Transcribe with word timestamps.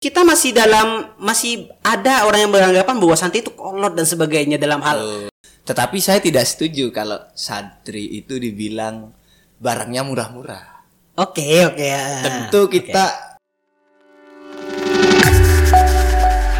kita 0.00 0.24
masih 0.24 0.56
dalam 0.56 1.12
masih 1.20 1.68
ada 1.84 2.24
orang 2.24 2.48
yang 2.48 2.52
beranggapan 2.56 2.96
bahwa 2.96 3.12
santri 3.20 3.44
itu 3.44 3.52
kolot 3.52 3.92
dan 3.92 4.08
sebagainya 4.08 4.56
dalam 4.56 4.80
hal 4.80 5.28
Tetapi 5.60 6.00
saya 6.00 6.24
tidak 6.24 6.48
setuju 6.48 6.88
kalau 6.88 7.20
santri 7.36 8.08
itu 8.16 8.40
dibilang 8.40 9.12
barangnya 9.60 10.00
murah-murah. 10.00 10.88
oke 11.20 11.44
oke 11.68 11.84
ya. 11.84 12.24
Tentu 12.24 12.72
kita 12.72 13.36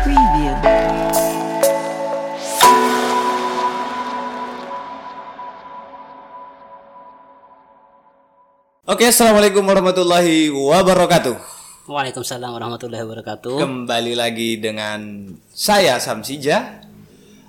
Preview. 0.05 0.55
Oke, 8.85 9.09
assalamualaikum 9.09 9.65
warahmatullahi 9.65 10.53
wabarakatuh. 10.53 11.60
Waalaikumsalam 11.89 12.53
warahmatullahi 12.53 13.01
wabarakatuh 13.09 13.57
Kembali 13.57 14.13
lagi 14.13 14.61
dengan 14.61 15.33
saya 15.49 15.97
Samsija. 15.97 16.85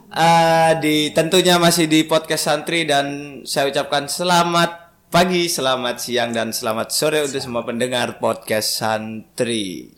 Eh, 0.08 0.72
di 0.80 1.12
tentunya 1.12 1.60
masih 1.60 1.92
di 1.92 2.08
podcast 2.08 2.48
santri 2.48 2.88
dan 2.88 3.40
saya 3.44 3.68
ucapkan 3.68 4.08
selamat 4.08 5.04
pagi, 5.12 5.52
selamat 5.52 6.00
siang 6.00 6.32
dan 6.32 6.56
selamat 6.56 6.96
sore 6.96 7.28
untuk 7.28 7.44
semua 7.44 7.68
pendengar 7.68 8.24
podcast 8.24 8.80
santri. 8.80 9.92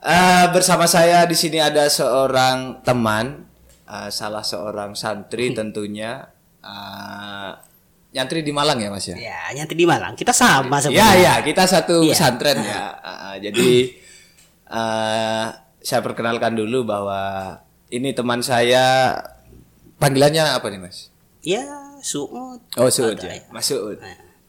Eh, 0.00 0.46
bersama 0.56 0.88
saya 0.88 1.28
di 1.28 1.36
sini 1.36 1.60
ada 1.60 1.84
seorang 1.92 2.80
teman, 2.80 3.44
eh, 3.84 4.08
salah 4.08 4.40
seorang 4.40 4.96
santri 4.96 5.52
tentunya. 5.60 6.24
Eh, 6.64 7.52
nyantri 8.10 8.40
di 8.40 8.50
Malang 8.50 8.76
ya 8.76 8.88
mas 8.88 9.04
ya? 9.04 9.14
ya 9.14 9.38
nyantri 9.54 9.74
di 9.74 9.84
Malang 9.84 10.12
kita 10.12 10.30
sama 10.30 10.78
Ya 10.78 10.82
sebenarnya 10.82 11.14
ya 11.16 11.34
kita 11.40 11.62
satu 11.64 12.02
Iya. 12.02 12.10
pesantren 12.10 12.58
ya. 12.58 12.80
Uh, 13.30 13.36
jadi 13.38 13.70
uh, 14.66 15.46
saya 15.78 16.00
perkenalkan 16.00 16.52
dulu 16.52 16.82
bahwa 16.82 17.20
ini 17.88 18.10
teman 18.10 18.40
saya 18.40 19.14
panggilannya 19.96 20.50
apa 20.50 20.66
nih 20.66 20.80
mas? 20.80 21.14
ya 21.40 21.62
Suud 22.00 22.60
Oh 22.74 22.88
Suud 22.88 23.16
ya, 23.16 23.38
Mas 23.48 23.64
Suud. 23.64 23.96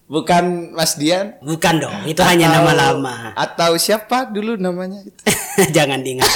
Bukan 0.07 0.73
Mas 0.73 0.95
Dian? 0.95 1.39
bukan 1.39 1.77
dong 1.77 1.95
itu 2.03 2.19
hanya 2.21 2.49
Atau- 2.49 2.57
nama 2.59 2.71
lama 2.73 3.15
Atau 3.33 3.71
siapa 3.77 4.25
dulu 4.25 4.57
namanya? 4.57 4.99
jangan 5.75 6.01
diingat 6.01 6.27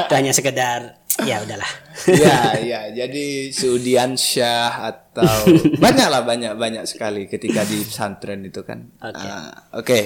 itu 0.00 0.14
hanya 0.14 0.30
sekedar 0.30 1.03
ya 1.20 1.38
udahlah 1.38 1.72
ya 2.08 2.38
ya 2.58 2.80
jadi 2.90 3.24
Sudian 3.48 4.14
Syah 4.14 4.82
atau 4.84 5.46
banyak 5.84 6.08
lah 6.08 6.22
banyak 6.22 6.52
banyak 6.54 6.84
sekali 6.84 7.24
ketika 7.24 7.62
di 7.62 7.80
pesantren 7.80 8.42
itu 8.42 8.60
kan. 8.60 8.90
Oke. 8.98 9.22
Ah, 9.24 9.50
Oke. 9.72 10.00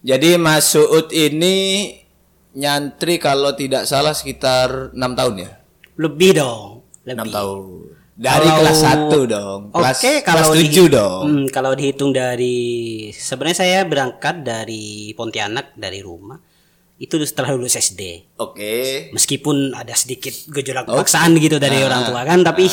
Jadi 0.00 0.34
Mas 0.34 0.64
Suud 0.66 1.12
ini 1.12 1.86
nyantri 2.52 3.16
kalau 3.16 3.52
tidak 3.52 3.84
salah 3.84 4.10
sekitar 4.10 4.90
enam 4.90 5.14
tahun 5.14 5.34
ya. 5.38 5.50
lebih 5.94 6.34
dong 6.34 6.82
enam 7.04 7.28
tahun. 7.28 7.60
Dari 8.16 8.44
Kalau- 8.44 8.58
kelas 8.58 8.80
1 8.84 9.20
dong. 9.26 9.60
Kelas, 9.70 9.96
Oke, 9.96 10.12
kalau 10.20 10.52
kelas 10.52 10.56
di- 10.58 10.68
7 10.68 10.86
dong. 10.90 11.22
Hmm, 11.24 11.44
kalau 11.48 11.72
dihitung 11.72 12.12
dari 12.12 12.58
sebenarnya 13.10 13.58
saya 13.58 13.78
berangkat 13.82 14.40
dari 14.40 15.14
Pontianak 15.14 15.72
dari 15.74 16.00
rumah 16.00 16.36
itu 17.00 17.16
setelah 17.24 17.56
lulus 17.56 17.74
SD. 17.74 18.28
Oke. 18.36 19.08
Meskipun 19.10 19.72
ada 19.72 19.96
sedikit 19.96 20.36
gejolak 20.46 20.84
Oh. 20.84 20.94
paksaan 20.94 21.32
gitu 21.34 21.56
dari 21.56 21.80
Ah, 21.80 21.88
orang 21.88 22.02
tua 22.04 22.20
kan, 22.22 22.44
tapi 22.44 22.68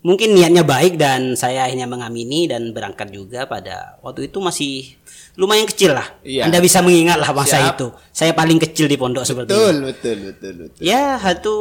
mungkin 0.00 0.30
niatnya 0.30 0.62
baik 0.62 0.94
dan 0.94 1.34
saya 1.34 1.66
akhirnya 1.66 1.84
mengamini 1.84 2.46
dan 2.46 2.70
berangkat 2.70 3.10
juga 3.10 3.50
pada 3.50 3.98
waktu 3.98 4.30
itu 4.30 4.38
masih 4.38 4.94
lumayan 5.34 5.66
kecil 5.66 5.90
lah. 5.90 6.06
Iya. 6.22 6.46
Anda 6.46 6.58
bisa 6.58 6.78
mengingat 6.80 7.18
lah 7.18 7.34
masa 7.34 7.58
Siap. 7.58 7.74
itu. 7.74 7.86
Saya 8.10 8.30
paling 8.30 8.58
kecil 8.58 8.86
di 8.86 8.94
pondok 8.94 9.22
seperti 9.22 9.50
itu. 9.50 9.58
Betul, 9.58 9.76
betul, 9.84 10.16
betul, 10.24 10.52
betul. 10.62 10.78
Ya, 10.78 11.18
itu 11.18 11.56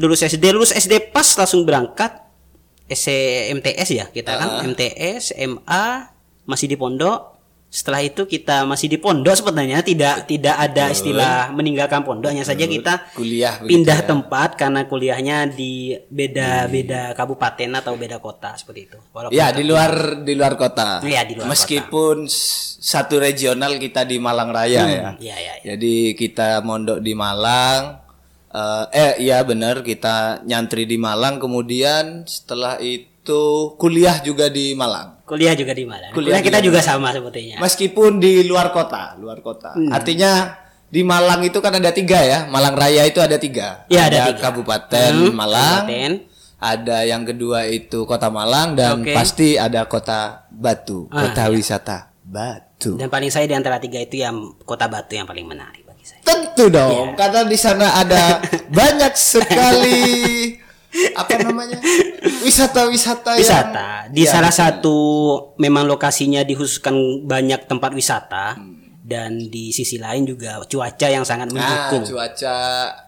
lulus 0.00 0.20
SD, 0.22 0.44
lulus 0.48 0.72
SD 0.72 1.12
pas 1.12 1.28
langsung 1.34 1.64
berangkat 1.64 2.24
SMTS 2.86 3.88
ya 3.90 4.06
kita 4.08 4.32
kan 4.32 4.48
Ah. 4.48 4.62
MTS, 4.62 5.36
MA 5.38 6.08
masih 6.44 6.68
di 6.68 6.76
pondok. 6.76 7.33
Setelah 7.74 8.06
itu 8.06 8.22
kita 8.22 8.62
masih 8.70 8.86
di 8.86 9.02
pondok 9.02 9.34
sebenarnya 9.34 9.82
tidak 9.82 10.30
tidak 10.30 10.54
ada 10.54 10.94
istilah 10.94 11.50
meninggalkan 11.50 12.06
pondok 12.06 12.30
hanya 12.30 12.46
saja 12.46 12.70
kita 12.70 13.10
Kuliah 13.18 13.58
pindah 13.58 13.98
ya. 13.98 14.06
tempat 14.06 14.54
karena 14.54 14.86
kuliahnya 14.86 15.50
di 15.50 15.90
beda-beda 16.06 17.10
kabupaten 17.18 17.74
atau 17.74 17.98
beda 17.98 18.22
kota 18.22 18.54
seperti 18.54 18.80
itu. 18.86 18.98
Walaupun 19.10 19.34
Ya 19.34 19.50
di 19.50 19.66
luar 19.66 20.22
di 20.22 20.32
luar 20.38 20.54
kota. 20.54 21.02
Iya, 21.02 21.26
di 21.26 21.34
luar 21.34 21.50
Meskipun 21.50 22.30
s- 22.30 22.78
satu 22.78 23.18
regional 23.18 23.74
kita 23.82 24.06
di 24.06 24.22
Malang 24.22 24.54
Raya 24.54 24.70
ya. 24.70 24.86
Iya, 24.86 25.10
iya, 25.18 25.34
iya. 25.42 25.52
Jadi 25.74 26.14
kita 26.14 26.62
mondok 26.62 27.02
di 27.02 27.10
Malang. 27.10 28.06
Eh, 28.54 28.84
eh 28.94 29.12
iya 29.18 29.42
benar 29.42 29.82
kita 29.82 30.46
nyantri 30.46 30.86
di 30.86 30.94
Malang. 30.94 31.42
Kemudian 31.42 32.22
setelah 32.22 32.78
itu 32.78 33.74
kuliah 33.74 34.22
juga 34.22 34.46
di 34.46 34.78
Malang. 34.78 35.13
Kuliah 35.24 35.52
juga 35.52 35.72
di 35.72 35.84
mana? 35.84 36.12
Kuliah 36.12 36.36
Kuliah 36.36 36.40
kita 36.40 36.58
juga 36.60 36.80
sama 36.80 37.08
sepertinya. 37.10 37.56
Meskipun 37.58 38.20
di 38.20 38.44
luar 38.44 38.68
kota, 38.70 39.16
luar 39.16 39.40
kota. 39.40 39.72
Hmm. 39.72 39.88
Artinya 39.88 40.52
di 40.84 41.00
Malang 41.00 41.40
itu 41.42 41.58
kan 41.58 41.72
ada 41.72 41.90
tiga 41.90 42.20
ya. 42.20 42.44
Malang 42.46 42.72
Raya 42.72 43.02
itu 43.02 43.18
ada 43.18 43.34
tiga. 43.34 43.88
Iya, 43.88 44.06
ada 44.06 44.18
tiga. 44.28 44.40
Kabupaten 44.42 45.12
Hmm, 45.14 45.32
Malang. 45.32 45.84
kabupaten. 45.84 46.12
Ada 46.56 47.04
yang 47.04 47.24
kedua 47.24 47.64
itu 47.66 48.04
Kota 48.04 48.28
Malang 48.28 48.72
dan 48.72 49.00
Oke. 49.00 49.12
pasti 49.12 49.56
ada 49.56 49.84
Kota 49.84 50.48
Batu, 50.48 51.08
Ah, 51.08 51.28
kota 51.28 51.48
wisata 51.48 52.08
Batu. 52.18 52.96
Dan 52.96 53.08
paling 53.08 53.28
saya 53.28 53.44
di 53.44 53.52
antara 53.52 53.76
tiga 53.76 53.96
itu 53.98 54.16
yang 54.18 54.32
kota 54.60 54.88
Batu 54.88 55.12
yang 55.12 55.24
paling 55.24 55.44
menarik 55.44 55.84
bagi 55.84 56.04
saya. 56.04 56.20
Tentu 56.20 56.68
dong, 56.68 57.12
Iya. 57.12 57.16
karena 57.16 57.40
di 57.44 57.58
sana 57.58 57.86
ada 57.94 58.40
banyak 58.72 59.12
sekali 59.12 60.00
apa 61.14 61.32
namanya 61.40 61.78
wisata-wisata 62.40 63.34
yang- 63.34 63.40
wisata 63.40 63.88
di 64.08 64.22
Ya, 64.22 64.30
salah 64.30 64.48
betul. 64.48 64.60
satu 64.62 64.96
memang 65.56 65.84
lokasinya 65.84 66.40
dikhususkan 66.40 66.94
banyak 67.22 67.66
tempat 67.66 67.90
wisata 67.92 68.54
Hmm. 68.54 68.72
dan 69.00 69.36
di 69.44 69.68
sisi 69.68 69.96
lain 69.96 70.24
juga 70.24 70.62
cuaca 70.62 71.06
yang 71.06 71.22
sangat 71.22 71.50
Nah, 71.50 71.56
mendukung 71.56 72.08
cuaca 72.08 72.56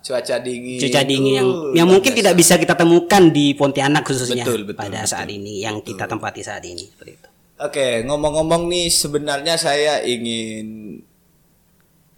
cuaca 0.01 0.35
dingin. 0.39 0.77
cuaca 0.79 1.01
dingin 1.03 1.33
yang 1.37 1.49
Uh, 1.49 1.73
yang 1.73 1.87
luar 1.87 1.95
mungkin 1.95 2.13
biasa. 2.13 2.21
tidak 2.21 2.35
bisa 2.37 2.55
kita 2.57 2.75
temukan 2.75 3.23
di 3.29 3.47
Pontianak 3.53 4.03
khususnya 4.03 4.43
Betul, 4.43 4.63
betul, 4.65 4.77
pada 4.77 5.01
betul. 5.01 5.11
saat 5.11 5.29
ini 5.29 5.55
yang 5.61 5.81
kita 5.81 6.05
tempati 6.05 6.43
saat 6.43 6.63
ini 6.63 6.85
seperti 6.85 7.13
itu. 7.15 7.29
Oke, 7.57 8.05
ngomong-ngomong 8.05 8.69
nih 8.69 8.87
sebenarnya 8.87 9.57
saya 9.57 10.05
ingin 10.05 11.01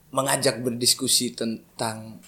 mengajak 0.08 0.58
berdiskusi 0.58 1.30
tentang 1.30 2.18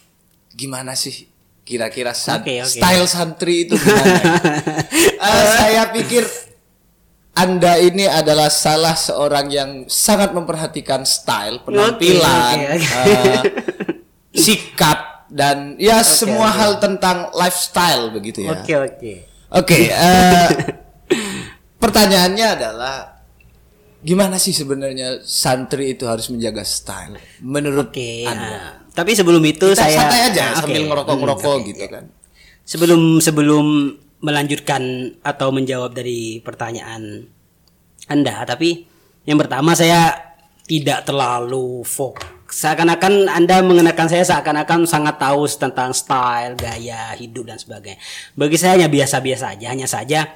gimana 0.52 0.92
sih 0.92 1.29
kira-kira 1.70 2.10
san- 2.10 2.42
Oke, 2.42 2.58
oke. 2.58 2.66
style 2.66 3.06
santri 3.06 3.70
itu 3.70 3.78
gimana? 3.78 4.18
Eh, 5.20 5.44
saya 5.60 5.92
pikir 5.92 6.24
anda 7.36 7.76
ini 7.76 8.08
adalah 8.08 8.48
salah 8.48 8.96
seorang 8.96 9.52
yang 9.52 9.70
sangat 9.86 10.32
memperhatikan 10.32 11.04
style, 11.04 11.60
penampilan, 11.62 12.56
oke, 12.56 12.76
oke. 12.80 12.88
eh, 13.04 13.40
sikap 14.32 15.28
dan 15.28 15.76
ya 15.76 16.00
semua 16.02 16.48
hal 16.50 16.80
tentang 16.80 17.28
lifestyle 17.36 18.10
begitu 18.10 18.48
ya. 18.48 18.56
Oke 18.56 18.74
oke. 18.74 19.12
Oke, 19.50 19.78
eh, 19.92 20.48
pertanyaannya 21.76 22.46
adalah 22.48 22.96
gimana 24.00 24.40
sih 24.40 24.56
sebenarnya 24.56 25.20
santri 25.20 25.92
itu 25.92 26.08
harus 26.08 26.32
menjaga 26.32 26.64
style 26.64 27.20
menurut 27.44 27.92
Oke. 27.92 28.24
Anda? 28.24 28.40
nah, 28.48 28.70
tapi 29.00 29.12
sebelum 29.12 29.40
itu 29.42 29.72
Kita 29.72 29.80
saya 29.80 29.96
santai 29.98 30.20
aja 30.28 30.44
Nah, 30.46 30.60
sambil 30.60 30.82
oke. 30.82 30.88
ngerokok-ngerokok 30.92 31.54
Hmm, 31.54 31.66
gitu 31.66 31.80
oke. 31.80 31.90
kan. 31.90 32.04
Sebelum 32.62 33.00
sebelum 33.18 33.66
melanjutkan 34.20 34.82
atau 35.20 35.48
menjawab 35.50 35.90
dari 35.90 36.38
pertanyaan 36.38 37.24
Anda, 38.06 38.44
tapi 38.44 38.84
yang 39.24 39.36
pertama 39.36 39.72
saya 39.72 40.12
tidak 40.64 41.02
terlalu 41.02 41.80
fokus. 41.82 42.28
Seakan-akan 42.50 43.30
Anda 43.30 43.62
mengenakan 43.62 44.06
saya 44.06 44.26
seakan-akan 44.26 44.82
sangat 44.82 45.16
tahu 45.16 45.46
tentang 45.46 45.94
style, 45.94 46.58
gaya 46.58 47.14
hidup 47.14 47.46
dan 47.46 47.56
sebagainya. 47.56 47.98
Bagi 48.34 48.58
saya 48.58 48.74
hanya 48.74 48.90
biasa-biasa 48.90 49.54
aja, 49.54 49.66
hanya 49.70 49.86
saja 49.86 50.26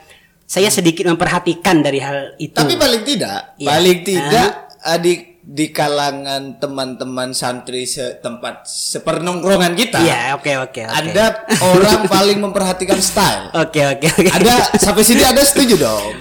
saya 0.44 0.70
sedikit 0.70 1.10
memperhatikan 1.10 1.82
dari 1.82 1.98
hal 1.98 2.38
itu. 2.38 2.54
Tapi 2.54 2.78
paling 2.78 3.02
tidak, 3.02 3.58
Iya. 3.58 3.68
paling 3.68 3.98
tidak 4.00 4.48
eh, 4.80 4.98
di 5.02 5.12
di 5.44 5.68
kalangan 5.68 6.56
teman-teman 6.56 7.36
santri 7.36 7.84
setempat 7.84 8.64
sepernongkrongan 8.64 9.76
kita, 9.76 10.00
Iya, 10.00 10.40
oke 10.40 10.72
oke 10.72 10.80
oke. 10.80 10.88
Anda 10.88 11.44
orang 11.60 12.08
paling 12.08 12.40
memperhatikan 12.40 12.96
style. 12.96 13.52
Oke 13.62 13.84
oke 13.84 14.08
oke. 14.08 14.30
Ada 14.32 14.80
sampai 14.80 15.04
sini 15.04 15.20
ada 15.20 15.44
setuju 15.44 15.76
dong. 15.76 16.16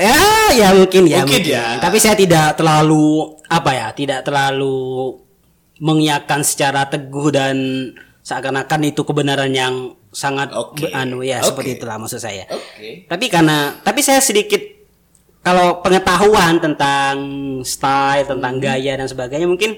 Ya, 0.00 0.16
ya 0.56 0.72
mungkin 0.72 1.04
ya. 1.04 1.20
Mungkin 1.20 1.44
ya. 1.44 1.76
Tapi 1.78 2.00
saya 2.00 2.16
tidak 2.16 2.56
terlalu 2.56 3.36
apa 3.52 3.70
ya, 3.76 3.86
tidak 3.92 4.24
terlalu 4.24 5.20
mengiyakan 5.76 6.40
secara 6.40 6.88
teguh 6.88 7.28
dan 7.28 7.56
seakan-akan 8.24 8.88
itu 8.88 9.04
kebenaran 9.04 9.52
yang 9.52 9.92
sangat 10.08 10.48
be- 10.78 10.92
anu 10.94 11.20
ya 11.20 11.44
Oke. 11.44 11.52
seperti 11.52 11.70
itulah 11.76 12.00
maksud 12.00 12.20
saya. 12.22 12.48
Oke. 12.48 13.04
Tapi 13.04 13.26
karena 13.28 13.76
tapi 13.84 14.00
saya 14.00 14.24
sedikit 14.24 14.71
kalau 15.42 15.82
pengetahuan 15.82 16.62
tentang 16.62 17.14
style, 17.66 18.26
tentang 18.30 18.54
Hmm. 18.58 18.62
gaya 18.62 18.94
dan 18.94 19.10
sebagainya 19.10 19.50
mungkin 19.50 19.74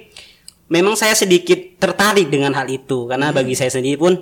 memang 0.68 0.92
saya 0.96 1.16
sedikit 1.16 1.80
tertarik 1.80 2.28
dengan 2.28 2.52
hal 2.52 2.68
itu 2.68 3.08
karena 3.08 3.32
Hmm. 3.32 3.36
bagi 3.40 3.56
saya 3.56 3.72
sendiri 3.72 3.96
pun 3.96 4.20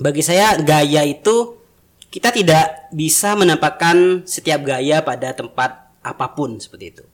bagi 0.00 0.24
saya 0.24 0.56
gaya 0.58 1.04
itu 1.04 1.60
kita 2.08 2.32
tidak 2.32 2.88
bisa 2.90 3.36
menampakkan 3.36 4.24
setiap 4.24 4.64
gaya 4.64 5.04
pada 5.04 5.36
tempat 5.36 5.92
apa 6.00 6.26
pun 6.32 6.56
seperti 6.56 6.86
itu. 6.96 7.04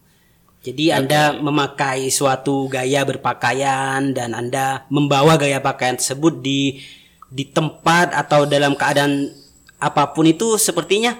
Jadi 0.60 0.92
Anda 0.92 1.32
memakai 1.40 2.12
suatu 2.12 2.68
gaya 2.68 3.00
berpakaian 3.08 4.12
dan 4.12 4.36
Anda 4.36 4.84
membawa 4.92 5.40
gaya 5.40 5.56
pakaian 5.64 5.96
tersebut 5.96 6.44
di 6.44 6.84
di 7.32 7.48
tempat 7.48 8.12
atau 8.12 8.44
dalam 8.44 8.76
keadaan 8.76 9.32
apa 9.80 10.12
pun 10.12 10.28
itu 10.28 10.60
sepertinya 10.60 11.16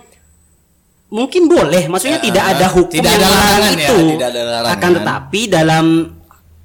mungkin 1.11 1.47
boleh, 1.47 1.87
maksudnya 1.87 2.19
Ya, 2.19 2.25
tidak 2.25 2.45
ada 2.49 2.67
hukum 2.69 2.95
tidak 2.97 3.11
yang 3.11 3.21
ada 3.21 3.29
larangan 3.29 3.73
ya, 3.75 3.83
itu. 3.85 3.97
tidak 4.15 4.29
ada 4.29 4.43
larangan. 4.45 4.73
Akan 4.73 4.91
tetapi 4.95 5.41
dalam 5.47 5.87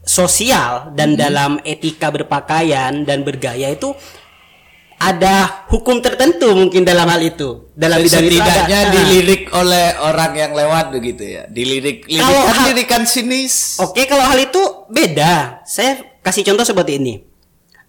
sosial 0.02 0.72
dan 0.94 1.10
Hmm. 1.12 1.20
dalam 1.20 1.52
etika 1.64 2.08
berpakaian 2.10 3.04
dan 3.04 3.22
bergaya 3.22 3.70
itu 3.70 3.98
ada 4.96 5.66
hukum 5.68 6.00
tertentu 6.00 6.56
mungkin 6.56 6.82
dalam 6.82 7.04
hal 7.06 7.20
itu. 7.20 7.68
Dalam 7.76 8.00
bidang 8.00 8.24
itu 8.24 8.38
ada. 8.38 8.48
setidaknya 8.48 8.80
Ah. 8.80 8.92
dilirik 8.94 9.44
oleh 9.52 9.86
orang 10.00 10.32
yang 10.34 10.52
lewat 10.54 10.86
begitu 10.90 11.24
ya 11.28 11.44
dilirik 11.46 12.08
Kalau 12.08 12.16
lirikan 12.24 12.48
hal- 12.48 12.68
lirikan 12.70 13.04
sinis 13.04 13.76
Oke, 13.78 14.08
kalau 14.08 14.24
hal 14.24 14.40
itu 14.40 14.62
beda. 14.88 15.60
Saya 15.66 16.00
kasih 16.22 16.46
contoh 16.46 16.64
seperti 16.64 16.96
ini. 16.96 17.20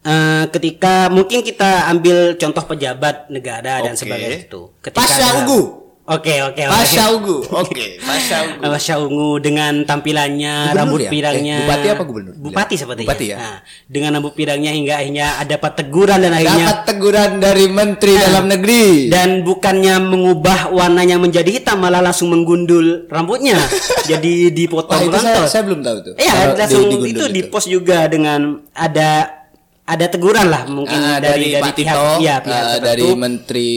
Eh, 0.02 0.44
ketika 0.50 1.06
mungkin 1.08 1.42
kita 1.42 1.86
ambil 1.86 2.34
contoh 2.34 2.64
pejabat 2.64 3.26
negara 3.28 3.82
dan 3.82 3.92
Oke. 3.92 4.02
sebagainya 4.02 4.38
itu. 4.42 4.70
Ketika 4.80 4.98
Pasha 4.98 5.18
ada- 5.20 5.36
Ungu. 5.42 5.85
Oke, 6.06 6.38
oke, 6.38 6.62
oke. 6.62 6.70
Pasha 6.70 7.10
Ungu 7.10 7.42
oke 7.42 7.86
Pasha 8.06 8.36
Ungu 8.46 8.62
Pasha 8.62 8.94
Ungu 8.96 9.30
dengan 9.36 9.82
tampilannya 9.82 10.70
Gubernur 10.70 10.78
rambut 10.78 11.00
ya? 11.00 11.10
pirangnya 11.10 11.56
Eh, 11.56 11.62
bupati 11.64 11.86
apa 11.90 12.02
gubernur? 12.06 12.34
Bupati 12.36 12.74
seperti 12.74 13.02
Bupati 13.02 13.26
ya? 13.26 13.36
Nah, 13.36 13.56
dengan 13.84 14.10
rambut 14.14 14.32
pirangnya 14.32 14.70
hingga 14.70 14.94
akhirnya 14.96 15.26
ada 15.36 15.50
dapat 15.52 15.72
teguran 15.74 16.18
dan 16.20 16.30
akhirnya 16.30 16.62
dapat 16.62 16.78
teguran 16.84 17.30
dari 17.38 17.66
menteri 17.66 18.12
dalam 18.14 18.44
negeri 18.46 18.84
dan 19.08 19.42
bukannya 19.42 19.94
mengubah 19.98 20.70
warnanya 20.70 21.16
menjadi 21.16 21.50
hitam 21.50 21.80
malah 21.80 21.98
langsung 21.98 22.30
menggundul 22.30 23.08
rambutnya 23.08 23.58
jadi 24.10 24.34
Wah, 24.46 24.52
dipotong 24.52 25.00
itu 25.02 25.18
saya, 25.18 25.48
saya 25.48 25.62
belum 25.64 25.80
tahu 25.80 25.96
tuh 26.02 26.14
Iya, 26.16 26.54
langsung 26.54 26.86
di- 26.86 27.10
itu 27.10 27.24
di 27.26 27.42
post 27.48 27.66
juga 27.66 28.06
dengan 28.06 28.62
ada 28.70 29.42
ada 29.82 30.06
teguran 30.06 30.46
lah 30.46 30.66
mungkin 30.66 30.94
Ah, 30.94 31.18
dari 31.18 31.50
dari, 31.50 31.62
Pak 31.62 31.74
pihak 31.74 31.94
Tito 31.94 32.06
ya 32.20 32.36
pihak 32.38 32.44
ah, 32.44 32.62
tertentu. 32.76 32.86
dari 32.86 33.08
menteri 33.16 33.70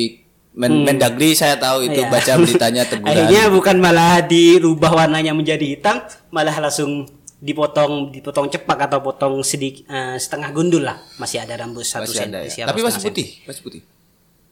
Men- 0.60 0.84
Mendagri 0.84 1.32
saya 1.32 1.56
tahu 1.56 1.88
itu 1.88 2.04
Iya. 2.04 2.12
baca 2.12 2.32
beritanya 2.36 2.84
teguran 2.92 3.16
Akhirnya 3.16 3.48
bukan 3.48 3.80
malah 3.80 4.20
dirubah 4.20 4.92
warnanya 4.92 5.32
menjadi 5.32 5.64
hitam, 5.64 6.04
malah 6.30 6.52
langsung 6.60 7.08
dipotong 7.40 8.12
dipotong 8.12 8.52
cepak 8.52 8.92
atau 8.92 9.00
potong 9.00 9.40
sedikit 9.40 9.88
setengah 10.20 10.52
gundul 10.52 10.84
lah. 10.84 11.00
Masih 11.16 11.40
ada 11.40 11.56
rambut 11.56 11.88
satu 11.88 12.04
masih 12.04 12.28
ada 12.28 12.44
ya. 12.44 12.68
tapi 12.68 12.84
masih 12.84 13.00
putih 13.00 13.28
masih 13.48 13.64
putih 13.64 13.82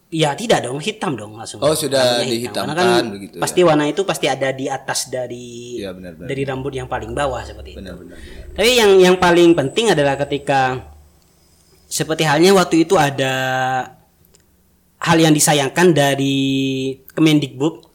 Iya 0.07 0.31
tidak 0.39 0.63
dong, 0.63 0.79
hitam 0.79 1.19
dong 1.19 1.35
langsung. 1.35 1.59
Oh, 1.59 1.75
sudah 1.75 2.23
Rambutnya 2.23 2.39
hitam. 2.39 2.63
Karena 2.63 2.79
dihitamkan 2.79 3.05
begitu 3.11 3.35
ya. 3.35 3.41
Pasti 3.43 3.59
warna 3.59 3.85
itu 3.91 4.01
pasti 4.07 4.25
ada 4.31 4.55
di 4.55 4.71
atas 4.71 5.11
dari 5.11 5.83
Iya, 5.83 5.91
benar, 5.91 6.15
benar. 6.15 6.27
dari 6.31 6.41
rambut 6.47 6.71
yang 6.71 6.87
paling 6.87 7.11
bawah 7.11 7.43
seperti 7.43 7.75
itu. 7.75 7.83
benar-benar 7.83 8.15
Tapi 8.55 8.71
yang 8.71 8.91
yang 9.03 9.15
paling 9.19 9.51
penting 9.51 9.91
adalah 9.91 10.15
ketika 10.15 10.79
seperti 11.83 12.23
halnya 12.23 12.55
waktu 12.55 12.87
itu 12.87 12.95
ada 12.95 13.35
hal 14.99 15.17
yang 15.17 15.31
disayangkan 15.31 15.91
dari 15.91 16.37
Kemendikbud 17.09 17.85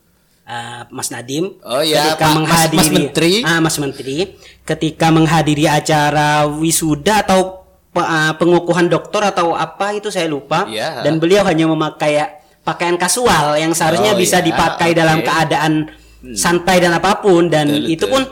eh, 0.44 0.82
Mas 0.88 1.08
Nadim 1.08 1.58
Oh 1.60 1.81
ya, 1.81 2.14
ketika 2.14 2.25
Pak- 2.25 2.37
menghadiri 2.37 2.78
Mas 2.78 2.90
Menteri. 2.90 3.32
ah, 3.43 3.58
Mas 3.58 3.76
Menteri 3.76 4.16
ketika 4.62 5.06
menghadiri 5.08 5.66
acara 5.66 6.28
wisuda 6.46 7.22
atau 7.22 7.66
ah, 7.94 8.34
pengukuhan 8.34 8.87
doktor 8.87 9.22
atau 9.25 9.52
apa 9.52 9.93
itu 9.93 10.08
saya 10.08 10.26
lupa 10.26 10.64
Iya. 10.64 11.02
dan 11.02 11.19
beliau 11.19 11.43
hanya 11.43 11.66
memakai 11.66 12.22
pakaian 12.62 12.94
kasual 12.94 13.55
yang 13.56 13.72
seharusnya 13.72 14.14
Oh, 14.14 14.16
bisa 14.16 14.38
iya, 14.38 14.46
dipakai 14.46 14.90
oke. 14.90 14.96
dalam 14.96 15.19
keadaan 15.20 15.72
santai 16.32 16.78
dan 16.78 16.94
apa 16.94 17.19
pun 17.19 17.46
dan 17.46 17.66
Betul, 17.66 17.90
itu 17.90 18.06
betul. 18.06 18.14
pun 18.14 18.22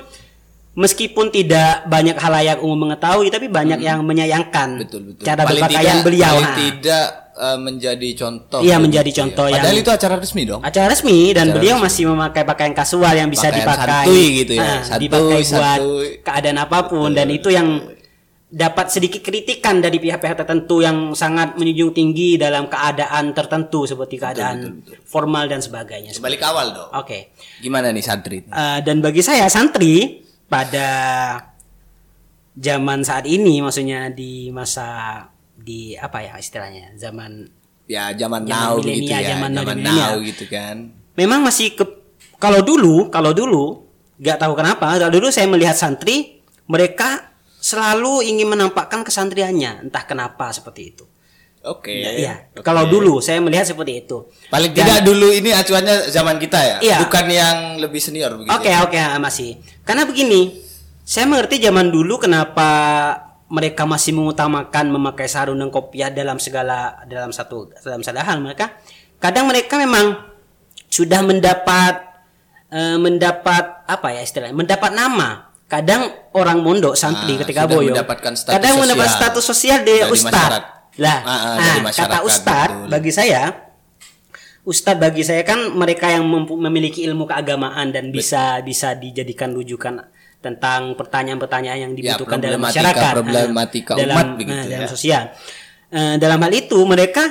meskipun 0.72 1.26
tidak 1.28 1.82
banyak 1.84 2.14
halayak 2.14 2.62
umum 2.62 2.86
mengetahui 2.86 3.26
tapi 3.28 3.50
banyak 3.50 3.82
yang 3.82 4.00
menyayangkan 4.00 4.68
Hmm. 4.70 4.80
betul 4.80 5.00
betul 5.04 5.24
cara 5.26 5.42
Paling 5.42 5.50
berpakaian 5.58 5.82
tidak- 5.92 6.06
beliau 6.06 6.34
paling 6.36 6.54
tidak 6.54 7.06
eh, 7.40 7.58
menjadi 7.58 8.08
contoh 8.14 8.60
Iya, 8.60 8.76
menjadi 8.76 9.08
ya. 9.08 9.16
contoh 9.18 9.46
padahal 9.46 9.72
yang- 9.72 9.80
itu 9.80 9.90
acara 9.90 10.14
resmi 10.16 10.42
dong 10.44 10.60
acara 10.60 10.86
resmi 10.86 11.18
dan 11.30 11.44
Acara 11.46 11.56
beliau 11.56 11.74
resmi. 11.74 11.86
masih 11.86 12.04
memakai 12.06 12.42
pakaian 12.44 12.72
kasual 12.72 13.14
yang 13.14 13.26
bisa 13.26 13.48
Pakaian 13.48 13.58
dipakai 13.58 13.88
santuy 14.04 14.24
gitu 14.36 14.52
ya. 14.54 14.62
Ah, 14.62 14.80
Santuy, 14.82 15.00
dipakai 15.02 15.38
buat 15.38 15.46
santuy. 15.46 16.08
keadaan 16.20 16.58
apa 16.58 16.78
pun 16.86 17.08
dan 17.10 17.28
itu 17.28 17.48
yang 17.48 17.68
dapat 18.46 18.90
sedikit 18.90 19.22
kritikan 19.22 19.78
dari 19.78 19.96
pihak-pihak 19.96 20.34
tertentu 20.36 20.82
yang 20.82 21.14
sangat 21.14 21.54
menjunjung 21.54 21.94
tinggi 21.94 22.34
dalam 22.34 22.66
keadaan 22.66 23.30
tertentu 23.30 23.86
seperti 23.86 24.18
keadaan 24.18 24.82
formal 25.04 25.46
dan 25.46 25.58
sebagainya. 25.58 26.10
kembali 26.12 26.34
ke 26.34 26.44
awal 26.44 26.66
dong 26.70 26.90
Oke. 26.92 27.30
gimana 27.58 27.88
nih 27.88 28.02
santri 28.02 28.42
Eh, 28.42 28.78
dan 28.80 28.98
bagi 28.98 29.22
saya 29.22 29.46
santri 29.46 30.18
pada 30.44 30.88
zaman 32.52 33.00
saat 33.00 33.24
ini 33.24 33.62
maksudnya 33.62 34.10
di 34.10 34.50
masa 34.50 35.29
di 35.60 35.94
apa 35.94 36.20
ya 36.20 36.34
istilahnya 36.36 36.96
zaman 36.96 37.44
ya 37.84 38.14
zaman, 38.14 38.46
Zaman 38.46 38.48
now 38.48 38.78
gitu 38.78 39.06
ya 39.06 39.20
zaman 39.36 39.50
zaman, 39.52 39.76
now, 39.82 39.94
now 39.94 40.12
gitu 40.22 40.44
kan 40.46 40.94
memang 41.14 41.42
masih 41.42 41.74
ke 41.74 41.84
kalau 42.40 42.64
dulu 42.64 43.10
kalau 43.10 43.30
dulu 43.30 43.84
nggak 44.16 44.38
tahu 44.38 44.52
kenapa 44.56 44.96
kalau 44.96 45.12
dulu 45.12 45.28
saya 45.28 45.44
melihat 45.46 45.74
santri 45.74 46.40
mereka 46.64 47.32
selalu 47.60 48.24
ingin 48.24 48.48
menampakkan 48.48 49.04
kesantriannya 49.04 49.84
entah 49.84 50.04
kenapa 50.06 50.48
seperti 50.48 50.96
itu 50.96 51.04
oke 51.60 51.92
Iya, 51.92 52.48
Oke. 52.56 52.64
kalau 52.64 52.88
dulu 52.88 53.20
saya 53.20 53.36
melihat 53.36 53.68
seperti 53.68 54.08
itu 54.08 54.24
paling 54.48 54.72
Dan- 54.72 54.80
tidak 54.86 55.00
dulu 55.04 55.28
ini 55.28 55.52
acuannya 55.52 56.08
zaman 56.08 56.40
kita 56.40 56.56
ya 56.56 56.76
Iya. 56.80 56.98
bukan 57.04 57.26
yang 57.28 57.56
lebih 57.76 58.00
senior 58.00 58.32
begitu 58.38 58.54
Oke 58.56 58.72
ya? 58.72 58.80
oke 58.80 58.96
ah, 58.96 59.20
masih. 59.20 59.60
Karena 59.84 60.08
begini, 60.08 60.56
saya 61.04 61.28
mengerti 61.28 61.60
zaman 61.60 61.90
dulu 61.90 62.16
kenapa 62.16 62.68
mereka 63.50 63.82
masih 63.82 64.14
mengutamakan 64.14 64.94
memakai 64.94 65.26
sarung 65.26 65.58
dan 65.58 65.74
kopiah 65.74 66.08
dalam 66.08 66.38
segala 66.38 67.02
dalam 67.10 67.34
satu 67.34 67.74
dalam 67.82 68.00
satu 68.00 68.22
hal 68.22 68.38
mereka. 68.38 68.78
Kadang 69.18 69.50
mereka 69.50 69.74
memang 69.76 70.16
sudah 70.86 71.20
mendapat 71.26 71.98
eh, 72.70 72.96
mendapat 72.96 73.84
apa 73.90 74.08
ya 74.14 74.22
istilahnya 74.22 74.54
mendapat 74.54 74.94
nama. 74.94 75.50
Kadang 75.70 76.10
orang 76.34 76.62
mondok 76.66 76.98
santri 76.98 77.38
Ah, 77.38 77.46
ketika 77.46 77.62
boyo 77.66 77.94
mendapatkan 77.94 78.34
status 78.34 78.58
kadang 78.58 78.74
mendapat 78.82 79.06
sosial 79.06 79.22
status 79.22 79.44
sosial 79.46 79.78
dari, 79.86 80.02
ustad. 80.10 80.50
Lah, 80.98 81.18
Ah, 81.22 81.30
ah, 81.30 81.42
ah, 81.46 81.56
dari 81.62 81.80
kata 81.94 82.18
ustad 82.26 82.68
betul. 82.70 82.88
bagi 82.90 83.12
saya 83.14 83.42
Ustadz 84.60 85.00
bagi 85.00 85.24
saya 85.24 85.40
kan 85.40 85.72
mereka 85.72 86.12
yang 86.12 86.28
memiliki 86.60 87.00
ilmu 87.08 87.24
keagamaan 87.24 87.96
dan 87.96 88.12
bisa 88.12 88.60
bisa 88.60 88.92
dijadikan 88.92 89.56
rujukan 89.56 90.04
tentang 90.40 90.96
pertanyaan-pertanyaan 90.96 91.78
yang 91.88 91.92
dibutuhkan 91.92 92.40
dalam 92.40 92.60
problematika- 92.60 92.80
masyarakat, 92.80 93.12
problematika 93.12 93.92
Nah, 93.92 94.00
dalam, 94.00 94.14
umat 94.16 94.28
begitu 94.40 94.56
nah, 94.56 94.66
dalam 94.72 94.88
ya. 94.88 94.90
sosial. 94.90 95.22
Eh, 95.90 96.14
dalam 96.16 96.38
hal 96.40 96.52
itu 96.56 96.78
mereka 96.88 97.24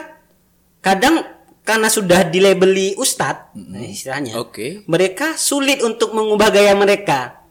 kadang 0.80 1.16
karena 1.66 1.90
sudah 1.90 2.26
dilabeli 2.26 2.98
ustadz, 2.98 3.54
nah, 3.54 3.82
istilahnya, 3.82 4.38
Oke. 4.38 4.86
mereka 4.86 5.38
sulit 5.38 5.82
untuk 5.82 6.14
mengubah 6.14 6.50
gaya 6.50 6.74
mereka 6.74 7.46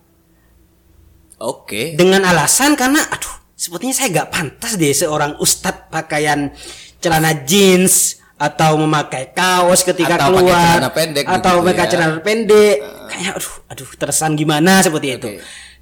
oke 1.39 1.95
dengan 1.95 2.27
alasan 2.27 2.75
karena 2.75 2.99
aduh 2.99 3.31
sepertinya 3.55 3.95
saya 3.95 4.11
gak 4.11 4.31
pantas 4.35 4.75
deh 4.75 4.91
seorang 4.91 5.39
ustadz 5.39 5.87
pakaian 5.87 6.51
celana 6.99 7.47
jeans 7.47 8.18
atau 8.39 8.79
memakai 8.79 9.35
kaos 9.35 9.83
ketika 9.83 10.15
Atau 10.15 10.39
keluar. 10.39 10.79
celana 10.79 10.91
pendek 10.95 11.25
atau 11.27 11.55
begitu 11.59 11.69
pakai 11.69 11.85
ya. 11.85 11.91
celana 11.91 12.19
pendek. 12.23 12.77
Kayaknya 13.11 13.31
aduh 13.35 13.55
aduh 13.67 13.89
terkesan 13.99 14.33
gimana 14.39 14.73
seperti 14.81 15.09
itu. 15.19 15.29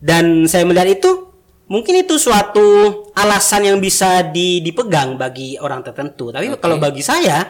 Dan 0.01 0.49
saya 0.49 0.65
melihat 0.65 0.89
itu 0.89 1.11
mungkin 1.69 2.01
itu 2.01 2.17
suatu 2.17 2.67
alasan 3.13 3.69
yang 3.69 3.79
bisa 3.79 4.25
di- 4.25 4.65
dipegang 4.65 5.21
bagi 5.21 5.61
orang 5.61 5.85
tertentu. 5.85 6.33
Tapi 6.33 6.57
kalau 6.57 6.81
bagi 6.81 7.05
saya 7.05 7.45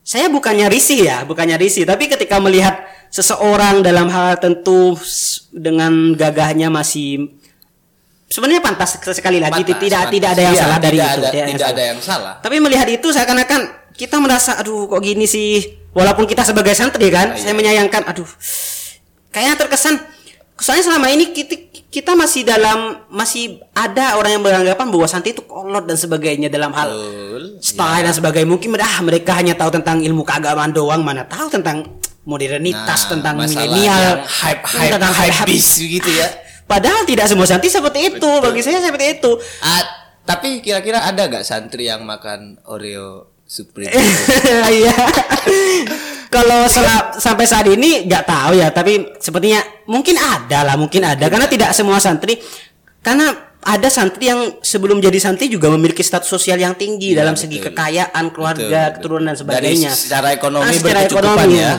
saya 0.00 0.32
bukannya 0.32 0.72
risih 0.72 1.04
ya, 1.04 1.18
bukannya 1.28 1.60
risih, 1.60 1.84
tapi 1.84 2.08
ketika 2.08 2.40
melihat 2.40 2.80
seseorang 3.12 3.84
dalam 3.84 4.08
hal 4.08 4.40
tentu 4.40 4.96
dengan 5.52 6.16
gagahnya 6.16 6.72
masih 6.72 7.36
sebenarnya 8.38 8.62
pantas 8.62 8.90
sekali 9.02 9.42
lagi 9.42 9.60
Pantas, 9.60 9.82
tidak 9.82 9.98
pantas. 10.00 10.14
tidak 10.14 10.28
ada 10.30 10.40
yang 10.40 10.54
Iya, 10.54 10.62
salah 10.62 10.78
dari 10.78 10.94
tidak 10.94 11.10
itu, 11.10 11.18
ada- 11.18 11.34
yang 11.34 11.48
tidak 11.48 11.58
salah. 11.60 11.74
ada 11.74 11.82
yang 11.82 11.98
salah. 12.00 12.34
Tapi 12.38 12.56
melihat 12.58 12.86
itu 12.88 13.06
seakan-akan 13.10 13.60
kita 13.92 14.16
merasa 14.16 14.54
aduh 14.54 14.86
kok 14.86 15.02
gini 15.02 15.26
sih, 15.26 15.58
walaupun 15.90 16.22
kita 16.24 16.46
sebagai 16.46 16.70
santri 16.72 17.10
kan, 17.10 17.34
iya. 17.34 17.42
saya 17.42 17.52
menyayangkan 17.52 18.06
aduh 18.06 18.30
kayaknya 19.28 19.58
terkesan 19.58 19.94
soalnya 20.56 20.84
selama 20.86 21.06
ini 21.08 21.30
kita 21.30 21.54
kita 21.88 22.12
masih 22.12 22.42
dalam 22.42 23.06
masih 23.08 23.58
ada 23.72 24.14
orang 24.14 24.34
yang 24.34 24.42
beranggapan 24.42 24.86
bahwa 24.86 25.06
santri 25.06 25.30
itu 25.30 25.42
kolot 25.42 25.82
dan 25.82 25.94
sebagainya 25.94 26.46
dalam 26.46 26.70
hal 26.70 26.88
Betul. 26.88 27.42
style 27.58 28.02
dan 28.02 28.12
sebagainya 28.12 28.48
mungkin 28.48 28.70
ah 28.76 28.98
mereka 29.00 29.34
hanya 29.34 29.54
tahu 29.54 29.70
tentang 29.70 29.98
ilmu 29.98 30.22
keagamaan 30.22 30.70
doang 30.70 31.00
mana 31.00 31.22
tahu 31.24 31.46
tentang 31.48 31.86
modernitas 32.22 33.00
Nah, 33.02 33.10
tentang 33.10 33.34
milenial 33.38 34.20
hype 34.22 34.62
hype 34.66 34.92
tentang 34.92 35.12
hype 35.12 35.38
bis 35.46 35.78
gitu 35.78 36.10
ya 36.10 36.28
Padahal 36.68 37.02
tidak 37.02 37.26
semua 37.26 37.48
santri 37.48 37.66
seperti 37.66 38.12
itu. 38.12 38.28
Bagi 38.38 38.60
saya 38.60 38.78
seperti 38.78 39.16
itu. 39.16 39.32
Ah, 39.58 39.82
tapi 40.22 40.60
kira-kira 40.60 41.00
ada 41.00 41.24
gak 41.26 41.42
santri 41.42 41.88
yang 41.88 42.04
makan 42.04 42.60
Oreo 42.68 43.32
Supreme? 43.42 43.88
Iya. 44.68 44.92
Kalau 46.28 46.68
sampai 47.16 47.48
saat 47.48 47.64
ini 47.66 48.04
nggak 48.04 48.24
tahu 48.28 48.52
ya, 48.54 48.68
tapi 48.68 49.16
sepertinya 49.16 49.64
mungkin 49.88 50.12
ada 50.14 50.60
lah, 50.60 50.76
mungkin 50.76 51.00
ada 51.00 51.24
karena 51.24 51.48
tidak 51.48 51.72
semua 51.72 51.96
santri 51.98 52.36
karena 53.00 53.32
ada 53.58 53.88
santri 53.88 54.28
yang 54.28 54.60
sebelum 54.60 55.00
jadi 55.00 55.16
santri 55.16 55.48
juga 55.48 55.72
memiliki 55.72 56.04
status 56.04 56.28
sosial 56.28 56.60
yang 56.60 56.76
tinggi 56.76 57.16
Iya, 57.16 57.24
dalam 57.24 57.32
betul. 57.32 57.48
segi 57.48 57.58
kekayaan, 57.64 58.24
keluarga, 58.28 58.60
Betul, 58.60 58.76
betul. 58.76 58.92
keturunan 59.00 59.24
dan 59.24 59.34
Dari 59.34 59.40
sebagainya. 59.40 59.90
secara 59.90 60.28
ekonomi 60.30 60.62
Ah, 60.62 60.72
secara 60.72 60.92
berkecukupan 61.00 61.32
ekonomi, 61.32 61.56
ya. 61.56 61.72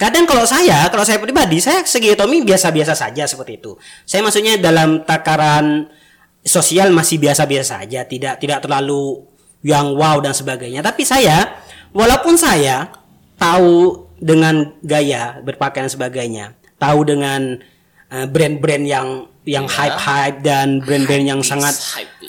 Kadang 0.00 0.24
kalau 0.24 0.48
saya, 0.48 0.88
kalau 0.88 1.04
saya 1.04 1.20
pribadi, 1.20 1.60
saya 1.60 1.84
segi 1.84 2.16
ekonomi 2.16 2.40
biasa-biasa 2.40 2.96
saja 2.96 3.28
seperti 3.28 3.60
itu. 3.60 3.76
Saya 4.08 4.24
maksudnya 4.24 4.56
dalam 4.56 5.04
takaran 5.04 5.92
sosial 6.40 6.88
masih 6.88 7.20
biasa-biasa 7.20 7.84
saja, 7.84 8.08
tidak 8.08 8.40
tidak 8.40 8.64
terlalu 8.64 9.28
yang 9.60 9.92
wow 9.92 10.16
dan 10.24 10.32
sebagainya. 10.32 10.80
Tapi 10.80 11.04
saya, 11.04 11.60
walaupun 11.92 12.40
saya 12.40 12.88
tahu 13.36 14.08
dengan 14.16 14.72
gaya 14.80 15.36
berpakaian 15.44 15.84
dan 15.84 15.92
sebagainya, 15.92 16.46
tahu 16.80 17.04
dengan 17.04 17.60
eh, 18.08 18.24
brand-brand 18.24 18.84
yang 18.88 19.08
yang 19.44 19.68
Ya. 19.68 19.72
hype-hype 19.84 20.38
dan 20.40 20.80
brand-brand 20.80 21.24
yang 21.28 21.40
sangat 21.44 21.76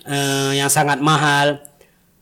eh, 0.07 0.59
yang 0.59 0.67
sangat 0.67 0.99
mahal. 0.99 1.63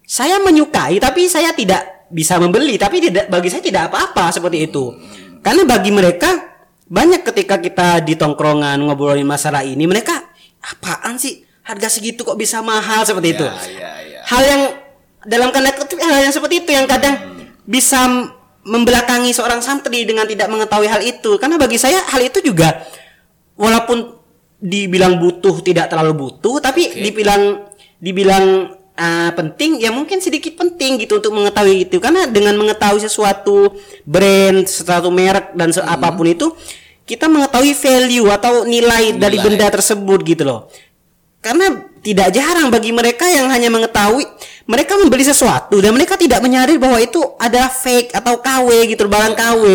Saya 0.06 0.38
menyukai 0.42 1.02
tapi 1.02 1.26
saya 1.26 1.54
tidak 1.58 2.06
bisa 2.10 2.42
membeli 2.42 2.78
tapi 2.82 2.98
tidak 2.98 3.30
bagi 3.30 3.50
saya 3.54 3.62
tidak 3.62 3.90
apa-apa 3.90 4.34
seperti 4.34 4.70
itu. 4.70 4.94
Karena 5.40 5.64
bagi 5.64 5.92
mereka 5.92 6.30
banyak 6.90 7.22
ketika 7.22 7.62
kita 7.62 7.88
di 8.02 8.18
tongkrongan 8.18 8.82
ngobrolin 8.82 9.24
masalah 9.24 9.62
ini 9.62 9.86
mereka 9.86 10.26
apaan 10.60 11.22
sih 11.22 11.46
harga 11.64 11.88
segitu 11.88 12.26
kok 12.26 12.36
bisa 12.36 12.60
mahal 12.66 13.06
seperti 13.06 13.38
itu. 13.38 13.46
ya, 13.46 13.92
ya. 14.04 14.20
Hal 14.26 14.42
yang 14.44 14.62
dalam 15.24 15.54
tanda 15.54 15.70
kutip 15.78 16.02
hal 16.02 16.26
yang 16.26 16.34
seperti 16.34 16.66
itu 16.66 16.72
yang 16.74 16.90
kadang 16.90 17.16
bisa 17.64 18.10
m- 18.10 18.34
membelakangi 18.66 19.32
seorang 19.32 19.62
santri 19.62 20.04
dengan 20.04 20.26
tidak 20.26 20.50
mengetahui 20.50 20.90
hal 20.90 21.02
itu. 21.06 21.38
Karena 21.38 21.56
bagi 21.62 21.78
saya 21.78 22.02
hal 22.10 22.26
itu 22.26 22.42
juga 22.42 22.84
walaupun 23.54 24.18
dibilang 24.60 25.22
butuh 25.24 25.64
tidak 25.64 25.88
terlalu 25.88 26.28
butuh 26.28 26.60
tapi 26.60 26.92
Oke. 26.92 27.00
dibilang 27.00 27.70
dibilang 27.96 28.76
ah, 29.00 29.32
penting 29.32 29.80
ya 29.80 29.96
mungkin 29.96 30.20
sedikit 30.20 30.60
penting 30.60 31.00
gitu 31.00 31.24
untuk 31.24 31.32
mengetahui 31.32 31.88
itu. 31.88 31.98
Karena 32.04 32.28
dengan 32.28 32.60
mengetahui 32.60 33.00
sesuatu 33.00 33.72
brand 34.04 34.68
suatu 34.68 35.08
merek 35.08 35.56
dan 35.56 35.72
se- 35.72 35.82
apa 35.82 36.12
pun 36.12 36.28
itu 36.28 36.52
kita 37.08 37.26
mengetahui 37.26 37.74
value 37.74 38.28
atau 38.30 38.68
nilai, 38.68 39.16
dari 39.18 39.40
Nilai. 39.40 39.46
benda 39.48 39.68
tersebut 39.72 40.20
gitu 40.28 40.44
loh. 40.46 40.68
Karena 41.40 41.72
tidak 42.04 42.36
jarang 42.36 42.68
bagi 42.68 42.92
mereka 42.92 43.24
yang 43.26 43.48
hanya 43.48 43.72
mengetahui 43.72 44.28
mereka 44.70 45.02
membeli 45.02 45.26
sesuatu 45.26 45.82
dan 45.82 45.90
mereka 45.98 46.14
tidak 46.14 46.46
menyadari 46.46 46.78
bahwa 46.78 47.02
itu 47.02 47.18
ada 47.42 47.66
fake 47.74 48.14
atau 48.14 48.38
KW 48.38 48.70
gitu 48.86 49.10
barang 49.10 49.34
KW 49.34 49.66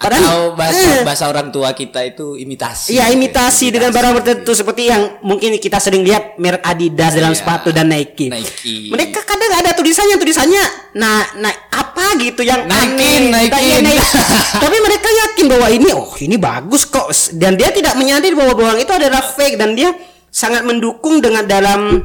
Atau 0.00 0.56
bahasa 0.56 0.80
eh, 0.80 1.04
bahasa 1.04 1.28
orang 1.28 1.52
tua 1.52 1.76
kita 1.76 2.00
itu 2.00 2.32
imitasi. 2.32 2.96
Iya 2.96 3.12
imitasi 3.12 3.68
dengan 3.68 3.92
barang 3.92 4.24
tertentu 4.24 4.56
seperti 4.56 4.88
yang 4.88 5.20
mungkin 5.20 5.52
kita 5.60 5.76
sering 5.76 6.00
lihat 6.00 6.40
merek 6.40 6.64
Adidas 6.64 7.12
dalam 7.12 7.36
Iya, 7.36 7.44
sepatu 7.44 7.76
dan 7.76 7.92
Nike. 7.92 8.32
Nike. 8.32 8.88
Mereka 8.88 9.20
kadang 9.28 9.52
ada 9.52 9.76
tulisannya 9.76 10.16
tulisannya 10.16 10.64
nah 10.96 11.28
nah 11.36 11.52
apa 11.68 12.16
gitu 12.16 12.40
yang 12.40 12.64
Naikin, 12.64 13.28
aneh. 13.28 13.52
naikin. 13.52 13.84
Naik. 13.84 14.00
Tapi 14.64 14.76
mereka 14.80 15.08
yakin 15.12 15.44
bahwa 15.44 15.68
ini 15.68 15.88
oh 15.92 16.08
ini 16.24 16.40
bagus 16.40 16.88
kok 16.88 17.12
dan 17.36 17.60
dia 17.60 17.68
tidak 17.68 18.00
menyadari 18.00 18.32
bahwa 18.32 18.56
barang 18.56 18.80
itu 18.80 18.92
adalah 18.96 19.20
fake 19.20 19.60
dan 19.60 19.76
dia 19.76 19.92
sangat 20.32 20.64
mendukung 20.64 21.20
dengan 21.20 21.44
dalam 21.44 22.00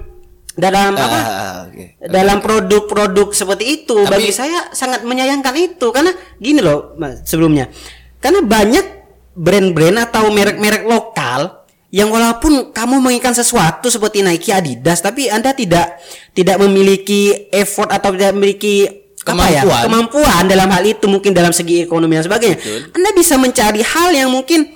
dalam 0.53 0.93
apa? 0.93 1.17
Ah, 1.17 1.55
oke. 1.65 1.86
dalam 2.05 2.38
produk-produk 2.38 3.33
seperti 3.33 3.81
itu 3.81 3.98
Tapi- 3.98 4.12
bagi 4.12 4.29
saya 4.29 4.69
sangat 4.69 5.01
menyayangkan 5.01 5.53
itu 5.57 5.89
karena 5.89 6.13
gini 6.38 6.62
loh 6.62 6.93
Mas, 6.95 7.25
sebelumnya 7.25 7.74
karena 8.22 8.45
banyak 8.45 8.86
brand-brand 9.33 9.98
atau 10.00 10.29
merek-merek 10.29 10.86
lokal 10.86 11.65
yang 11.89 12.10
walaupun 12.10 12.69
kamu 12.69 13.01
menginginkan 13.01 13.33
sesuatu 13.33 13.89
seperti 13.89 14.22
Nike 14.22 14.50
Adidas 14.50 15.01
tapi 15.01 15.29
Anda 15.29 15.53
tidak 15.53 15.98
tidak 16.33 16.62
memiliki 16.62 17.50
effort 17.50 17.89
atau 17.89 18.13
tidak 18.13 18.33
memiliki 18.33 18.89
apa 19.24 19.45
ya 19.48 19.63
Kemampuan. 19.63 19.83
kemampuan 19.88 20.43
dalam 20.45 20.67
hal 20.67 20.83
itu 20.83 21.05
mungkin 21.07 21.31
dalam 21.31 21.50
segi 21.50 21.81
ekonomi 21.81 22.13
dan 22.13 22.25
sebagainya 22.27 22.57
Betul. 22.60 22.79
Anda 22.93 23.10
bisa 23.15 23.39
mencari 23.39 23.81
hal 23.81 24.10
yang 24.12 24.29
mungkin 24.29 24.67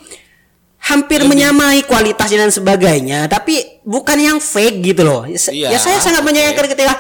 hampir 0.88 1.20
menyamai 1.28 1.84
kualitasnya 1.84 2.48
dan 2.48 2.52
sebagainya 2.52 3.28
tapi 3.28 3.84
bukan 3.84 4.18
yang 4.20 4.38
fake 4.40 4.80
gitu 4.84 5.04
loh. 5.04 5.28
Ya, 5.28 5.40
Iya, 5.52 5.68
ya 5.76 5.80
saya 5.80 6.00
sangat 6.00 6.24
menyayangkan 6.24 6.66
ketika 6.72 6.96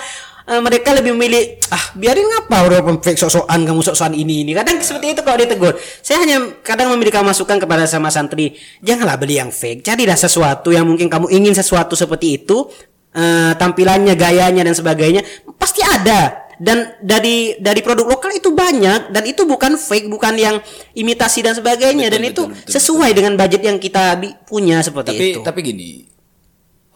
eh, 0.48 0.62
mereka 0.64 0.92
lebih 0.92 1.16
memilih 1.16 1.60
ah 1.72 1.96
biarin 1.96 2.28
ngapa 2.28 2.68
orang 2.68 3.00
fake 3.00 3.20
sok-sokan 3.20 3.64
kamu 3.64 3.80
sok-sokan 3.84 4.16
ini 4.16 4.44
ini. 4.44 4.52
Kadang 4.52 4.84
seperti 4.84 5.16
itu 5.16 5.22
kalau 5.24 5.38
ditegur. 5.40 5.74
Saya 6.04 6.24
hanya 6.24 6.38
kadang 6.64 6.92
memberikan 6.92 7.24
masukan 7.24 7.60
kepada 7.60 7.88
sama 7.88 8.12
santri 8.12 8.56
janganlah 8.84 9.16
beli 9.16 9.40
yang 9.40 9.52
fake 9.52 9.84
carilah 9.84 10.16
sesuatu 10.20 10.76
yang 10.76 10.84
mungkin 10.84 11.08
kamu 11.08 11.32
ingin 11.32 11.56
sesuatu 11.56 11.96
seperti 11.96 12.44
itu 12.44 12.68
eh, 13.16 13.52
tampilannya 13.56 14.16
gayanya 14.20 14.68
dan 14.68 14.76
sebagainya. 14.76 15.24
Pasti 15.56 15.80
ada 15.84 16.47
dan 16.58 16.98
dari 17.02 17.58
dari 17.62 17.82
produk 17.86 18.10
lokal 18.10 18.34
itu 18.34 18.50
banyak 18.54 19.14
dan 19.14 19.24
itu 19.26 19.46
bukan 19.46 19.78
fake 19.78 20.10
bukan 20.10 20.34
yang 20.38 20.56
imitasi 20.98 21.46
dan 21.46 21.54
sebagainya. 21.54 22.10
Betul, 22.10 22.16
dan 22.18 22.22
itu 22.26 22.42
betul, 22.50 22.58
betul, 22.58 22.74
sesuai 22.74 23.12
dengan 23.14 23.34
budget 23.38 23.62
yang 23.62 23.78
kita 23.78 24.18
punya 24.50 24.82
seperti 24.82 25.10
tapi 25.14 25.28
itu. 25.38 25.42
tapi 25.46 25.60
gini 25.62 25.90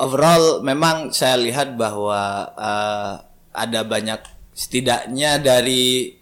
overall 0.02 0.66
memang 0.66 1.14
saya 1.14 1.38
lihat 1.38 1.78
bahwa 1.78 2.50
eh, 2.58 3.14
ada 3.54 3.82
banyak 3.86 4.22
setidaknya 4.58 5.38
dari 5.38 6.18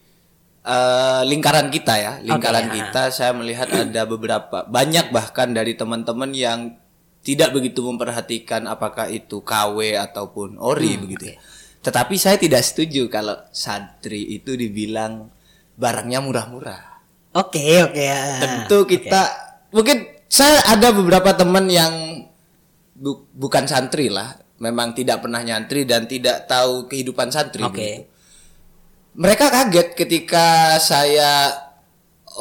eh, 0.67 1.21
lingkaran 1.23 1.71
kita 1.71 1.93
ya 1.95 2.13
lingkaran 2.19 2.67
Oke, 2.67 2.75
kita 2.75 3.03
saya 3.15 3.31
melihat 3.31 3.71
ada 3.71 4.03
beberapa 4.03 4.67
banyak 4.67 5.15
bahkan 5.15 5.55
dari 5.55 5.79
teman-teman 5.79 6.35
yang 6.35 6.59
tidak 7.23 7.51
begitu 7.51 7.83
memperhatikan 7.83 8.67
apakah 8.67 9.11
itu 9.11 9.43
KW 9.43 9.95
ataupun 9.99 10.55
ori 10.59 10.95
Hmm, 10.95 11.03
begitu 11.07 11.25
ya. 11.35 11.37
Tetapi 11.79 12.15
saya 12.19 12.35
tidak 12.35 12.59
setuju 12.59 13.07
kalau 13.07 13.39
santri 13.55 14.35
itu 14.35 14.51
dibilang 14.59 15.31
barangnya 15.79 16.19
murah-murah 16.19 16.81
oke 17.39 17.63
oke 17.87 18.03
ya. 18.03 18.19
tentu 18.43 18.83
kita 18.83 19.21
mungkin 19.71 20.03
saya 20.27 20.59
ada 20.67 20.91
beberapa 20.91 21.31
teman 21.33 21.71
yang 21.71 21.93
bu- 22.93 23.25
bukan 23.31 23.63
santri 23.63 24.11
lah 24.11 24.35
memang 24.59 24.91
tidak 24.91 25.23
pernah 25.23 25.39
nyantri 25.39 25.87
dan 25.87 26.03
tidak 26.03 26.43
tahu 26.51 26.91
kehidupan 26.91 27.31
santri 27.31 27.63
Oke. 27.63 27.71
begitu. 27.71 28.01
mereka 29.15 29.47
kaget 29.47 29.95
ketika 29.95 30.75
saya 30.83 31.47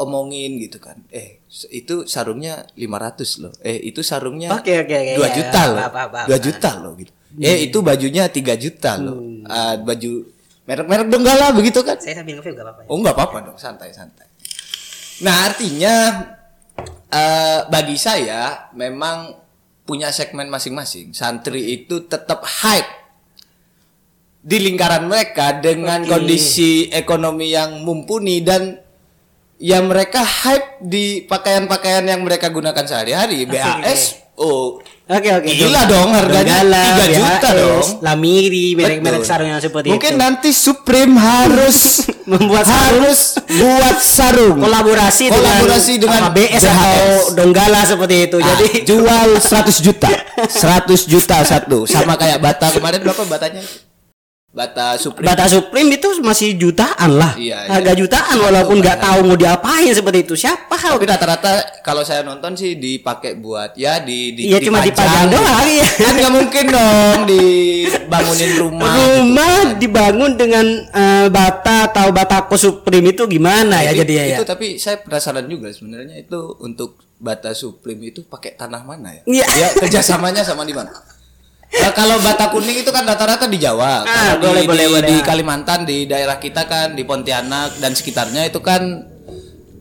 omongin 0.02 0.58
gitu 0.58 0.82
kan 0.82 0.98
eh 1.14 1.38
itu 1.70 2.04
sarungnya 2.10 2.66
500 2.74 3.42
loh 3.46 3.54
eh 3.62 3.78
itu 3.86 4.02
sarungnya 4.02 4.50
Oke, 4.52 4.82
oke, 4.82 4.94
oke, 4.98 5.14
2 5.14 5.22
ya, 5.22 5.30
juta 5.30 5.60
apa, 5.62 5.70
loh 5.70 5.80
apa, 5.86 6.00
apa, 6.10 6.20
2 6.26 6.34
apa. 6.34 6.38
juta 6.42 6.70
loh 6.82 6.92
gitu 6.98 7.12
eh 7.38 7.70
itu 7.70 7.78
bajunya 7.80 8.26
3 8.26 8.54
juta 8.58 8.98
loh 8.98 9.18
Hmm. 9.18 9.46
Ah, 9.48 9.74
baju 9.80 10.28
merek-merek 10.68 11.08
donggala 11.08 11.56
begitu 11.56 11.80
kan 11.80 11.96
saya 11.96 12.20
sambil 12.20 12.36
nge-vape 12.36 12.52
gak 12.52 12.66
apa-apa 12.68 12.80
ya? 12.84 12.88
Oh 12.92 12.96
nggak 13.00 13.14
apa-apa 13.16 13.36
dong, 13.48 13.56
santai 13.56 13.88
santai. 13.96 14.28
Nah 15.24 15.48
artinya 15.48 15.94
eh, 17.08 17.60
bagi 17.72 17.96
saya 17.96 18.68
memang 18.76 19.32
punya 19.88 20.12
segmen 20.12 20.52
masing-masing. 20.52 21.16
Santri 21.16 21.80
itu 21.80 22.04
tetap 22.04 22.44
hype 22.44 22.92
di 24.44 24.60
lingkaran 24.60 25.08
mereka 25.08 25.56
dengan 25.56 26.04
Oke. 26.04 26.12
kondisi 26.12 26.92
ekonomi 26.92 27.56
yang 27.56 27.80
mumpuni 27.80 28.44
dan 28.44 28.76
ya 29.56 29.80
mereka 29.80 30.20
hype 30.20 30.84
di 30.84 31.24
pakaian-pakaian 31.24 32.04
yang 32.04 32.20
mereka 32.20 32.52
gunakan 32.52 32.84
sehari-hari. 32.84 33.48
BAS, 33.48 34.20
oh 34.38 34.78
Oke 35.08 35.32
oke. 35.32 35.48
Gila 35.48 35.88
dong, 35.88 36.12
harganya 36.12 36.60
Donggala, 36.60 37.00
3 37.00 37.16
juta 37.16 37.48
BHS, 37.48 37.56
dong. 37.56 37.86
Lamiri, 38.04 38.76
merek-merek 38.76 39.24
sarung 39.24 39.48
yang 39.48 39.56
seperti 39.56 39.88
Mungkin 39.88 40.12
itu. 40.12 40.20
nanti 40.20 40.52
Supreme 40.52 41.16
harus 41.16 42.04
Membuat 42.28 42.68
sarung. 42.68 43.08
harus 43.08 43.20
buat 43.40 43.96
sarung 44.04 44.60
kolaborasi, 44.60 45.32
Kolaborasi 45.32 45.96
dengan 45.96 46.28
sama 46.28 46.36
BS 46.36 46.60
atau. 46.60 47.08
Donggala 47.32 47.88
seperti 47.88 48.28
itu. 48.28 48.36
Ah, 48.36 48.44
Jadi 48.52 48.66
jual 48.84 49.28
100 49.40 49.80
juta 49.80 50.12
100 50.92 51.08
juta 51.08 51.36
satu 51.40 51.88
sama 51.88 52.12
kayak 52.12 52.44
bata 52.44 52.68
kemarin 52.68 53.00
berapa 53.00 53.24
batanya 53.24 53.64
bata 54.58 54.98
Supreme 54.98 55.30
Bata 55.30 55.46
Supreme 55.46 55.94
itu 55.94 56.08
masih 56.18 56.58
jutaan 56.58 57.14
lah. 57.14 57.38
Iya, 57.38 57.62
iya. 57.62 57.70
Harga 57.70 57.92
jutaan 57.94 58.36
walaupun 58.42 58.82
nggak 58.82 58.98
tahu 58.98 59.18
mau 59.30 59.38
diapain 59.38 59.94
seperti 59.94 60.26
itu. 60.26 60.34
Siapa 60.34 60.74
tapi 60.74 61.06
rata-rata 61.06 61.78
kalau 61.86 62.02
saya 62.02 62.26
nonton 62.26 62.58
sih 62.58 62.74
dipakai 62.74 63.38
buat 63.38 63.78
ya 63.78 64.02
di 64.02 64.34
di 64.34 64.50
Iya, 64.50 64.58
cuma 64.58 64.82
dipajang 64.82 65.30
doang, 65.30 65.62
iya. 65.62 65.86
kan 65.86 66.14
nggak 66.18 66.32
mungkin 66.34 66.64
dong 66.74 67.18
dibangunin 67.30 68.50
rumah 68.58 68.90
rumah 68.98 69.56
dibangun 69.78 70.32
dengan 70.34 70.66
eh, 70.90 71.26
bata 71.30 71.94
atau 71.94 72.10
batako 72.10 72.58
Supreme 72.58 73.14
itu 73.14 73.30
gimana 73.30 73.78
ya 73.86 73.94
Itu- 73.94 74.02
jadinya 74.02 74.24
ya? 74.26 74.36
itu 74.40 74.44
tapi 74.48 74.66
saya 74.82 74.98
penasaran 74.98 75.46
juga 75.46 75.70
sebenarnya 75.70 76.18
itu 76.18 76.58
untuk 76.58 76.98
bata 77.18 77.54
Supreme 77.54 78.10
itu 78.10 78.26
pakai 78.26 78.58
tanah 78.58 78.82
mana 78.82 79.14
ya? 79.14 79.22
Iya. 79.26 79.46
Dia 79.46 79.68
kerjasamanya 79.86 80.42
sama 80.42 80.66
di 80.66 80.74
mana? 80.74 80.90
Nah, 81.70 81.92
kalau 81.92 82.16
bata 82.18 82.48
kuning 82.48 82.78
itu 82.78 82.88
kan 82.88 83.04
rata-rata 83.04 83.44
di 83.44 83.56
Jawa. 83.56 84.02
Ah, 84.02 84.34
Kalau 84.34 84.50
boleh, 84.50 84.62
di, 84.62 84.66
boleh, 84.66 84.84
di, 84.84 84.92
boleh. 84.94 85.08
di 85.10 85.16
Kalimantan 85.20 85.84
di 85.84 86.04
daerah 86.04 86.36
kita 86.36 86.64
kan 86.64 86.92
di 86.92 87.02
Pontianak 87.02 87.76
dan 87.76 87.92
sekitarnya 87.92 88.44
itu 88.44 88.58
kan 88.58 89.04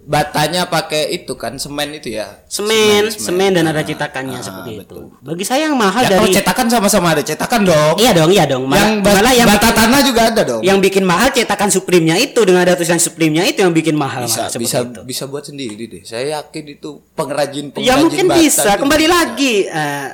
batanya 0.03 0.63
pakai 0.65 1.12
itu 1.13 1.36
kan 1.36 1.56
semen 1.56 1.91
itu 1.91 2.12
ya. 2.13 2.39
semen, 2.46 3.08
semen, 3.10 3.51
dan 3.51 3.65
ada 3.65 3.79
Ah, 3.79 3.84
cetakannya 3.84 4.36
ah, 4.36 4.41
seperti 4.41 4.72
betul. 4.77 5.12
itu. 5.12 5.20
Bagi 5.22 5.44
saya 5.44 5.67
yang 5.67 5.75
mahal 5.75 6.00
Ya, 6.01 6.10
kalau 6.10 6.24
dari 6.24 6.32
cetakan 6.34 6.67
sama-sama 6.70 7.08
ada 7.12 7.20
cetakan 7.22 7.62
dong. 7.63 7.96
Iya 7.98 8.12
dong, 8.13 8.29
iya 8.32 8.44
dong. 8.46 8.63
Malah, 8.65 8.79
yang 8.82 8.91
ba- 9.00 9.13
malah 9.13 9.34
yang 9.34 9.48
bata 9.50 9.60
bikin, 9.65 9.75
tanah 9.77 10.00
juga 10.01 10.22
ada 10.25 10.41
dong. 10.44 10.62
yang 10.62 10.79
bikin 10.79 11.03
mahal 11.03 11.27
cetakan 11.29 11.70
Supreme-nya 11.70 12.15
itu 12.17 12.39
dengan 12.41 12.63
ada 12.63 12.74
tulisan 12.74 13.00
Supreme-nya 13.00 13.44
itu 13.46 13.60
yang 13.60 13.72
bikin 13.72 13.96
mahal. 13.96 14.24
bisa 14.24 14.48
seperti 14.48 14.63
bisa 14.65 14.77
itu. 14.82 15.01
bisa 15.03 15.24
buat 15.25 15.44
sendiri 15.46 15.84
deh. 15.89 16.01
Saya 16.03 16.39
yakin 16.39 16.63
itu 16.70 16.89
pengrajin 17.12 17.72
pengrajin 17.72 17.84
Ya 17.84 17.96
mungkin 17.96 18.25
bata 18.25 18.39
bisa. 18.39 18.72
Kembali 18.77 19.06
bisa. 19.06 19.12
lagi, 19.13 19.53
eh, 19.65 20.08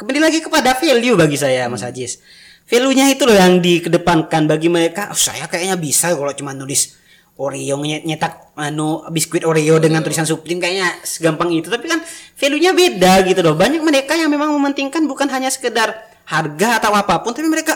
kembali 0.00 0.16
lagi 0.18 0.40
kepada 0.40 0.72
value 0.72 1.12
bagi 1.12 1.36
saya, 1.36 1.68
Mas 1.68 1.84
Ajis. 1.84 2.24
Value-nya 2.64 3.10
itu 3.10 3.22
loh 3.22 3.34
yang 3.34 3.58
dikedepankan 3.58 4.46
bagi 4.46 4.66
mereka. 4.66 5.10
"Oh, 5.10 5.18
saya 5.18 5.44
kayaknya 5.44 5.76
bisa 5.76 6.08
kalau 6.10 6.32
cuma 6.32 6.56
nulis 6.56 6.96
Oreo 7.36 7.80
nye- 7.80 8.04
nyetak 8.04 8.52
anu 8.54 9.00
biskuit 9.08 9.40
Oreo 9.42 9.76
dengan 9.76 10.00
tulisan 10.00 10.24
Supreme 10.24 10.60
kayaknya 10.60 10.92
segampang 11.02 11.48
itu. 11.50 11.68
Tapi 11.68 11.84
kan 11.84 12.00
value-nya 12.34 12.72
beda 12.72 13.24
gitu 13.24 13.40
loh. 13.40 13.52
Banyak 13.54 13.80
mereka 13.80 14.12
yang 14.12 14.28
memang 14.28 14.52
mementingkan 14.52 15.04
bukan 15.04 15.28
hanya 15.28 15.48
sekedar 15.48 15.88
harga 16.24 16.78
atau 16.78 16.92
apa 16.92 17.20
pun, 17.20 17.32
tapi 17.32 17.48
mereka 17.48 17.74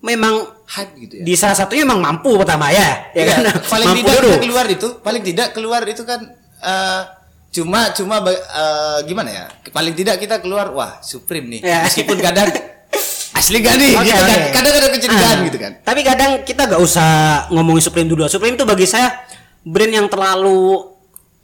memang 0.00 0.42
hype 0.66 0.92
gitu 0.98 1.14
ya. 1.16 1.22
di 1.22 1.34
salah 1.34 1.54
satunya 1.54 1.84
memang 1.84 2.02
mampu 2.02 2.34
pertama 2.36 2.68
ya, 2.68 3.10
ya 3.12 3.22
Iya, 3.22 3.32
kan? 3.32 3.42
paling 3.68 3.86
mampu 3.86 4.00
tidak 4.02 4.16
dulu. 4.18 4.32
keluar 4.42 4.66
itu, 4.66 4.88
paling 5.00 5.22
tidak 5.22 5.48
keluar 5.52 5.82
itu 5.84 6.02
kan 6.02 6.20
eh, 6.58 7.00
cuma 7.48 7.90
cuma 7.90 8.16
eh, 8.22 8.98
gimana 9.04 9.30
ya? 9.30 9.44
Paling 9.68 9.92
tidak 9.92 10.16
kita 10.16 10.38
keluar 10.38 10.70
wah 10.70 11.00
Supreme 11.00 11.58
nih. 11.58 11.60
Ya. 11.62 11.84
Meskipun 11.84 12.18
kadang 12.18 12.48
asli 13.38 13.60
gak 13.60 13.76
nih 13.76 13.92
Oke, 13.94 14.04
gitu 14.04 14.16
kan. 14.16 14.28
oke. 14.32 14.48
Kadang 14.50 14.72
ada 14.72 14.88
kecurigaan 14.90 15.36
Ah, 15.36 15.44
gitu 15.44 15.58
kan. 15.58 15.72
Tapi 15.80 16.00
kadang 16.00 16.30
kita 16.42 16.62
gak 16.66 16.80
usah 16.80 17.08
ngomongin 17.50 17.80
Supreme 17.80 18.06
dulu. 18.06 18.24
Supreme 18.26 18.54
itu 18.54 18.64
bagi 18.64 18.84
saya 18.84 19.12
brand 19.60 19.92
yang 19.94 20.08
terlalu 20.08 20.92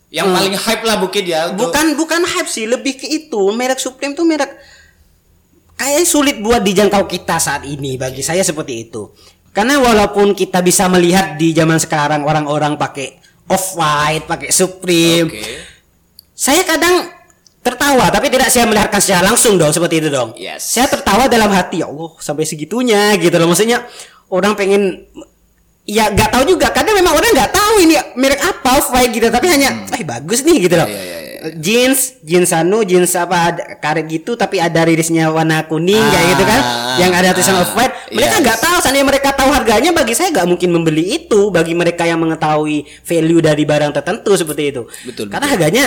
Yang 0.09 0.29
paling 0.29 0.55
hype 0.55 0.85
lah 0.85 0.97
mungkin 0.99 1.25
ya 1.25 1.41
untuk- 1.49 1.73
bukan 1.73 1.87
bukan 1.97 2.21
hype 2.23 2.45
sih, 2.47 2.69
lebih 2.69 2.97
ke 2.97 3.09
itu. 3.09 3.41
Merek 3.51 3.81
Supreme 3.81 4.13
tuh 4.13 4.25
merek 4.25 4.53
kayaknya 5.75 6.05
sulit 6.05 6.37
buat 6.39 6.61
dijangkau 6.61 7.09
kita 7.09 7.37
saat 7.37 7.65
ini 7.65 7.97
bagi 7.97 8.21
saya 8.21 8.45
seperti 8.45 8.87
itu. 8.87 9.09
Karena 9.51 9.77
walaupun 9.77 10.33
kita 10.33 10.61
bisa 10.61 10.85
melihat 10.87 11.35
di 11.35 11.53
zaman 11.53 11.77
sekarang 11.77 12.25
orang-orang 12.25 12.77
pakai 12.77 13.21
off 13.49 13.73
white, 13.75 14.25
pakai 14.25 14.49
Supreme, 14.49 15.29
Oke. 15.29 15.45
Saya 16.43 16.67
kadang 16.67 17.07
tertawa 17.63 18.11
tapi 18.11 18.27
tidak 18.27 18.51
saya 18.51 18.67
melihatkan 18.67 18.99
secara 18.99 19.31
langsung 19.31 19.55
dong 19.55 19.71
seperti 19.71 20.03
itu 20.03 20.09
dong. 20.11 20.35
Yes. 20.35 20.67
Saya 20.75 20.91
tertawa 20.91 21.31
dalam 21.31 21.47
hati 21.55 21.79
ya 21.79 21.87
Allah 21.87 22.19
sampai 22.19 22.43
segitunya 22.43 23.15
gitu 23.23 23.31
loh 23.39 23.47
maksudnya 23.47 23.87
orang 24.27 24.59
pengen 24.59 25.07
ya 25.87 26.11
nggak 26.11 26.35
tahu 26.35 26.43
juga 26.59 26.75
kadang 26.75 26.99
memang 26.99 27.15
orang 27.15 27.31
nggak 27.31 27.55
tahu 27.55 27.75
ini 27.87 27.95
merek 28.19 28.43
apa 28.43 28.83
white 28.91 29.15
gitu 29.15 29.31
tapi 29.31 29.47
hanya 29.47 29.87
eh 29.95 30.03
bagus 30.03 30.43
nih 30.43 30.67
gitu 30.67 30.75
loh. 30.75 30.91
Iya, 30.91 30.99
iya, 30.99 31.19
iya. 31.23 31.31
Jeans, 31.59 32.23
jeans 32.27 32.51
anu, 32.55 32.83
jeans 32.83 33.15
apa 33.15 33.55
karet 33.79 34.11
gitu 34.11 34.35
tapi 34.35 34.59
ada 34.59 34.83
ririsnya 34.83 35.31
warna 35.31 35.63
kuning 35.71 36.03
kayak 36.03 36.27
gitu 36.39 36.45
kan 36.47 36.61
Ah, 36.63 36.99
yang 37.03 37.15
ada 37.15 37.35
tulisan 37.35 37.55
ah, 37.55 37.63
off 37.63 37.75
white. 37.79 37.95
Mereka 38.11 38.35
yes. 38.35 38.43
nggak 38.43 38.59
tahu 38.59 38.77
seandainya 38.83 39.07
mereka 39.07 39.31
tahu 39.35 39.51
harganya 39.55 39.91
bagi 39.95 40.15
saya 40.19 40.35
nggak 40.35 40.47
mungkin 40.51 40.75
membeli 40.75 41.23
itu 41.23 41.55
bagi 41.55 41.75
mereka 41.79 42.03
yang 42.03 42.19
mengetahui 42.19 42.83
value 43.07 43.39
dari 43.39 43.63
barang 43.63 43.95
tertentu 43.95 44.35
seperti 44.35 44.63
itu. 44.75 44.83
Betul, 45.07 45.31
Karena 45.31 45.47
betul. 45.47 45.55
harganya 45.55 45.87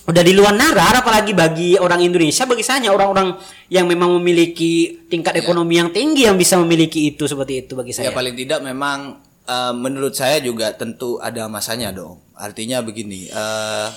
udah 0.00 0.22
di 0.24 0.32
luar 0.32 0.56
nalar 0.56 1.04
apalagi 1.04 1.36
bagi 1.36 1.76
orang 1.76 2.00
Indonesia 2.02 2.48
bagi 2.48 2.64
saya 2.64 2.88
orang-orang 2.90 3.36
yang 3.68 3.84
memang 3.86 4.16
memiliki 4.18 5.06
tingkat 5.06 5.36
ekonomi 5.38 5.76
yang 5.78 5.92
tinggi 5.92 6.24
yang 6.26 6.40
bisa 6.40 6.56
memiliki 6.58 7.14
itu 7.14 7.28
seperti 7.28 7.68
itu 7.68 7.76
bagi 7.78 7.92
Ya 7.94 8.08
saya. 8.08 8.16
paling 8.16 8.34
tidak 8.34 8.64
memang 8.64 9.20
eh, 9.44 9.74
menurut 9.76 10.16
saya 10.16 10.38
juga 10.40 10.72
tentu 10.74 11.18
ada 11.20 11.46
masanya 11.50 11.90
dong. 11.90 12.22
Artinya 12.38 12.80
begini, 12.80 13.28
eh, 13.28 13.88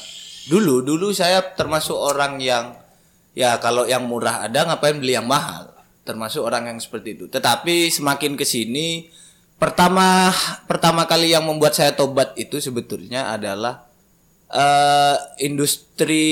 dulu 0.51 0.83
dulu 0.83 1.15
saya 1.15 1.39
termasuk 1.55 1.95
orang 1.95 2.41
yang 2.43 2.75
ya 3.33 3.57
kalau 3.63 3.87
yang 3.87 4.03
murah 4.05 4.43
ada 4.45 4.67
ngapain 4.67 4.99
beli 4.99 5.15
yang 5.15 5.25
mahal. 5.29 5.71
Termasuk 6.03 6.43
orang 6.43 6.67
yang 6.67 6.79
seperti 6.83 7.15
itu. 7.15 7.25
Tetapi 7.31 7.87
semakin 7.87 8.35
ke 8.35 8.43
sini 8.43 9.07
pertama 9.55 10.35
pertama 10.67 11.07
kali 11.07 11.31
yang 11.31 11.47
membuat 11.47 11.71
saya 11.71 11.95
tobat 11.95 12.35
itu 12.35 12.59
sebetulnya 12.59 13.31
adalah 13.31 13.87
eh, 14.53 15.15
industri 15.41 16.25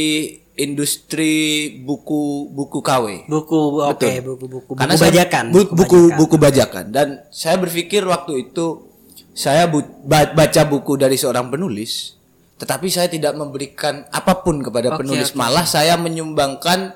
industri 0.55 1.33
buku 1.79 2.21
buku 2.47 2.79
KW. 2.79 3.25
Buku 3.25 3.59
oke 3.81 3.97
Betul. 3.97 4.37
buku-buku 4.37 4.71
buku 4.71 4.95
bajakan. 4.95 5.45
bu- 5.49 5.71
buku 5.71 5.97
bajakan. 5.97 6.17
buku 6.17 6.35
bajakan 6.37 6.85
dan 6.87 7.07
saya 7.29 7.57
berpikir 7.57 8.03
waktu 8.03 8.45
itu 8.45 8.85
saya 9.31 9.65
bu- 9.65 9.87
ba- 10.03 10.29
baca 10.29 10.61
buku 10.63 10.95
dari 10.95 11.15
seorang 11.15 11.47
penulis 11.47 12.13
tetapi 12.57 12.87
saya 12.87 13.09
tidak 13.09 13.33
memberikan 13.33 14.05
apa 14.07 14.37
pun 14.37 14.61
kepada 14.61 14.93
Oke, 14.93 15.01
penulis 15.01 15.33
oke. 15.33 15.39
malah 15.39 15.65
saya 15.65 15.97
menyumbangkan 15.97 16.93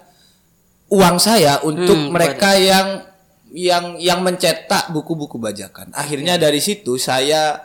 uang 0.87 1.17
saya 1.17 1.57
untuk 1.63 1.97
Hmm, 1.97 2.13
mereka 2.13 2.53
yang 2.53 3.01
yang 3.49 3.97
yang 3.97 4.19
mencetak 4.19 4.91
buku-buku 4.91 5.39
bajakan 5.39 5.89
akhirnya 5.91 6.35
dari 6.35 6.59
situ 6.59 6.99
saya 6.99 7.57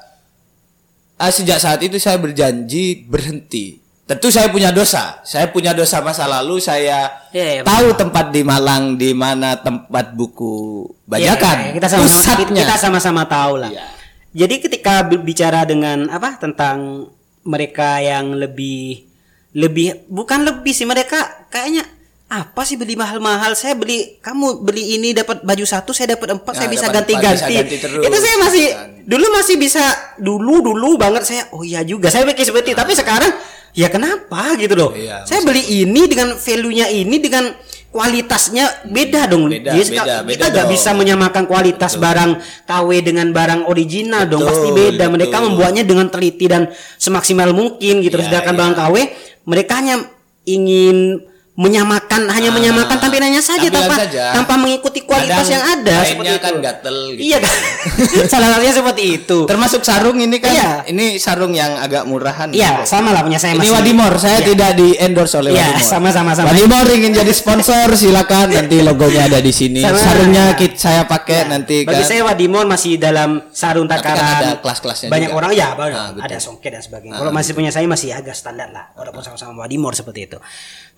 ah, 1.20 1.28
sejak 1.28 1.60
saat 1.60 1.80
itu 1.84 2.00
saya 2.00 2.16
berjanji 2.16 3.04
berhenti. 3.04 3.80
Tentu 4.08 4.26
saya 4.26 4.50
punya 4.50 4.74
dosa. 4.74 5.22
Saya 5.22 5.52
punya 5.54 5.70
dosa 5.70 6.02
masa 6.02 6.26
lalu 6.26 6.58
saya 6.58 7.06
Iya, 7.30 7.60
iya, 7.60 7.62
tahu 7.62 7.94
tempat 7.94 8.34
di 8.34 8.42
Malang 8.42 8.98
di 8.98 9.14
mana 9.14 9.54
tempat 9.60 10.16
buku 10.18 10.82
bajakan. 11.06 11.70
Iya, 11.70 11.72
kita 11.78 11.86
sama-sama 11.86 12.42
kita 12.50 12.74
sama-sama 12.74 13.22
tahu 13.30 13.62
lah. 13.62 13.70
Iya. 13.70 13.86
Jadi 14.34 14.54
ketika 14.66 15.06
bicara 15.06 15.62
dengan 15.62 16.10
apa 16.10 16.38
tentang 16.42 17.06
mereka 17.46 18.02
yang 18.02 18.34
lebih 18.34 19.06
lebih 19.54 20.06
bukan 20.06 20.46
lebih 20.46 20.70
sih 20.74 20.86
mereka 20.86 21.46
kayaknya 21.50 21.82
apa 22.30 22.62
sih 22.62 22.78
beli 22.78 22.94
mahal-mahal? 22.94 23.58
Saya 23.58 23.74
beli 23.74 24.22
kamu 24.22 24.62
beli 24.62 24.94
ini 24.94 25.10
dapat 25.10 25.42
baju 25.42 25.66
satu 25.66 25.90
saya 25.90 26.14
dapat 26.14 26.38
empat 26.38 26.54
Ya, 26.54 26.58
saya 26.62 26.68
bisa 26.70 26.86
ganti-ganti 26.86 27.54
itu 28.06 28.18
saya 28.22 28.36
masih 28.38 28.64
dulu 29.02 29.26
masih 29.34 29.56
bisa 29.58 29.82
dulu 30.14 30.62
dulu 30.62 30.94
banget 30.94 31.26
saya 31.26 31.42
oh 31.50 31.66
iya 31.66 31.82
juga. 31.82 32.06
Saya 32.06 32.22
pikir 32.30 32.46
seperti 32.46 32.70
itu 32.70 32.78
tapi 32.78 32.94
sekarang 32.94 33.34
ya 33.74 33.90
kenapa 33.90 34.54
gitu 34.54 34.78
loh? 34.78 34.94
Iya, 34.94 35.26
saya 35.26 35.42
beli 35.42 35.82
ini 35.82 36.06
dengan 36.06 36.38
value-nya 36.38 36.86
ini 36.94 37.18
dengan 37.18 37.50
kualitasnya 37.90 38.86
beda 38.86 39.26
dong. 39.26 39.50
Beda, 39.50 39.74
Jadi 39.74 39.98
beda, 39.98 40.22
kita 40.22 40.46
nggak 40.54 40.66
dong. 40.70 40.74
bisa 40.78 40.90
menyamakan 40.94 41.44
kualitas 41.50 41.98
barang 41.98 42.38
KW 42.62 42.88
dengan 43.02 43.34
barang 43.34 43.66
original 43.66 44.30
dong. 44.30 44.46
Betul, 44.46 44.54
pasti 44.54 44.68
beda 44.70 45.04
mereka 45.10 45.36
betul. 45.42 45.46
membuatnya 45.50 45.82
dengan 45.82 46.06
teliti 46.06 46.46
dan 46.46 46.70
semaksimal 46.94 47.50
mungkin 47.50 48.06
gitu. 48.06 48.22
Iya, 48.22 48.30
sedangkan 48.30 48.54
iya. 48.54 48.58
barang 48.62 48.76
KW 48.78 48.94
mereka 49.50 49.72
hanya 49.82 49.96
ingin 50.46 51.26
menyamakan 51.60 52.24
hanya 52.26 52.48
Ah, 52.48 52.54
menyamakan 52.56 52.96
tampilannya 52.96 53.36
saja 53.38 53.60
tampilan 53.62 53.84
tanpa 53.84 53.96
saja. 54.00 54.24
tanpa 54.32 54.54
mengikuti 54.56 55.00
kualitas 55.02 55.44
Kadang 55.44 55.52
yang 55.52 55.64
ada 55.70 55.96
seperti 56.02 56.32
kan 56.34 56.52
itu. 56.52 56.60
gatel 56.62 56.96
gitu. 57.10 57.20
iya 57.20 57.36
kan 57.38 57.52
salah 58.32 58.48
satunya 58.50 58.72
seperti 58.72 59.02
itu 59.14 59.38
termasuk 59.44 59.80
sarung 59.80 60.16
ini 60.16 60.36
kan 60.36 60.50
Iya. 60.50 60.70
ini 60.88 61.06
sarung 61.16 61.52
yang 61.52 61.76
agak 61.76 62.02
murahan 62.02 62.48
iya 62.50 62.80
sama 62.82 63.12
lah 63.12 63.20
punya 63.20 63.36
saya 63.36 63.52
ini 63.54 63.60
masih- 63.62 63.76
Wadimor 63.76 64.12
saya 64.16 64.38
Iya. 64.38 64.46
tidak 64.48 64.70
di 64.74 64.88
endorse 64.96 65.34
oleh 65.36 65.52
Iya, 65.52 65.66
Wadimor 65.68 65.84
sama-sama, 65.86 66.30
sama. 66.32 66.46
Wadimor 66.48 66.86
ingin 66.88 67.12
jadi 67.14 67.30
sponsor 67.30 67.86
silakan 67.92 68.46
nanti 68.50 68.76
logonya 68.80 69.26
ada 69.26 69.38
di 69.38 69.52
sini 69.52 69.80
Sama. 69.80 70.00
sarungnya 70.00 70.56
kit 70.56 70.74
saya 70.74 71.04
pakai 71.04 71.44
nanti 71.44 71.82
Bagi 71.82 71.92
kan 71.94 72.08
saya 72.08 72.22
Wadimor 72.24 72.64
masih 72.64 72.96
dalam 72.96 73.44
sarung 73.50 73.84
Tapi 73.84 74.00
kan 74.00 74.16
takaran. 74.16 74.38
ada 74.38 74.50
kelas-kelasnya 74.58 75.08
Banyak 75.08 75.28
juga. 75.28 75.38
orang 75.38 75.50
ya, 75.52 75.68
banyak. 75.72 75.92
Ah, 75.92 76.08
betul. 76.10 76.24
ada 76.24 76.36
songket 76.38 76.70
dan 76.70 76.80
sebagainya. 76.80 77.16
Kalau 77.16 77.30
masih 77.30 77.52
punya 77.52 77.68
saya 77.68 77.84
masih 77.84 78.08
agak 78.10 78.32
standar 78.32 78.68
lah, 78.68 78.88
walaupun 78.94 79.20
sama-sama 79.20 79.52
Wadimor 79.58 79.92
seperti 79.92 80.24
itu. 80.24 80.38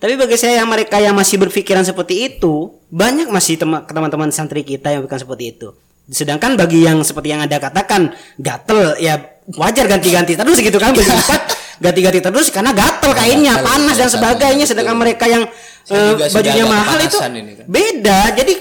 Tapi 0.03 0.19
bagi 0.19 0.35
saya 0.35 0.59
yang 0.59 0.67
mereka 0.67 0.99
yang 0.99 1.15
masih 1.15 1.39
berpikiran 1.39 1.87
seperti 1.87 2.27
itu, 2.27 2.75
banyak 2.91 3.31
masih 3.31 3.55
tema- 3.55 3.87
teman-teman 3.87 4.27
santri 4.35 4.59
kita 4.67 4.91
yang 4.91 5.07
bukan 5.07 5.15
seperti 5.15 5.55
itu. 5.55 5.71
Sedangkan 6.11 6.59
bagi 6.59 6.83
yang 6.83 6.99
seperti 7.07 7.31
yang 7.31 7.39
Anda 7.39 7.55
katakan, 7.55 8.11
gatel 8.35 8.99
ya 8.99 9.15
wajar 9.55 9.87
ganti-ganti 9.87 10.35
terus 10.35 10.59
gitu 10.59 10.75
kan 10.75 10.91
beli 10.95 11.07
empat 11.07 11.41
ganti-ganti 11.79 12.19
terus 12.19 12.51
karena 12.51 12.75
gatel 12.75 13.15
kainnya, 13.15 13.55
gatel, 13.55 13.63
panas 13.63 13.95
dan 13.95 14.09
sebagainya. 14.11 14.67
betul. 14.67 14.71
Sedangkan 14.75 14.97
mereka 14.99 15.25
yang 15.31 15.43
sudah 15.87 16.19
bajunya 16.19 16.65
mahal 16.67 16.97
itu 16.99 17.17
ini 17.23 17.53
kan. 17.55 17.65
beda. 17.71 18.19
Jadi 18.35 18.53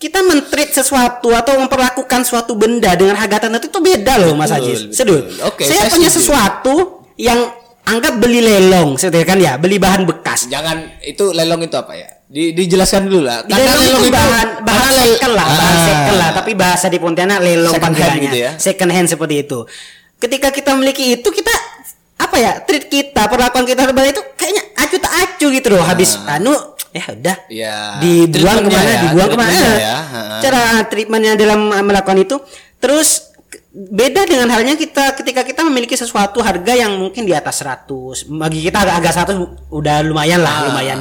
kita 0.00 0.24
mentreat 0.24 0.72
sesuatu 0.72 1.36
atau 1.36 1.60
memperlakukan 1.60 2.24
suatu 2.24 2.56
benda 2.56 2.96
dengan 2.96 3.20
harga 3.20 3.44
tertentu 3.44 3.68
itu 3.68 3.80
beda 3.84 4.24
loh 4.24 4.32
Mas 4.32 4.56
Ajis. 4.56 4.88
Sedul. 4.96 5.28
Oke, 5.44 5.68
saya, 5.68 5.84
saya 5.84 6.00
punya 6.00 6.08
sesuatu 6.08 7.04
yang 7.20 7.57
anggap 7.88 8.14
beli 8.16 8.40
lelong, 8.40 8.94
seperti 8.94 9.24
kan 9.24 9.38
ya, 9.38 9.56
beli 9.56 9.76
bahan 9.76 10.04
bekas. 10.04 10.46
jangan 10.46 10.76
itu 11.00 11.32
lelong 11.32 11.60
itu 11.60 11.74
apa 11.74 11.92
ya 11.92 12.08
di, 12.24 12.52
dijelaskan 12.52 13.08
dulu 13.08 13.24
lah 13.24 13.40
Di 13.42 13.56
lelong 13.56 14.04
itu 14.04 14.12
bahan 14.12 14.48
bahan 14.60 14.80
karena 14.84 15.02
second 15.02 15.32
lah, 15.32 15.46
bahan 15.48 15.72
Ah. 15.72 15.82
second 15.82 16.16
lah, 16.16 16.30
tapi 16.30 16.50
bahasa 16.52 16.86
di 16.86 16.98
Pontianak 16.98 17.40
lelong 17.40 17.72
Second 17.72 17.94
hand 17.94 18.16
gitu 18.20 18.36
ya? 18.38 18.50
Second 18.54 18.90
hand 18.92 19.08
seperti 19.08 19.34
itu. 19.42 19.58
Ketika 20.18 20.48
kita 20.50 20.74
memiliki 20.74 21.14
itu 21.14 21.28
kita 21.28 21.54
apa 22.18 22.36
ya 22.36 22.52
treat 22.60 22.86
kita 22.86 23.24
perlakuan 23.24 23.62
kita 23.62 23.86
kepada 23.86 24.10
itu 24.10 24.22
kayaknya 24.34 24.62
acu 24.76 24.96
tak 24.98 25.12
acu 25.16 25.46
gitu 25.48 25.68
loh 25.70 25.80
habis 25.80 26.18
anu 26.26 26.50
ya 26.90 27.04
udah 27.08 27.36
Ya, 27.46 27.76
dibuang 28.02 28.66
ke 28.66 28.68
mana 28.68 28.90
ya, 28.90 29.00
dibuang 29.06 29.28
ke 29.30 29.38
mana 29.38 29.54
ya, 29.78 29.96
ha. 30.02 30.20
cara 30.42 30.62
treatmentnya 30.84 31.38
dalam 31.38 31.70
melakukan 31.70 32.18
itu 32.18 32.42
terus 32.76 33.27
beda 33.80 34.24
dengan 34.24 34.48
halnya 34.48 34.74
kita 34.74 35.14
ketika 35.14 35.42
kita 35.42 35.62
memiliki 35.62 35.94
sesuatu 35.94 36.40
harga 36.40 36.74
yang 36.74 36.98
mungkin 36.98 37.22
di 37.22 37.30
atas 37.30 37.62
100 37.62 37.86
bagi 38.28 38.58
kita 38.60 38.80
agak 38.80 38.94
agak 38.98 39.12
100 39.30 39.38
udah 39.70 40.02
lumayan 40.02 40.40
lah 40.40 40.50
Ah. 40.52 40.62
lumayan 40.66 40.98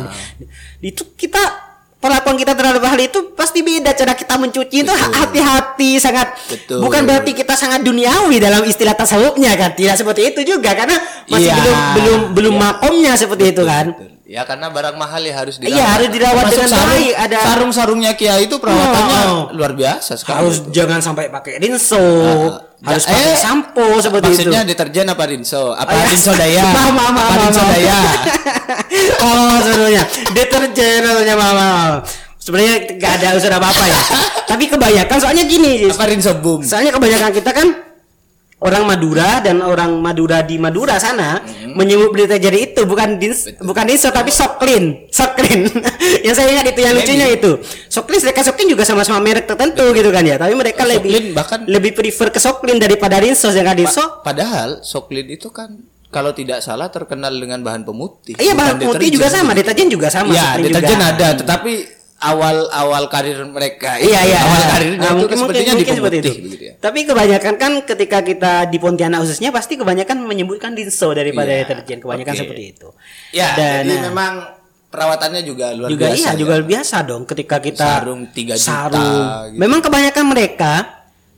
itu 0.78 1.02
kita 1.12 1.42
perlakuan 1.98 2.36
kita 2.36 2.54
terhadap 2.54 2.86
hal 2.86 3.00
itu 3.00 3.34
pasti 3.34 3.60
beda 3.60 3.90
cara 3.92 4.14
kita 4.14 4.38
mencuci 4.38 4.78
itu 4.78 4.88
Betul. 4.88 5.10
hati-hati 5.12 5.98
sangat 5.98 6.38
Betul. 6.46 6.78
bukan 6.80 7.02
berarti 7.04 7.34
kita 7.34 7.54
sangat 7.54 7.82
duniawi 7.82 8.38
dalam 8.38 8.62
istilah 8.62 8.94
tasawufnya 8.94 9.58
kan 9.58 9.74
tidak 9.74 9.98
seperti 9.98 10.30
itu 10.30 10.46
juga 10.48 10.72
karena 10.72 10.94
masih 11.26 11.50
Iya. 11.50 11.58
belum 11.58 11.80
belum 11.96 12.22
belum 12.32 12.56
makomnya 12.56 13.14
seperti 13.16 13.52
itu 13.52 13.66
kan 13.66 13.90
Betul. 13.92 14.14
Ya 14.28 14.44
karena 14.44 14.68
barang 14.68 15.00
mahal 15.00 15.24
ya 15.24 15.40
harus 15.40 15.56
dirawat. 15.56 15.72
Iya, 15.72 15.86
harus 15.88 16.10
dirawat 16.12 16.44
Termasuk 16.44 16.60
dengan 16.60 16.72
sarung, 16.76 16.92
baik, 16.92 17.14
ada- 17.16 17.44
sarung-sarungnya 17.48 18.12
Kiai 18.14 18.44
itu 18.44 18.56
perawatannya 18.60 19.20
Oh, 19.24 19.32
oh. 19.32 19.44
luar 19.56 19.72
biasa 19.72 20.12
sekali. 20.14 20.36
harus 20.36 20.56
itu. 20.60 20.68
jangan 20.76 21.00
sampai 21.00 21.32
pakai 21.32 21.54
rinso 21.58 21.96
Ah, 21.96 22.60
harus 22.80 23.04
ja- 23.04 23.10
pakai 23.10 23.26
eh, 23.26 23.36
sampo 23.36 23.86
seperti 23.98 24.26
itu 24.28 24.34
Maksudnya 24.46 24.62
deterjen 24.64 25.06
apa 25.08 25.24
rinso? 25.26 25.72
Apa 25.72 25.88
Oh, 25.88 25.96
iya. 25.96 26.06
rinso 26.08 26.32
daya? 26.32 26.62
Maaf, 26.76 26.92
maaf, 26.92 27.12
maaf, 27.12 27.26
apa 27.26 27.36
rinso 27.42 27.64
daya? 27.66 28.00
oh 29.26 29.56
sebenarnya 29.60 30.04
deterjen 30.32 31.00
maksudnya 31.02 31.36
maaf, 31.36 31.56
maaf. 31.56 31.94
sebenarnya 32.38 32.76
nggak 32.94 33.12
ada 33.14 33.28
unsur 33.34 33.52
apa 33.52 33.68
apa 33.68 33.84
ya 33.84 34.00
tapi 34.50 34.64
kebanyakan 34.68 35.18
soalnya 35.18 35.44
gini 35.44 35.86
apa 35.86 36.04
rinso 36.06 36.32
boom? 36.36 36.62
soalnya 36.62 36.92
kebanyakan 36.92 37.32
kita 37.32 37.52
kan 37.52 37.68
orang 38.60 38.84
Madura 38.84 39.38
dan 39.40 39.62
orang 39.62 39.98
Madura 39.98 40.42
di 40.42 40.58
Madura 40.58 40.98
sana 40.98 41.46
menyebut 41.70 42.10
deterjen 42.12 42.56
itu 42.56 42.82
bukan 42.84 43.08
Hmm. 43.08 43.22
Betul. 43.22 43.64
bukan 43.64 43.86
dinso 43.86 44.10
tapi 44.10 44.30
soklin 44.30 45.06
soklin 45.08 45.70
yang 46.26 46.34
saya 46.34 46.50
ingat 46.52 46.66
itu 46.68 46.80
yang 46.80 46.92
Maybe. 46.92 47.06
lucunya 47.06 47.28
itu 47.30 47.52
soklin 47.88 48.18
mereka 48.20 48.42
soklin 48.42 48.68
juga 48.68 48.82
sama-sama 48.82 49.20
merek 49.20 49.46
tertentu 49.46 49.86
gitu 49.92 50.10
kan 50.10 50.22
ya 50.22 50.36
tapi 50.36 50.54
mereka 50.54 50.84
lebih 50.84 51.12
Soklin 51.12 51.26
bahkan- 51.34 51.66
lebih 51.66 51.92
prefer 51.94 52.28
ke 52.28 52.40
soklin 52.40 52.78
daripada 52.78 53.18
rinso 53.18 53.48
sedangkan 53.48 53.78
dinso 53.78 54.02
Pa- 54.02 54.26
padahal 54.28 54.82
soklin 54.82 55.28
itu 55.28 55.50
kan 55.50 55.78
kalau 56.08 56.32
tidak 56.32 56.60
salah 56.60 56.88
terkenal 56.88 57.30
dengan 57.30 57.60
bahan 57.60 57.84
pemutih. 57.84 58.34
Iya 58.34 58.56
bahan 58.56 58.80
putih 58.80 59.12
juga 59.12 59.28
sama, 59.28 59.52
deterjen 59.52 59.92
juga 59.92 60.08
sama. 60.08 60.32
Iya, 60.32 60.56
Supreme 60.56 60.66
deterjen 60.72 61.02
ada, 61.04 61.28
tetapi 61.36 61.74
awal-awal 62.20 63.06
karir 63.08 63.38
mereka 63.46 63.96
Iya 63.96 64.20
iya. 64.24 64.40
awal 64.42 64.62
karirnya 64.68 64.98
Nah, 64.98 65.12
itu 65.12 65.18
mungkin, 65.20 65.38
sepertinya 65.38 65.72
mungkin, 65.72 65.78
mungkin 65.78 65.96
seperti 65.96 66.18
itu. 66.18 66.32
begitu 66.40 66.64
ya. 66.64 66.74
Tapi 66.78 67.00
kebanyakan 67.04 67.54
kan 67.56 67.72
ketika 67.84 68.20
kita 68.22 68.54
di 68.66 68.78
Pontianak 68.78 69.20
khususnya 69.22 69.50
pasti 69.50 69.74
kebanyakan 69.76 70.18
menyebutkan 70.22 70.74
dinso 70.74 71.10
daripada 71.12 71.50
Iya, 71.50 71.62
deterjen. 71.64 71.98
Kebanyakan 72.00 72.34
oke. 72.34 72.42
seperti 72.42 72.64
itu. 72.72 72.90
Ya, 73.32 73.54
Dan, 73.54 73.86
jadi 73.86 73.94
nah, 73.94 74.04
memang 74.08 74.34
perawatannya 74.88 75.42
juga 75.42 75.72
luar 75.72 75.90
juga 75.90 76.08
biasa. 76.08 76.18
iya 76.18 76.28
ya. 76.28 76.36
juga 76.36 76.56
biasa 76.60 76.96
dong 77.04 77.24
ketika 77.24 77.58
kita 77.60 77.86
Sarung 77.98 78.22
3 78.26 78.34
juta, 78.50 78.56
sarung. 78.58 78.98
gitu. 78.98 79.60
Memang 79.60 79.80
kebanyakan 79.80 80.26
mereka 80.26 80.74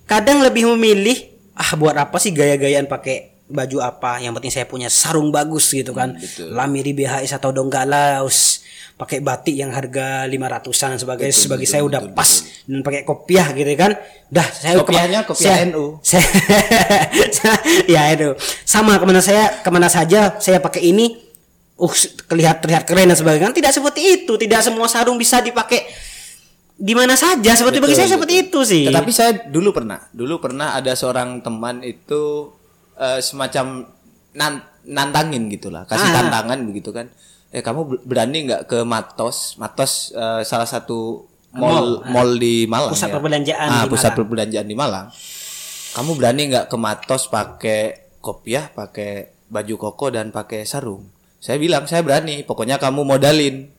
kadang 0.05 0.39
lebih 0.39 0.63
memilih 0.69 1.17
ah 1.53 1.75
buat 1.75 1.93
apa 1.93 2.15
sih 2.17 2.31
gaya-gayaan 2.31 2.85
pakai 2.85 3.35
baju 3.49 3.77
apa 3.81 4.21
yang 4.21 4.31
penting 4.31 4.53
saya 4.53 4.63
punya 4.63 4.87
sarung 4.87 5.29
bagus 5.29 5.69
gitu 5.69 5.89
kan. 5.91 6.13
Hmm, 6.13 6.21
betul. 6.21 6.53
lamiri 6.53 6.93
BHS 6.93 7.35
atau 7.35 7.49
Donggala 7.49 8.21
us 8.21 8.61
pakai 8.93 9.19
batik 9.19 9.55
yang 9.55 9.71
harga 9.71 10.27
500-an 10.27 10.99
sebagai 10.99 11.25
Betul, 11.25 11.39
sebagai 11.39 11.63
betul, 11.63 11.73
saya 11.73 11.83
udah 11.83 12.01
betul, 12.03 12.13
pas 12.13 12.29
dan 12.63 12.79
pakai 12.79 13.01
kopiah 13.01 13.47
gitu 13.51 13.71
kan. 13.73 13.91
Dah 14.27 14.43
saya 14.45 14.75
Kopiahnya 14.77 15.19
kopiah 15.23 15.55
saya- 15.55 15.67
NU. 15.67 15.85
saya- 16.05 16.29
ya 17.87 18.11
itu 18.11 18.35
sama 18.61 18.95
ke 18.95 19.05
mana 19.05 19.19
saya 19.19 19.59
ke 19.59 19.69
mana 19.69 19.87
saja 19.87 20.37
saya 20.37 20.59
pakai 20.59 20.83
ini 20.85 21.15
uh 21.75 21.95
terlihat 22.27 22.59
terlihat 22.59 22.83
keren 22.83 23.07
dan 23.07 23.17
sebagainya 23.17 23.49
Kan. 23.49 23.55
Tidak 23.55 23.71
seperti 23.71 24.01
itu 24.21 24.33
tidak 24.35 24.61
semua 24.61 24.85
sarung 24.85 25.15
bisa 25.15 25.39
dipakai 25.39 25.87
di 26.75 26.91
mana 26.91 27.15
saja. 27.15 27.55
Seperti 27.55 27.79
bagi 27.79 27.91
Betul, 27.91 27.99
saya 27.99 28.13
seperti 28.13 28.33
betul. 28.35 28.45
itu 28.45 28.59
sih. 28.63 28.83
Tetapi 28.87 29.11
saya 29.11 29.31
dulu 29.47 29.71
pernah, 29.71 29.99
dulu 30.11 30.39
pernah 30.39 30.75
ada 30.75 30.91
seorang 30.93 31.39
teman 31.39 31.83
itu 31.83 32.51
eh, 32.99 33.19
semacam 33.19 33.87
nan- 34.31 34.65
nantangin 34.83 35.47
gitulah, 35.47 35.83
kasih 35.83 36.05
Ah. 36.05 36.15
tantangan 36.21 36.59
begitu 36.63 36.91
kan. 36.91 37.07
Eh 37.49 37.59
kamu 37.59 37.81
ber- 37.81 38.01
berani 38.05 38.45
nggak 38.45 38.61
ke 38.65 38.83
Matos? 38.83 39.55
Matos 39.55 40.11
eh, 40.11 40.43
salah 40.43 40.67
satu 40.67 41.25
mall 41.49 42.05
mall 42.05 42.37
di 42.37 42.63
Malang. 42.63 42.91
Pusat 42.91 43.09
ya. 43.09 43.13
perbelanjaan 43.15 43.67
Ah, 43.67 43.81
di 43.81 43.87
pusat 43.87 44.03
Malang. 44.05 44.17
perbelanjaan 44.19 44.67
di 44.67 44.75
Malang. 44.75 45.07
Kamu 45.89 46.11
berani 46.13 46.41
nggak 46.47 46.65
ke 46.67 46.77
Matos 46.77 47.25
pakai 47.27 47.81
kopiah, 48.19 48.69
pakai 48.69 49.11
baju 49.47 49.75
koko 49.79 50.13
dan 50.13 50.29
pakai 50.29 50.61
sarung? 50.63 51.09
Saya 51.39 51.57
bilang 51.57 51.87
saya 51.87 52.03
berani. 52.03 52.43
Pokoknya 52.43 52.77
kamu 52.77 53.01
modalin. 53.01 53.71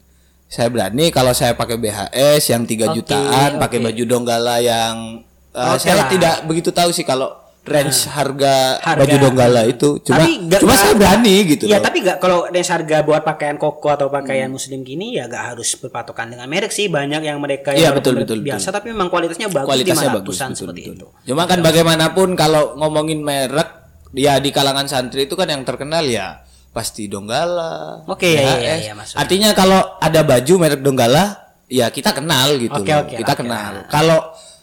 Saya 0.50 0.66
berani 0.66 1.14
kalau 1.14 1.30
saya 1.30 1.54
pakai 1.54 1.78
BHS 1.78 2.50
yang 2.50 2.66
3 2.66 2.90
Oke, 2.90 2.94
jutaan, 2.98 3.62
pakai 3.62 3.78
oke. 3.78 3.86
baju 3.86 4.02
Donggala 4.04 4.58
yang 4.58 5.22
uh, 5.54 5.78
Oke 5.78 5.86
saya 5.86 5.94
lah. 5.96 6.10
tidak 6.10 6.34
begitu 6.42 6.74
tahu 6.74 6.90
sih 6.90 7.06
kalau 7.06 7.30
range 7.60 8.08
harga, 8.08 8.80
Harga. 8.80 8.98
baju 8.98 9.16
Donggala 9.20 9.62
itu. 9.64 10.00
Cuma 10.00 10.16
Tapi 10.18 10.32
nggak- 10.42 10.60
cuma 10.60 10.74
saya 10.74 10.94
berani 10.94 11.34
gitu 11.46 11.64
ya 11.64 11.76
loh. 11.76 11.84
tapi 11.84 11.98
nggak 12.00 12.16
kalau 12.16 12.38
range 12.46 12.66
harga 12.68 12.96
buat 13.00 13.22
pakaian 13.22 13.56
koko 13.56 13.88
atau 13.90 14.08
pakaian 14.08 14.48
muslim 14.48 14.80
gini 14.80 15.14
ya 15.14 15.24
nggak 15.24 15.44
harus 15.54 15.76
berpatokan 15.76 16.28
dengan 16.28 16.46
merek 16.46 16.70
sih 16.70 16.88
banyak 16.88 17.20
yang 17.20 17.36
mereka 17.36 17.70
Iya, 17.70 17.88
yang 17.88 17.94
betul, 17.94 18.16
betul, 18.16 18.40
biasa 18.40 18.64
betul. 18.64 18.74
tapi 18.74 18.86
memang 18.90 19.08
kualitasnya 19.08 19.48
bagus 19.48 19.68
kualitasnya 19.68 20.08
500-an 20.08 20.18
bagus 20.18 20.36
betul, 20.36 20.56
seperti 20.56 20.80
betul. 20.82 20.94
itu 20.96 21.06
Cuma 21.26 21.42
kan 21.44 21.58
bagaimanapun 21.60 22.28
kalau 22.32 22.62
ngomongin 22.74 23.20
merek 23.20 23.68
ya 24.10 24.36
di 24.36 24.50
kalangan 24.50 24.86
santri 24.86 25.24
itu 25.24 25.34
kan 25.34 25.46
yang 25.46 25.62
terkenal 25.62 26.02
ya 26.02 26.40
pasti 26.70 27.06
Donggala. 27.06 28.06
Oke, 28.06 28.30
iya, 28.30 28.40
iya, 28.40 28.54
BHS. 28.54 28.80
iya, 28.80 28.92
maksudnya. 28.94 29.18
Artinya 29.20 29.48
kalau 29.52 29.80
ada 29.98 30.20
baju 30.22 30.52
merek 30.56 30.80
Donggala 30.80 31.24
ya 31.66 31.86
kita 31.88 32.10
kenal 32.10 32.54
gitu 32.56 32.72
Oke, 32.72 32.88
loh. 32.88 33.02
oke, 33.04 33.14
kita 33.16 33.32
oke. 33.32 33.40
kenal. 33.42 33.72
Kalau 33.86 34.18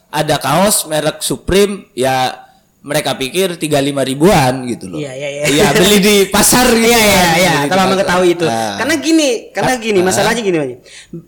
ada 0.08 0.36
kaos 0.38 0.88
merek 0.88 1.20
Supreme 1.20 1.92
ya 1.94 2.47
mereka 2.88 3.12
pikir 3.14 3.60
35 3.60 3.68
ribuan 4.02 4.64
gitu 4.66 4.88
loh. 4.88 4.96
Iya, 4.96 5.12
iya, 5.12 5.28
iya. 5.30 5.44
Iya, 5.46 5.68
beli 5.74 5.98
di 6.00 6.16
pasar 6.26 6.72
gitu. 6.72 6.88
Iya 6.88 6.96
iya 6.98 7.20
kan, 7.20 7.36
iya, 7.36 7.54
telah 7.68 7.86
mengetahui 7.86 8.30
itu. 8.32 8.46
Nah. 8.46 8.80
Karena 8.80 8.96
gini, 8.98 9.30
karena 9.52 9.74
gini 9.76 10.00
Ah. 10.00 10.06
masalahnya 10.06 10.40
gini 10.40 10.56
Mas. 10.56 10.70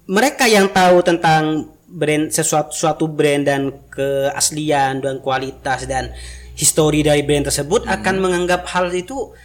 Mereka 0.07 0.47
yang 0.47 0.71
tahu 0.71 1.03
tentang 1.03 1.43
brand 1.85 2.29
sesuatu 2.29 2.71
suatu 2.71 3.05
brand 3.05 3.43
dan 3.43 3.61
keaslian 3.89 4.99
dan 4.99 5.19
kualitas 5.19 5.83
dan 5.83 6.15
histori 6.53 7.01
dari 7.01 7.21
brand 7.21 7.43
tersebut 7.43 7.83
Hmm. 7.83 7.93
akan 7.93 8.15
menganggap 8.19 8.63
hal 8.65 8.87
itu 8.89 9.35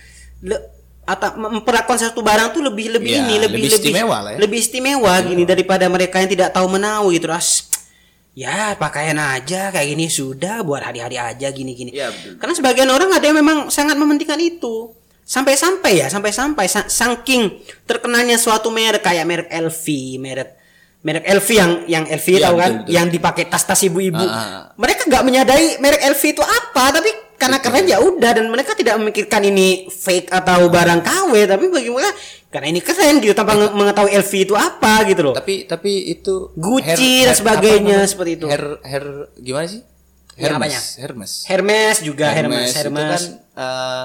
le- 0.41 0.71
atau 1.05 1.37
memperlakukan 1.37 2.01
satu 2.01 2.21
barang 2.21 2.53
tuh 2.53 2.63
lebih 2.63 2.95
lebih 2.95 3.13
Iya, 3.13 3.23
ini 3.23 3.35
lebih 3.39 3.61
lebih 3.61 3.77
istimewa 3.77 4.17
lah 4.21 4.31
ya. 4.33 4.39
lebih 4.39 4.59
istimewa 4.59 5.13
gini 5.21 5.45
daripada 5.45 5.85
mereka 5.87 6.17
yang 6.17 6.31
tidak 6.31 6.49
tahu 6.51 6.65
menahu 6.67 7.13
gitu 7.13 7.29
ras 7.29 7.69
ya 8.35 8.75
pakaian 8.75 9.15
aja 9.15 9.71
kayak 9.71 9.89
gini 9.89 10.07
sudah 10.07 10.61
buat 10.61 10.83
hari-hari 10.83 11.17
aja 11.17 11.49
gini-gini 11.49 11.91
Iya, 11.91 12.11
betul. 12.11 12.33
karena 12.37 12.55
sebagian 12.55 12.91
orang 12.91 13.11
ada 13.11 13.23
yang 13.23 13.39
memang 13.39 13.71
sangat 13.71 13.95
mementingkan 13.95 14.37
itu 14.37 14.91
sampai-sampai 15.23 16.03
ya 16.03 16.07
sampai-sampai 16.07 16.67
sa- 16.67 16.85
saking 16.85 17.49
terkenalnya 17.83 18.37
suatu 18.37 18.69
merek 18.69 19.01
kayak 19.01 19.25
merek 19.25 19.49
LV 19.49 19.85
merek 20.19 20.51
merek 21.01 21.25
LV 21.31 21.49
yang 21.49 21.73
yang 21.87 22.05
LV 22.05 22.27
Iya, 22.29 22.43
tahu 22.43 22.57
kan 22.57 22.71
betul, 22.71 22.81
betul. 22.83 22.93
yang 22.93 23.07
dipakai 23.09 23.45
tas-tas 23.47 23.81
ibu-ibu 23.83 24.21
ah. 24.21 24.75
mereka 24.75 25.07
nggak 25.07 25.23
menyadari 25.23 25.79
merek 25.79 26.03
LV 26.03 26.23
itu 26.27 26.43
apa 26.43 26.85
tapi 26.91 27.11
karena 27.35 27.59
keren 27.59 27.85
ya 27.85 27.99
udah 27.99 28.31
dan 28.33 28.47
mereka 28.47 28.73
tidak 28.73 28.95
memikirkan 28.97 29.43
ini 29.43 29.69
fake 29.87 30.29
atau 30.29 30.67
barang 30.67 31.01
KW 31.01 31.33
tapi 31.45 31.65
bagi 31.67 31.89
mereka 31.89 32.13
karena 32.49 32.67
ini 32.69 32.81
keren 32.81 33.19
gitu 33.19 33.33
tanpa 33.33 33.53
nge- 33.53 33.73
mengetahui 33.73 34.11
LV 34.15 34.33
itu 34.41 34.55
apa 34.55 35.03
gitu 35.05 35.21
loh 35.23 35.35
Tapi 35.35 35.65
tapi 35.65 35.93
itu 36.09 36.55
Gucci 36.55 37.25
dan 37.25 37.35
sebagainya, 37.35 37.99
seperti 38.05 38.31
itu. 38.37 38.47
Hair 38.47 38.65
hair 38.81 39.05
gimana 39.37 39.67
sih? 39.67 39.83
Yang 40.35 40.43
Hermes. 40.45 40.57
apanya? 40.57 40.81
Hermes. 40.97 41.33
Hermes 41.45 41.97
juga 42.01 42.27
Hermes 42.29 42.67
itu 42.67 42.79
Hermes, 42.81 43.03
kan 43.03 43.23
eh, 43.55 44.05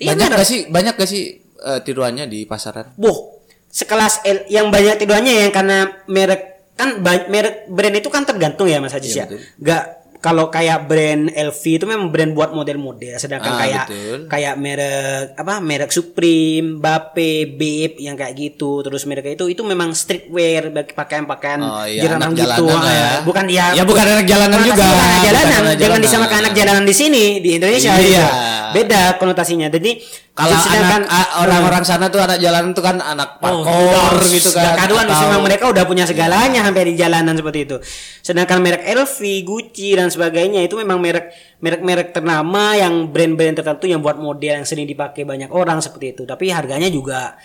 Iya, 0.00 0.08
banyak 0.10 0.28
gak 0.32 0.48
sih 0.48 0.60
banyak 0.66 0.94
gak 0.94 1.06
sih 1.06 1.22
eh, 1.42 1.80
tiruannya 1.80 2.24
di 2.24 2.42
pasaran? 2.44 2.94
Boh, 2.94 3.42
sekelas 3.66 4.22
L 4.24 4.38
yang 4.46 4.70
banyak 4.70 4.96
tidurannya 4.96 5.34
yang 5.40 5.50
karena 5.50 5.78
merek 6.06 6.48
kan 6.72 6.96
merek 7.02 7.68
brand 7.68 7.92
itu 7.92 8.08
kan 8.08 8.24
tergantung 8.24 8.64
ya 8.64 8.78
Mas 8.78 8.90
Haji 8.90 9.06
Iya, 9.06 9.14
ya. 9.14 9.24
betul. 9.26 9.40
Gak 9.60 9.84
kalau 10.20 10.46
kayak 10.46 10.84
brand 10.84 11.28
LV 11.28 11.62
itu 11.74 11.84
memang 11.84 12.08
brand 12.08 12.30
buat 12.30 12.50
model-model 12.50 13.16
sedangkan 13.16 13.50
Ah, 13.50 13.58
kayak 13.58 13.84
betul. 13.86 14.16
kayak 14.26 14.54
merek 14.54 15.32
apa 15.34 15.54
merek 15.58 15.90
Supreme, 15.90 16.76
Bape, 16.76 17.48
Bape 17.50 17.96
yang 17.98 18.14
kayak 18.14 18.32
gitu 18.34 18.80
terus 18.80 19.04
merek 19.04 19.32
itu 19.32 19.48
itu 19.48 19.62
memang 19.62 19.90
streetwear 19.90 20.68
bagi 20.70 20.92
pakaian-pakaian 20.92 21.60
Oh, 21.60 21.82
iya, 21.82 22.04
jalanan 22.04 22.30
gitu. 22.30 22.42
jalanan 22.42 22.68
lah 22.76 22.92
ya. 22.92 23.08
Ah, 23.10 23.20
Bukan 23.22 23.44
ya. 23.46 23.66
Ya, 23.72 23.82
bukan 23.82 24.04
anak 24.06 24.26
jalanan 24.26 24.60
juga. 24.60 24.84
bukan 24.84 24.92
anak 24.92 25.08
Bukan 25.10 25.24
jalanan. 25.24 25.48
anak 25.48 25.56
Jangan 25.56 25.80
jalanan. 25.80 26.00
disamakan 26.04 26.36
anak 26.38 26.52
jalanan 26.54 26.84
di 26.84 26.94
sini 26.94 27.24
di 27.38 27.50
Indonesia 27.56 27.90
Iya. 27.90 28.04
gitu. 28.04 28.24
Beda 28.70 29.02
konotasinya. 29.16 29.66
Jadi 29.68 30.20
Kalau 30.30 30.56
sedangkan 30.56 31.04
anak 31.04 31.10
a- 31.10 31.32
orang-orang 31.42 31.82
sana 31.82 32.06
tuh 32.06 32.16
anak 32.18 32.38
jalanan 32.38 32.70
tuh 32.70 32.80
kan 32.80 32.96
anak 32.96 33.36
Oh, 33.36 33.60
parkour 33.60 34.24
gitu 34.26 34.48
kan. 34.50 34.72
Kaduan 34.74 35.04
atau- 35.04 35.26
memang 35.26 35.42
mereka 35.42 35.64
udah 35.66 35.84
punya 35.84 36.04
segalanya 36.04 36.62
hampir 36.62 36.86
di 36.86 36.94
jalanan 36.94 37.34
seperti 37.34 37.58
itu. 37.62 37.76
Sedangkan 38.20 38.58
merek 38.58 38.86
LV, 38.86 39.18
Gucci 39.42 39.92
dan 39.92 40.08
sebagainya 40.10 40.60
itu 40.66 40.74
memang 40.76 40.98
merek 40.98 41.32
merek-merek 41.62 42.10
ternama 42.12 42.76
yang 42.76 43.08
brand-brand 43.08 43.62
tertentu 43.62 43.86
yang 43.86 44.02
buat 44.02 44.18
model 44.18 44.62
yang 44.62 44.66
sering 44.66 44.84
dipakai 44.84 45.22
banyak 45.24 45.48
orang 45.54 45.78
seperti 45.78 46.18
itu. 46.18 46.22
Tapi 46.26 46.50
harganya 46.50 46.90
juga 46.90 47.38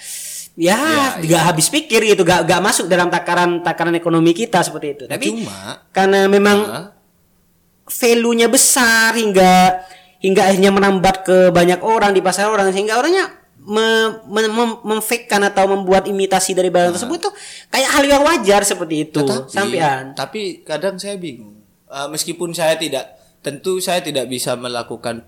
ya 0.56 0.75
Ya, 0.80 1.19
nggak 1.19 1.43
habis 1.51 1.67
pikir 1.67 1.99
gitu, 2.08 2.23
gak 2.23 2.47
gak 2.47 2.63
masuk 2.63 2.88
dalam 2.88 3.12
takaran 3.12 3.60
takaran 3.60 3.91
ekonomi 3.95 4.32
kita 4.32 4.63
seperti 4.63 4.88
itu. 4.95 5.04
Tapi 5.06 5.43
cuma 5.43 5.84
karena 5.91 6.32
memang 6.32 6.58
Hah? 6.63 6.88
value-nya 7.86 8.47
besar 8.49 9.13
hingga 9.13 9.84
hingga 10.23 10.41
akhirnya 10.49 10.71
menambat 10.73 11.28
ke 11.28 11.38
banyak 11.54 11.84
orang 11.86 12.15
di 12.15 12.23
pasar 12.23 12.49
orang 12.49 12.73
sehingga 12.73 12.97
orangnya 12.97 13.30
me, 13.65 14.21
me- 14.25 14.54
mem- 14.54 14.82
memfake-kan 14.86 15.41
atau 15.43 15.69
membuat 15.69 16.06
imitasi 16.06 16.54
dari 16.54 16.69
barang 16.69 16.95
tersebut 16.97 17.30
tuh 17.30 17.34
kayak 17.69 17.89
hal 17.91 18.04
yang 18.06 18.21
wajar 18.23 18.62
seperti 18.63 19.10
itu 19.10 19.21
sampean. 19.49 20.13
Tapi 20.13 20.65
kadang 20.65 20.95
saya 20.97 21.17
bingung. 21.19 21.55
Eh, 21.86 22.08
meskipun 22.08 22.50
saya 22.50 22.76
tidak, 22.76 23.13
tentu 23.39 23.78
saya 23.78 24.00
tidak 24.00 24.26
bisa 24.26 24.54
melakukan 24.54 25.21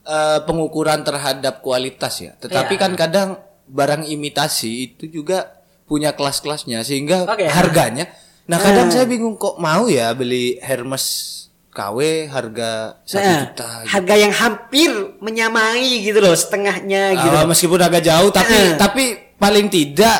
eh, 0.00 0.40
pengukuran 0.42 1.02
terhadap 1.02 1.60
kualitas 1.60 2.14
ya. 2.18 2.32
Tetapi 2.34 2.74
Ya. 2.74 2.80
kan 2.80 2.92
kadang 2.94 3.28
barang 3.66 4.02
imitasi 4.04 4.88
itu 4.88 5.04
juga 5.06 5.60
punya 5.84 6.14
kelas-kelasnya 6.14 6.80
sehingga 6.80 7.26
Oke. 7.26 7.44
harganya. 7.44 8.08
Nah 8.46 8.56
kadang 8.56 8.88
Eh. 8.88 8.92
saya 8.92 9.04
bingung 9.04 9.36
kok 9.36 9.58
mau 9.58 9.86
ya 9.86 10.10
beli 10.10 10.56
Hermes 10.58 11.36
KW 11.70 12.26
harga 12.26 12.98
satu 13.04 13.22
Nah, 13.22 13.40
juta. 13.44 13.68
gitu. 13.84 13.90
harga 13.92 14.14
yang 14.16 14.32
hampir 14.32 14.90
menyamai 15.20 16.00
gitu 16.00 16.18
loh 16.18 16.34
setengahnya 16.34 17.14
gitu. 17.14 17.36
Ah, 17.36 17.44
meskipun 17.44 17.78
agak 17.78 18.02
jauh 18.02 18.30
tapi 18.30 18.56
Eh. 18.56 18.74
tapi 18.74 19.04
paling 19.36 19.68
tidak 19.68 20.18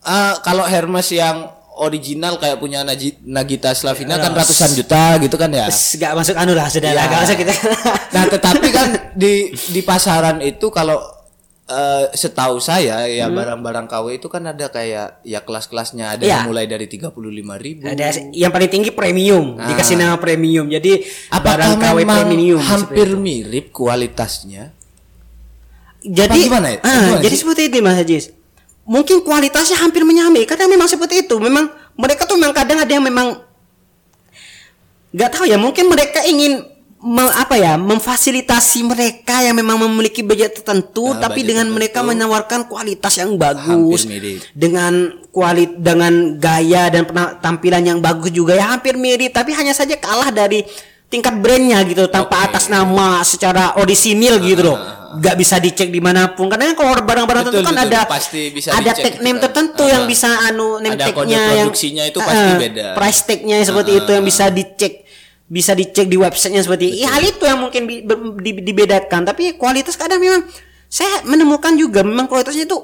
eh, 0.00 0.34
kalau 0.40 0.62
Hermes 0.62 1.08
yang 1.10 1.48
original 1.80 2.36
kayak 2.36 2.56
punya 2.56 2.84
Nagita 3.22 3.72
Slavina 3.72 4.14
kan 4.16 4.30
ratusan 4.30 4.70
juta 4.72 5.16
gitu 5.16 5.34
kan 5.34 5.48
ya. 5.48 5.66
Gak 5.66 6.12
masuk 6.12 6.36
anu 6.36 6.52
lah 6.52 6.68
sudah 6.68 6.90
Ya. 6.90 7.04
gak 7.06 7.24
usah 7.24 7.36
kita. 7.36 7.52
Nah, 8.14 8.24
tetapi 8.26 8.68
kan 8.68 8.88
di 9.12 9.32
di 9.50 9.80
pasaran 9.80 10.38
itu 10.40 10.68
kalau 10.68 11.00
eh, 11.66 12.10
setahu 12.12 12.58
saya 12.58 13.06
ya 13.06 13.26
barang-barang 13.26 13.86
KW 13.86 14.06
itu 14.12 14.26
kan 14.26 14.42
ada 14.44 14.66
kayak 14.66 15.22
ya 15.22 15.38
kelas-kelasnya 15.38 16.04
ada 16.10 16.18
Hmm. 16.18 16.26
Iya. 16.26 16.34
yang 16.36 16.46
mulai 16.46 16.64
dari 16.66 16.84
35.000 16.84 17.14
ribu. 17.56 17.86
Ada 17.86 18.04
yang 18.30 18.50
paling 18.50 18.66
tinggi 18.68 18.90
premium, 18.90 19.54
dikasih 19.56 19.94
nama 19.94 20.16
premium. 20.16 20.66
Jadi 20.66 20.98
Ah. 21.28 21.38
Apakah 21.38 21.70
barang 21.70 21.74
KW 21.78 21.98
premium. 22.02 22.58
hampir 22.60 23.08
mirip 23.14 23.70
kualitasnya? 23.70 24.74
Jadi 26.00 26.32
Apa 26.34 26.46
gimana 26.48 26.68
ya? 26.70 26.78
Gimana 26.80 27.20
jadi 27.20 27.28
sih? 27.30 27.40
seperti 27.40 27.62
itu 27.62 27.76
Mas 27.78 27.94
Hajiz. 27.94 28.24
Mungkin 28.90 29.22
kualitasnya 29.22 29.78
hampir 29.78 30.02
menyamai 30.02 30.42
karena 30.50 30.66
memang 30.66 30.90
seperti 30.90 31.22
itu. 31.22 31.38
Memang 31.38 31.70
mereka 31.94 32.26
tuh 32.26 32.34
memang 32.34 32.50
kadang 32.50 32.82
ada 32.82 32.90
yang 32.90 33.06
memang 33.06 33.38
nggak 35.14 35.30
tahu 35.30 35.44
ya. 35.46 35.54
Mungkin 35.54 35.86
mereka 35.86 36.26
ingin 36.26 36.66
me- 37.00 37.34
apa 37.34 37.56
ya 37.56 37.78
memfasilitasi 37.78 38.84
mereka 38.84 39.40
yang 39.40 39.56
memang 39.56 39.78
memiliki 39.80 40.20
budget 40.20 40.60
tertentu, 40.60 41.14
Nah, 41.14 41.22
tapi 41.22 41.40
budget 41.40 41.48
dengan 41.54 41.66
tertentu. 41.70 41.76
mereka 41.80 41.98
menawarkan 42.04 42.60
kualitas 42.66 43.14
yang 43.16 43.38
bagus, 43.38 44.04
dengan 44.52 44.92
kualit 45.30 45.70
dengan 45.78 46.36
gaya 46.36 46.90
dan 46.90 47.06
tampilan 47.40 47.82
yang 47.86 47.98
bagus 48.02 48.30
juga 48.30 48.52
ya 48.52 48.74
hampir 48.74 48.98
mirip, 48.98 49.32
tapi 49.32 49.54
hanya 49.54 49.72
saja 49.72 49.96
kalah 49.96 50.28
dari 50.28 50.66
tingkat 51.10 51.34
brandnya 51.36 51.82
gitu 51.82 52.06
tanpa 52.06 52.38
Oke. 52.38 52.46
atas 52.48 52.64
nama 52.66 53.18
secara 53.22 53.74
orisinil 53.76 54.38
gitu 54.40 54.62
loh 54.64 54.78
nggak 55.10 55.34
bisa 55.34 55.58
dicek 55.58 55.90
di 55.90 55.98
mana 55.98 56.30
pun 56.30 56.46
karena 56.46 56.70
kan 56.70 56.76
kalau 56.78 56.94
barang-barang 56.96 57.42
Betul, 57.42 57.52
tertentu 57.52 57.66
kan 57.66 57.76
betul. 57.76 57.90
ada 57.90 58.00
Pasti 58.06 58.42
bisa 58.48 58.68
ada 58.70 58.78
dicek 58.86 59.02
tag 59.02 59.12
itu 59.12 59.20
name 59.20 59.34
kan. 59.34 59.42
tertentu 59.44 59.82
Ah. 59.82 59.90
yang 59.90 60.04
bisa 60.06 60.28
anu 60.46 60.68
name 60.78 60.94
Ada 60.94 61.04
kode 61.04 61.10
tagnya 61.26 61.40
yang 61.42 61.66
produksinya 61.66 62.04
itu 62.04 62.18
pasti 62.20 62.48
Ah, 62.48 62.56
beda. 62.56 62.86
price 62.94 63.20
tagnya 63.24 63.56
seperti 63.60 63.92
itu 63.96 64.10
yang 64.12 64.24
bisa 64.24 64.44
dicek 64.48 64.92
bisa 65.44 65.72
dicek 65.74 66.06
di 66.06 66.14
websitenya 66.14 66.62
seperti. 66.62 66.94
Ya, 66.94 67.10
hal 67.10 67.26
itu 67.26 67.42
yang 67.42 67.58
mungkin 67.58 67.82
ber- 68.06 68.38
di- 68.38 68.62
dibedakan 68.62 69.26
tapi 69.26 69.58
kualitas 69.58 69.98
kadang 69.98 70.22
memang 70.22 70.46
saya 70.86 71.26
menemukan 71.26 71.74
juga 71.74 72.00
memang 72.00 72.24
kualitasnya 72.24 72.64
itu 72.64 72.78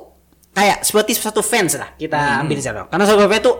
kayak 0.50 0.82
seperti 0.82 1.14
satu 1.14 1.42
fans 1.42 1.74
lah 1.74 1.94
kita 1.94 2.42
ambil 2.42 2.58
misalnya 2.58 2.90
karena 2.90 3.06
satu 3.06 3.22
fans 3.22 3.38
itu 3.38 3.52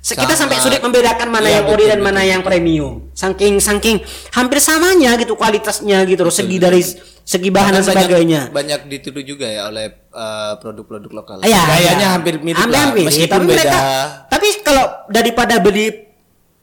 se- 0.00 0.14
kita 0.14 0.32
sampai 0.32 0.56
sulit 0.58 0.80
membedakan 0.80 1.28
mana 1.28 1.46
Iya, 1.46 1.54
yang 1.56 1.66
ori 1.66 1.76
betul, 1.78 1.90
dan 1.90 2.00
mana 2.00 2.18
betul, 2.18 2.30
yang 2.30 2.42
premium 2.42 2.94
saking 3.12 3.54
saking 3.58 3.96
hampir 4.30 4.58
samanya 4.58 5.14
gitu 5.14 5.32
kualitasnya 5.34 6.02
gitu 6.04 6.20
loh 6.20 6.32
segi 6.32 6.56
dari 6.56 6.80
segi 7.22 7.48
bahan 7.48 7.72
dan 7.72 7.84
sebagainya 7.84 8.40
Banyak, 8.48 8.56
banyak 8.80 8.90
ditiru 8.90 9.20
juga 9.22 9.44
ya 9.44 9.66
oleh 9.66 9.86
eh, 10.10 10.52
produk-produk 10.56 11.10
lokal. 11.14 11.36
Iya, 11.40 11.62
Gayanya 11.64 12.00
iya. 12.00 12.08
hampir 12.10 12.34
mirip 12.38 12.58
Hampir 12.58 12.74
lah, 12.74 12.90
mirip, 12.90 13.06
meskipun 13.06 13.30
tapi 13.30 13.44
beda. 13.46 13.54
mereka- 13.54 13.84
tapi 14.26 14.46
kalau 14.60 14.84
daripada 15.06 15.54
beli 15.58 15.86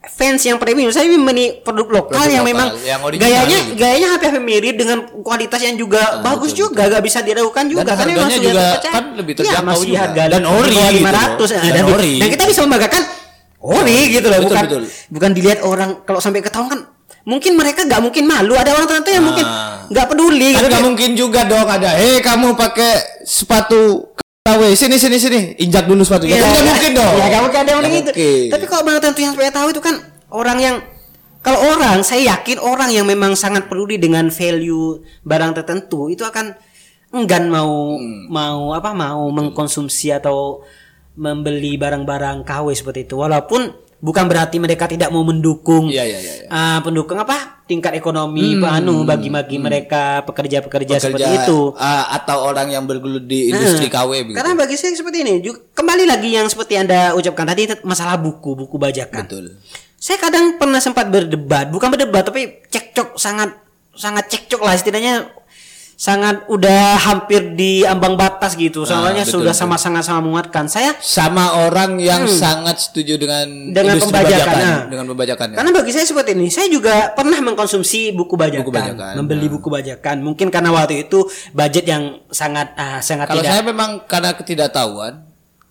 fans 0.07 0.39
yang 0.41 0.55
premium, 0.55 0.87
saya 0.87 1.03
beli 1.05 1.59
produk 1.61 1.87
lokal 2.01 2.15
Produk 2.17 2.31
yang 2.31 2.41
lokal, 2.41 2.51
memang 2.53 2.67
yang 2.81 2.99
gayanya 3.13 3.57
gitu. 3.61 3.75
gayanya 3.75 4.07
hampir 4.09 4.29
mirip 4.37 4.75
dengan 4.75 4.97
kualitas 5.19 5.59
yang 5.59 5.75
juga 5.75 5.99
bagus 6.21 6.51
betul, 6.51 6.71
juga, 6.71 6.87
gak 6.89 7.03
bisa 7.03 7.19
diragukan 7.21 7.65
juga 7.65 7.81
Dan 7.83 7.91
karena 7.93 8.11
memang 8.13 8.29
sudah 8.29 8.39
juga 8.41 8.65
kan 8.87 9.03
lebih 9.13 9.33
Iya, 9.33 9.39
terjangkau 9.41 9.67
masih 9.69 9.87
juga. 9.89 9.99
harga 10.01 10.23
Dan 10.29 10.43
ori 10.43 10.71
gitu 10.71 10.79
loh. 10.79 10.91
500 10.97 11.49
Dan 11.49 11.71
dan, 11.73 11.85
ori. 11.89 12.13
dan 12.17 12.27
kita 12.29 12.43
bisa 12.45 12.59
membanggakan 12.61 13.01
ori 13.59 13.99
gitu 14.11 14.27
loh, 14.27 14.37
Betul, 14.37 14.47
bukan 14.47 14.63
betul. 14.63 14.83
bukan 15.09 15.31
dilihat 15.31 15.59
orang 15.61 15.89
kalau 16.01 16.17
sampai 16.17 16.39
ketahuan 16.39 16.69
kan 16.69 16.81
mungkin 17.23 17.53
mereka 17.53 17.83
nggak 17.83 17.99
mungkin 17.99 18.23
malu 18.23 18.53
ada 18.53 18.71
orang 18.71 18.85
tertentu 18.85 19.11
yang 19.11 19.25
mungkin 19.25 19.43
Ah. 19.43 19.83
nggak 19.85 20.05
peduli 20.07 20.51
Kan 20.51 20.59
gitu. 20.59 20.67
nggak 20.69 20.83
mungkin 20.85 21.09
juga 21.13 21.41
dong 21.43 21.65
ada. 21.65 21.97
Eh 21.97 22.19
kamu 22.19 22.53
pakai 22.53 22.91
sepatu 23.23 24.13
KW 24.41 24.61
sini 24.73 24.95
sini 24.95 25.17
sini 25.17 25.39
injak 25.57 25.83
dulu 25.83 26.01
sepatunya. 26.01 26.37
Nggak 26.37 26.63
mungkin 26.63 26.91
dong. 26.93 27.13
Iya, 27.13 27.25
nggak 27.27 27.41
mungkin 27.41 27.59
ada 27.59 27.69
yang 27.69 27.81
gitu. 27.83 27.91
mungkin. 28.07 28.47
Tapi 28.47 28.65
kalau 28.65 28.81
bang 28.81 28.97
tentu 29.01 29.19
yang 29.19 29.33
saya 29.33 29.51
tahu 29.51 29.67
itu 29.69 29.81
kan 29.81 29.95
orang 30.29 30.57
yang 30.57 30.75
kalau 31.39 31.59
orang 31.65 31.99
saya 32.01 32.21
yakin 32.33 32.57
orang 32.57 32.89
yang 32.89 33.03
memang 33.03 33.33
sangat 33.33 33.67
peduli 33.67 33.95
dengan 33.95 34.27
value 34.27 34.99
barang 35.21 35.51
tertentu 35.53 36.07
itu 36.07 36.23
akan 36.23 36.55
enggan 37.09 37.47
mau 37.47 37.95
Hmm. 37.95 38.27
mau 38.27 38.71
apa 38.71 38.91
mau 38.91 39.27
mengkonsumsi 39.29 40.11
atau 40.13 40.63
membeli 41.17 41.75
barang-barang 41.75 42.45
KW 42.45 42.71
seperti 42.77 43.09
itu 43.09 43.17
walaupun 43.17 43.73
bukan 43.97 44.29
berarti 44.29 44.61
mereka 44.61 44.85
tidak 44.85 45.09
mau 45.09 45.25
mendukung 45.25 45.89
iya, 45.89 46.05
iya, 46.05 46.19
iya. 46.21 46.33
ah, 46.53 46.77
pendukung 46.85 47.17
apa 47.17 47.65
tingkat 47.65 47.97
ekonomi 47.97 48.61
anu 48.61 49.01
bagi 49.01 49.33
bagi 49.33 49.57
mereka 49.57 50.21
pekerja-pekerja 50.23 51.01
seperti 51.01 51.31
itu 51.43 51.73
eh, 51.73 52.05
atau 52.13 52.45
orang 52.45 52.69
yang 52.69 52.85
bergelut 52.85 53.25
di 53.25 53.49
industri 53.49 53.89
Nah, 53.89 54.03
KW 54.03 54.11
begitu. 54.23 54.37
Karena 54.37 54.53
bagi 54.53 54.75
saya 54.75 54.93
seperti 54.93 55.17
ini. 55.23 55.33
Juga, 55.39 55.63
kembali 55.73 56.03
lagi 56.05 56.29
yang 56.35 56.47
seperti 56.51 56.75
Anda 56.75 57.15
ucapkan 57.15 57.47
tadi 57.47 57.71
masalah 57.87 58.19
buku, 58.19 58.51
buku 58.51 58.75
bajakan. 58.75 59.23
Betul. 59.23 59.45
Saya 59.95 60.19
kadang 60.19 60.59
pernah 60.59 60.83
sempat 60.83 61.07
berdebat, 61.07 61.71
bukan 61.71 61.87
berdebat 61.87 62.27
tapi 62.27 62.67
cekcok 62.67 63.15
sangat 63.15 63.55
sangat 63.97 64.29
cekcok 64.29 64.61
lah 64.61 64.75
istilahnya 64.77 65.31
sangat 65.97 66.45
udah 66.45 66.93
hampir 67.09 67.57
di 67.57 67.81
ambang 67.81 68.13
batas 68.13 68.53
gitu. 68.53 68.85
Soalnya 68.85 69.25
Ah, 69.25 69.27
betul, 69.27 69.41
sudah 69.41 69.53
sama 69.57 69.81
sangat 69.81 70.05
sama 70.05 70.21
menguatkan. 70.21 70.69
Saya 70.69 70.93
Sama 71.01 71.65
orang 71.65 71.97
yang 71.97 72.29
sangat 72.29 72.77
setuju 72.77 73.17
dengan 73.17 73.49
Hmm. 73.49 73.73
Dengan 73.73 73.97
pembajakan, 73.97 74.45
bajakan, 74.45 74.61
nah. 74.61 74.81
dengan 74.85 75.05
pembajakan. 75.09 75.47
ya. 75.51 75.55
Karena 75.57 75.71
bagi 75.73 75.91
saya 75.91 76.05
seperti 76.05 76.31
ini, 76.37 76.47
saya 76.53 76.69
juga 76.69 77.17
pernah 77.17 77.41
mengkonsumsi 77.41 78.13
buku 78.13 78.37
bajakan, 78.37 78.61
Buku 78.61 78.71
bajakan, 78.77 79.13
membeli 79.17 79.47
buku 79.49 79.67
bajakan. 79.73 80.15
Mungkin 80.21 80.47
karena 80.53 80.69
waktu 80.69 81.09
itu 81.09 81.25
budget 81.57 81.89
yang 81.89 82.21
sangat 82.29 82.77
ah, 82.77 83.01
sangat 83.01 83.33
Kalau 83.33 83.41
tidak 83.41 83.51
saya 83.57 83.63
memang 83.65 84.05
karena 84.05 84.37
ketidaktahuan, 84.37 85.26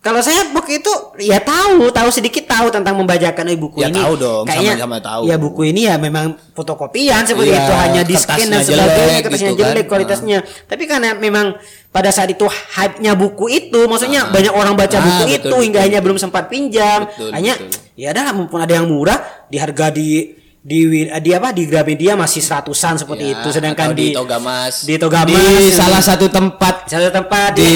Kalau 0.07 0.23
saya 0.23 0.47
waktu 0.55 0.79
itu 0.79 0.87
ya 1.19 1.35
tahu, 1.37 1.91
tahu 1.91 2.07
sedikit 2.07 2.47
tahu 2.47 2.71
tentang 2.71 2.95
membajakan 2.95 3.43
eh, 3.43 3.59
buku 3.59 3.83
Ya 3.83 3.91
ini. 3.91 3.99
tahu 3.99 4.13
dong, 4.15 4.43
Kayaknya 4.47 4.79
sama-sama 4.79 4.97
tahu. 5.03 5.21
Ya 5.27 5.35
buku 5.35 5.61
ini 5.67 5.81
ya 5.83 5.99
memang 5.99 6.25
fotokopian 6.55 7.27
seperti 7.27 7.51
Iya, 7.51 7.59
itu, 7.59 7.73
hanya 7.75 8.01
di 8.01 8.15
scan 8.15 8.39
dan 8.47 8.63
sebagainya, 8.63 8.87
jelek 8.87 9.19
kertasnya 9.21 9.51
gitu 9.51 9.59
jelek 9.59 9.75
kan. 9.75 9.89
kualitasnya. 9.91 10.37
Tapi 10.63 10.83
karena 10.87 11.09
memang 11.11 11.59
pada 11.89 12.07
saat 12.07 12.31
itu 12.31 12.47
hype-nya 12.47 13.19
buku 13.19 13.51
itu, 13.51 13.79
maksudnya 13.83 14.31
banyak 14.31 14.53
orang 14.53 14.73
baca 14.73 14.95
Ah, 14.95 15.03
buku 15.03 15.23
betul, 15.23 15.35
itu 15.35 15.47
betul, 15.51 15.59
hingga 15.67 15.79
hanya 15.83 15.99
belum 15.99 16.17
sempat 16.17 16.47
pinjam. 16.47 17.03
Betul, 17.03 17.29
hanya 17.35 17.53
betul. 17.59 17.99
ya 17.99 18.07
adalah 18.15 18.31
mumpun 18.31 18.59
ada 18.63 18.73
yang 18.73 18.87
murah 18.87 19.19
di 19.45 19.57
harga 19.59 19.91
di 19.91 20.31
di 20.67 20.83
di 21.07 21.31
apa 21.31 21.55
di 21.55 21.63
Gramedia 21.63 22.19
masih 22.19 22.43
seratusan 22.43 22.99
seperti 22.99 23.31
ya, 23.31 23.39
itu 23.39 23.55
sedangkan 23.55 23.95
di, 23.95 24.11
di 24.11 24.17
Togamas, 24.19 24.83
di 24.83 24.99
Togamas, 24.99 25.31
di 25.31 25.71
salah 25.71 26.03
satu 26.03 26.27
tempat 26.27 26.91
satu 26.91 27.07
tempat 27.07 27.55
di 27.55 27.71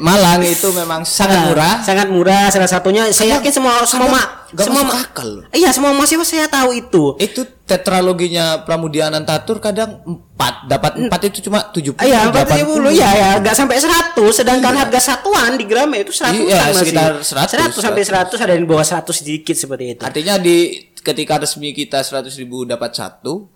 Malang 0.00 0.40
itu 0.40 0.72
memang 0.72 1.04
sangat 1.04 1.36
Ah, 1.36 1.44
murah. 1.46 1.74
sangat 1.84 2.08
murah 2.08 2.48
salah 2.48 2.64
satunya 2.66 3.12
saya 3.12 3.36
yakin 3.36 3.52
semua 3.52 3.84
semua 3.84 4.08
ma, 4.08 4.22
semua 4.56 4.88
akal 4.88 5.44
iya 5.52 5.68
semua 5.68 5.92
mahasiswa 5.92 6.24
saya 6.24 6.48
tahu 6.48 6.72
itu 6.72 7.12
Itu 7.18 7.44
tetraloginya 7.68 8.64
Pramudia 8.64 9.06
Anantatur 9.06 9.60
kadang 9.60 10.00
4, 10.34 10.66
dapat 10.66 10.92
4 10.96 11.28
itu 11.28 11.44
cuma 11.44 11.60
70 11.66 11.94
Ah, 11.94 12.02
Iya, 12.02 12.18
empat 12.26 12.48
80. 12.50 12.66
puluh 12.66 12.90
ya, 12.90 13.08
ya, 13.12 13.30
nggak 13.38 13.54
sampai 13.54 13.78
seratus. 13.78 14.32
Sedangkan 14.34 14.74
harga 14.74 14.98
satuan 14.98 15.54
di 15.54 15.64
gram 15.64 15.86
itu 15.92 16.10
seratus 16.10 16.40
Iya, 16.42 16.72
sekitar 16.72 17.10
100, 17.20 17.78
sampai 17.78 18.02
seratus 18.02 18.38
ada 18.38 18.52
yang 18.52 18.64
bawah 18.64 18.82
seratus 18.82 19.20
sedikit 19.20 19.54
seperti 19.54 19.94
itu. 19.94 20.02
Artinya 20.02 20.34
di 20.36 20.89
ketika 21.00 21.36
resmi 21.36 21.72
kita 21.72 22.00
100.000 22.00 22.28
ribu 22.38 22.62
dapat 22.62 22.92
satu 22.92 23.48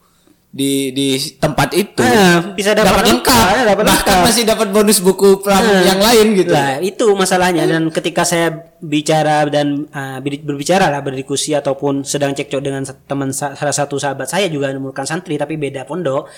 di 0.48 0.90
di 0.90 1.09
tempat 1.35 1.74
itu 1.74 1.98
Ah, 1.98 2.54
bisa 2.54 2.70
dapat 2.72 2.94
dapat 2.94 3.04
lengkap, 3.11 3.35
lengkap, 3.35 3.59
ya, 3.59 3.62
dapat 3.66 3.85
bahkan 3.85 4.07
lengkap. 4.07 4.22
masih 4.22 4.44
dapat 4.44 4.68
bonus 4.70 4.98
buku 4.98 5.42
pram 5.42 5.59
Nah, 5.59 5.83
yang 5.83 5.98
lain 5.98 6.26
gitu. 6.33 6.54
Lah, 6.54 6.78
itu 6.78 7.07
masalahnya 7.11 7.66
dan 7.66 7.90
ketika 7.90 8.22
saya 8.22 8.54
bicara 8.78 9.42
dan 9.46 9.90
uh, 9.90 10.22
ber- 10.22 10.46
berbicara 10.46 10.88
lah 10.88 11.02
berdiskusi 11.02 11.52
ataupun 11.52 12.02
sedang 12.02 12.30
cekcok 12.33 12.61
dengan 12.61 12.87
teman 12.87 13.35
sa- 13.35 13.52
salah 13.52 13.74
satu 13.74 13.98
sahabat 13.98 14.26
saya 14.26 14.46
juga 14.46 14.70
menemukan 14.70 15.02
santri 15.02 15.35
tapi 15.35 15.59
beda 15.59 15.83
pondok. 15.83 16.30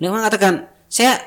Dia 0.00 0.08
mengatakan, 0.08 0.64
"Saya 0.88 1.20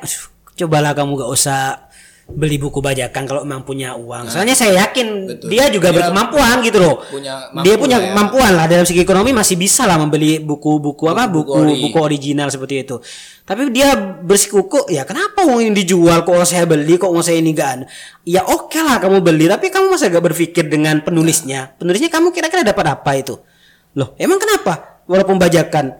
cobalah 0.51 0.91
kamu 0.91 1.21
gak 1.21 1.31
usah 1.31 1.90
beli 2.31 2.57
buku 2.57 2.79
bajakan 2.79 3.23
kalau 3.23 3.41
memang 3.43 3.61
punya 3.61 3.93
uang. 3.93 4.27
Soalnya 4.27 4.55
saya 4.55 4.87
yakin 4.87 5.07
Nah, 5.11 5.27
Betul. 5.35 5.47
dia 5.51 5.65
juga 5.67 5.87
Dia 5.91 5.97
berkemampuan 6.01 6.55
gitu 6.63 6.77
loh. 6.79 6.95
punya 7.03 7.33
dia 7.61 7.75
mampu 7.75 7.81
punya 7.83 7.97
lah 7.97 8.01
ya. 8.01 8.09
kemampuan 8.15 8.51
lah 8.55 8.65
dalam 8.65 8.85
segi 8.87 9.01
ekonomi 9.01 9.31
masih 9.31 9.55
bisa 9.55 9.83
lah 9.85 9.95
membeli 9.95 10.39
buku-buku 10.39 11.03
apa 11.05 11.27
Buku-buku 11.27 11.51
buku 11.51 11.71
ori. 11.71 11.81
buku 11.83 11.97
original 11.99 12.47
seperti 12.47 12.83
itu. 12.83 12.95
Tapi 13.43 13.61
dia 13.69 13.93
bersikuku 14.23 14.87
ya 14.87 15.03
kenapa 15.03 15.43
uang 15.43 15.61
ini 15.67 15.73
dijual 15.83 16.23
kok 16.23 16.41
saya 16.43 16.63
beli 16.63 16.95
kok 16.95 17.11
uang 17.11 17.21
saya 17.21 17.37
ini 17.37 17.51
gak 17.51 17.69
ada. 17.75 17.85
Ya 18.23 18.41
oke 18.43 18.79
lah 18.79 18.97
kamu 18.97 19.19
beli 19.19 19.45
tapi 19.45 19.67
kamu 19.67 19.91
masa 19.91 20.07
gak 20.07 20.23
berpikir 20.23 20.65
dengan 20.65 21.03
penulisnya. 21.03 21.75
Penulisnya 21.75 22.07
kamu 22.07 22.31
kira-kira 22.31 22.63
dapat 22.63 22.85
apa 22.95 23.11
itu? 23.15 23.35
Loh, 23.93 24.15
emang 24.15 24.39
kenapa? 24.39 25.03
Walaupun 25.03 25.35
bajakan 25.35 25.91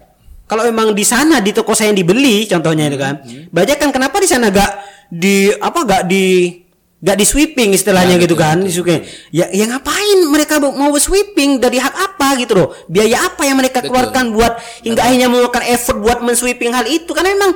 kalau 0.51 0.67
emang 0.67 0.91
di 0.91 1.07
sana 1.07 1.39
di 1.39 1.55
toko 1.55 1.71
saya 1.71 1.95
yang 1.95 2.03
dibeli 2.03 2.43
contohnya 2.43 2.91
itu 2.91 2.99
kan. 2.99 3.23
Hmm, 3.23 3.47
Bajakan 3.55 3.95
kenapa 3.95 4.19
di 4.19 4.27
sana 4.27 4.51
gak 4.51 4.71
di 5.07 5.47
apa 5.47 5.79
gak 5.87 6.03
di 6.11 6.59
gak 7.01 7.17
di 7.17 7.23
sweeping 7.23 7.71
istilahnya 7.71 8.19
Ya, 8.19 8.21
gitu 8.21 8.35
betul, 8.35 8.43
kan 8.45 8.57
betul, 8.59 8.67
disukai. 8.67 8.99
Ya 9.31 9.47
ya 9.49 9.63
ngapain 9.71 10.19
mereka 10.27 10.59
mau 10.59 10.91
sweeping 10.99 11.57
dari 11.57 11.79
hak 11.79 11.95
apa 11.95 12.35
gitu 12.35 12.53
loh. 12.59 12.67
Biaya 12.91 13.31
apa 13.31 13.47
yang 13.47 13.57
mereka 13.57 13.79
Betul. 13.79 13.95
keluarkan 13.95 14.25
buat 14.35 14.53
hingga 14.83 15.01
akhirnya 15.07 15.27
mengeluarkan 15.31 15.63
effort 15.71 15.97
buat 16.03 16.19
mensweeping 16.19 16.75
hal 16.75 16.83
itu 16.85 17.09
karena 17.15 17.31
memang 17.31 17.51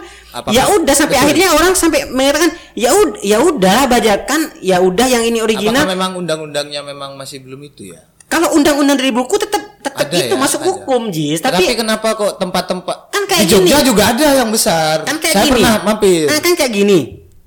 ya 0.55 0.63
udah 0.71 0.95
sampai 0.95 1.19
betul. 1.19 1.25
akhirnya 1.27 1.47
orang 1.51 1.73
sampai 1.75 1.99
mengatakan 2.08 2.49
ya 2.79 2.95
udah 2.95 3.19
ya 3.21 3.38
udah 3.43 3.79
bajakan 3.91 4.39
ya 4.63 4.79
udah 4.79 5.08
yang 5.12 5.23
ini 5.27 5.43
original 5.43 5.84
Apakah 5.84 5.93
memang 5.93 6.12
undang-undangnya 6.15 6.79
memang 6.81 7.19
masih 7.19 7.43
belum 7.43 7.60
itu 7.67 7.91
ya? 7.91 8.01
Kalau 8.35 8.47
undang-undang 8.51 8.97
dari 8.97 9.09
buku 9.09 9.35
tetap 9.37 9.63
tetap 9.77 9.95
Ada 10.01 10.17
itu 10.19 10.33
ya, 10.33 10.37
masuk 10.37 10.59
ada. 10.59 10.67
hukum 10.67 11.01
jis 11.07 11.39
Tapi, 11.39 11.61
tapi 11.61 11.77
kenapa 11.77 12.07
kok 12.13 12.35
tempat-tempat 12.35 12.97
Kan 13.07 13.23
kayak 13.25 13.41
di 13.41 13.49
Jogja 13.49 13.77
gini. 13.77 13.87
juga 13.87 14.03
ada 14.09 14.27
yang 14.35 14.49
besar. 14.49 14.95
kan 15.01 15.15
kayak 15.15 15.33
Saya 15.33 15.45
gini 15.45 15.53
pernah 15.55 15.75
mampir. 15.81 16.25
Ah, 16.25 16.39
kan 16.39 16.53
kayak 16.53 16.73
gini 16.73 16.99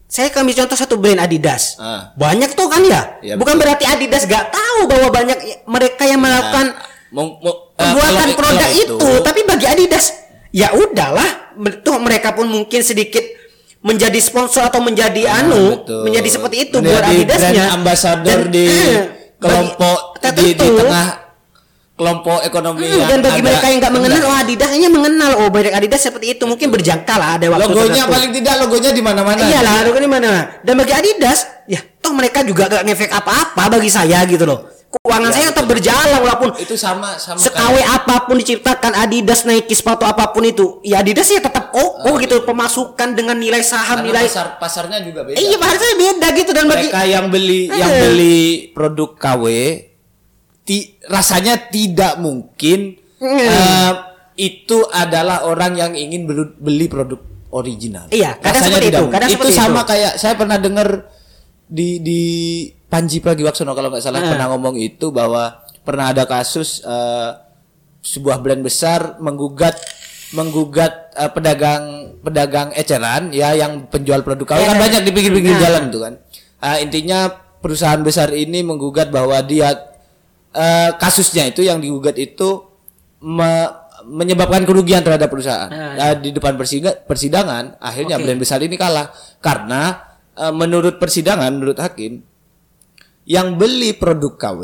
saya 0.07 0.33
ambil 0.33 0.57
contoh 0.57 0.73
satu 0.75 0.95
brand 0.97 1.21
Adidas 1.21 1.77
Ah. 1.77 2.17
banyak 2.17 2.49
tuh 2.53 2.65
kan 2.67 2.81
ya, 2.81 3.21
Ya, 3.21 3.37
bukan 3.37 3.55
betul. 3.55 3.61
berarti 3.61 3.85
Adidas 3.85 4.25
gak 4.25 4.49
tahu 4.49 4.89
bahwa 4.89 5.09
banyak 5.11 5.37
mereka 5.67 6.03
yang 6.03 6.17
melakukan 6.19 6.73
mau- 7.11 7.37
eh, 7.37 7.55
pembuatan 7.77 8.09
kalau- 8.25 8.39
produk 8.39 8.57
kalau 8.65 8.81
itu, 8.81 9.09
tapi 9.21 9.41
bagi 9.45 9.67
Adidas 9.67 10.17
ya 10.49 10.73
udahlah 10.73 11.53
tuh 11.79 12.01
mereka 12.01 12.33
pun 12.33 12.47
mungkin 12.47 12.81
sedikit 12.81 13.21
menjadi 13.79 14.17
sponsor 14.19 14.65
atau 14.65 14.81
menjadi 14.81 15.27
Ah, 15.27 15.45
anu 15.45 15.77
betul. 15.77 16.03
menjadi 16.03 16.29
seperti 16.31 16.57
itu 16.65 16.77
Menjadi 16.79 16.89
buat 16.89 17.05
Adidasnya 17.05 17.53
brand 17.61 17.77
ambassador 17.77 18.41
di 18.49 18.65
eh, 18.65 19.03
kelompok 19.39 19.99
bagi- 20.19 20.37
di, 20.37 20.47
di 20.55 20.69
tengah 20.75 21.07
kelompok 21.95 22.39
ekonomi 22.43 22.87
Hmm, 22.87 22.95
yang 22.97 23.09
dan 23.09 23.19
bagi 23.21 23.35
ada 23.35 23.45
mereka 23.45 23.67
yang 23.67 23.79
nggak 23.83 23.91
mengenal, 23.93 24.23
oh 24.23 24.37
Adidas 24.37 24.69
hanya 24.71 24.87
mengenal, 24.89 25.31
oh 25.37 25.49
merek 25.51 25.75
Adidas 25.75 25.99
seperti 26.01 26.27
itu 26.33 26.45
mungkin 26.45 26.71
berjangka 26.71 27.11
lah 27.13 27.29
ada 27.35 27.47
waktu 27.49 27.65
logonya 27.65 27.91
tertentu. 27.99 28.15
paling 28.15 28.31
tidak 28.33 28.55
logonya 28.57 28.91
di 28.93 29.03
mana-mana. 29.03 29.41
Iyalah, 29.41 29.77
logo 29.83 29.99
di 29.99 30.07
mana? 30.07 30.31
Dan 30.63 30.75
bagi 30.79 30.95
Adidas, 30.95 31.39
ya 31.67 31.83
toh 31.99 32.15
mereka 32.15 32.47
juga 32.47 32.71
gak 32.71 32.87
ngefek 32.87 33.11
apa-apa 33.11 33.63
bagi 33.69 33.91
saya 33.91 34.23
gitu 34.25 34.47
loh. 34.47 34.78
Keuangan 34.89 35.29
Ya, 35.29 35.35
saya 35.37 35.47
tetap 35.53 35.67
berjalan 35.69 36.17
walaupun 36.19 36.49
Itu 36.57 36.73
sama 36.73 37.21
sama 37.21 37.37
sekawe 37.37 37.77
apa 37.85 38.25
pun 38.25 38.41
diciptakan 38.41 38.97
Adidas 38.97 39.45
Nike 39.45 39.77
sepatu 39.77 40.03
apa 40.03 40.33
pun 40.33 40.41
itu, 40.43 40.81
ya 40.81 41.01
Adidas 41.01 41.29
ya 41.29 41.39
tetap 41.39 41.69
kokoh 41.69 42.17
gitu 42.17 42.41
pemasukan 42.41 43.13
dengan 43.13 43.37
nilai 43.37 43.61
saham 43.61 44.01
karena 44.01 44.17
nilai. 44.17 44.25
pasar 44.25 44.57
pasarnya 44.57 45.05
juga 45.05 45.23
beda. 45.23 45.37
Eh, 45.37 45.45
iya 45.45 45.57
harusnya 45.57 45.93
beda 45.95 46.27
gitu 46.35 46.51
dan 46.51 46.65
bagi 46.65 46.89
mereka 46.89 47.01
yang 47.05 47.27
beli 47.29 47.69
yang 47.69 47.85
Eh. 47.87 48.01
beli 48.03 48.39
produk 48.71 49.11
KW 49.13 49.45
ti- 50.63 50.97
rasanya 51.05 51.69
tidak 51.69 52.17
mungkin 52.17 52.97
Hmm. 53.19 53.37
eh, 53.39 53.93
itu 54.41 54.89
adalah 54.89 55.45
orang 55.45 55.75
yang 55.75 55.93
ingin 55.93 56.25
beli 56.57 56.87
produk 56.87 57.21
original. 57.51 58.09
Iya, 58.09 58.37
kadang 58.37 58.57
Rasanya 58.57 58.69
seperti 58.71 58.87
tidak 58.87 58.93
itu, 58.95 59.03
mungkin. 59.03 59.15
kadang 59.15 59.29
itu 59.29 59.37
seperti 59.37 59.53
sama 59.55 59.81
itu. 59.83 59.89
kayak 59.91 60.13
saya 60.17 60.35
pernah 60.35 60.57
dengar 60.57 60.89
di 61.67 61.89
di 61.99 62.23
Panji 62.89 63.21
Pragiwaksono 63.21 63.73
kalau 63.73 63.89
nggak 63.89 64.01
salah 64.01 64.19
Eh. 64.19 64.29
pernah 64.29 64.49
ngomong 64.49 64.75
itu 64.75 65.09
bahwa 65.11 65.57
pernah 65.81 66.09
ada 66.09 66.25
kasus 66.25 66.81
eh, 66.81 67.31
sebuah 68.01 68.39
brand 68.39 68.61
besar 68.61 69.17
menggugat 69.19 69.77
menggugat 70.31 71.13
eh, 71.13 71.29
pedagang 71.29 71.85
pedagang 72.19 72.69
eceran 72.73 73.29
ya 73.31 73.53
yang 73.53 73.85
penjual 73.87 74.21
produk 74.21 74.45
KW 74.51 74.61
kan 74.67 74.79
banyak 74.79 75.03
di 75.03 75.11
pinggir-pinggir 75.11 75.53
Nah. 75.53 75.63
jalan 75.63 75.83
tuh 75.89 76.01
kan. 76.03 76.15
Ah, 76.59 76.77
intinya 76.77 77.29
perusahaan 77.59 78.01
besar 78.01 78.33
ini 78.33 78.61
menggugat 78.61 79.09
bahwa 79.09 79.37
dia 79.43 79.73
eh, 80.51 80.91
kasusnya 80.95 81.45
itu 81.47 81.61
yang 81.61 81.79
digugat 81.79 82.17
itu 82.17 82.65
me- 83.21 83.73
menyebabkan 84.01 84.63
kerugian 84.63 85.03
terhadap 85.03 85.29
perusahaan. 85.29 85.69
Ah, 85.69 85.93
Ah, 86.03 86.15
di 86.15 86.31
depan 86.31 86.57
persidangan 87.05 87.77
akhirnya 87.79 88.17
Oke. 88.17 88.25
brand 88.25 88.41
besar 88.41 88.59
ini 88.59 88.75
kalah 88.75 89.13
karena 89.39 90.09
eh, 90.35 90.49
menurut 90.51 90.97
persidangan 90.97 91.51
menurut 91.51 91.77
hakim 91.77 92.25
yang 93.29 93.55
beli 93.55 93.93
produk 93.93 94.33
KW 94.35 94.61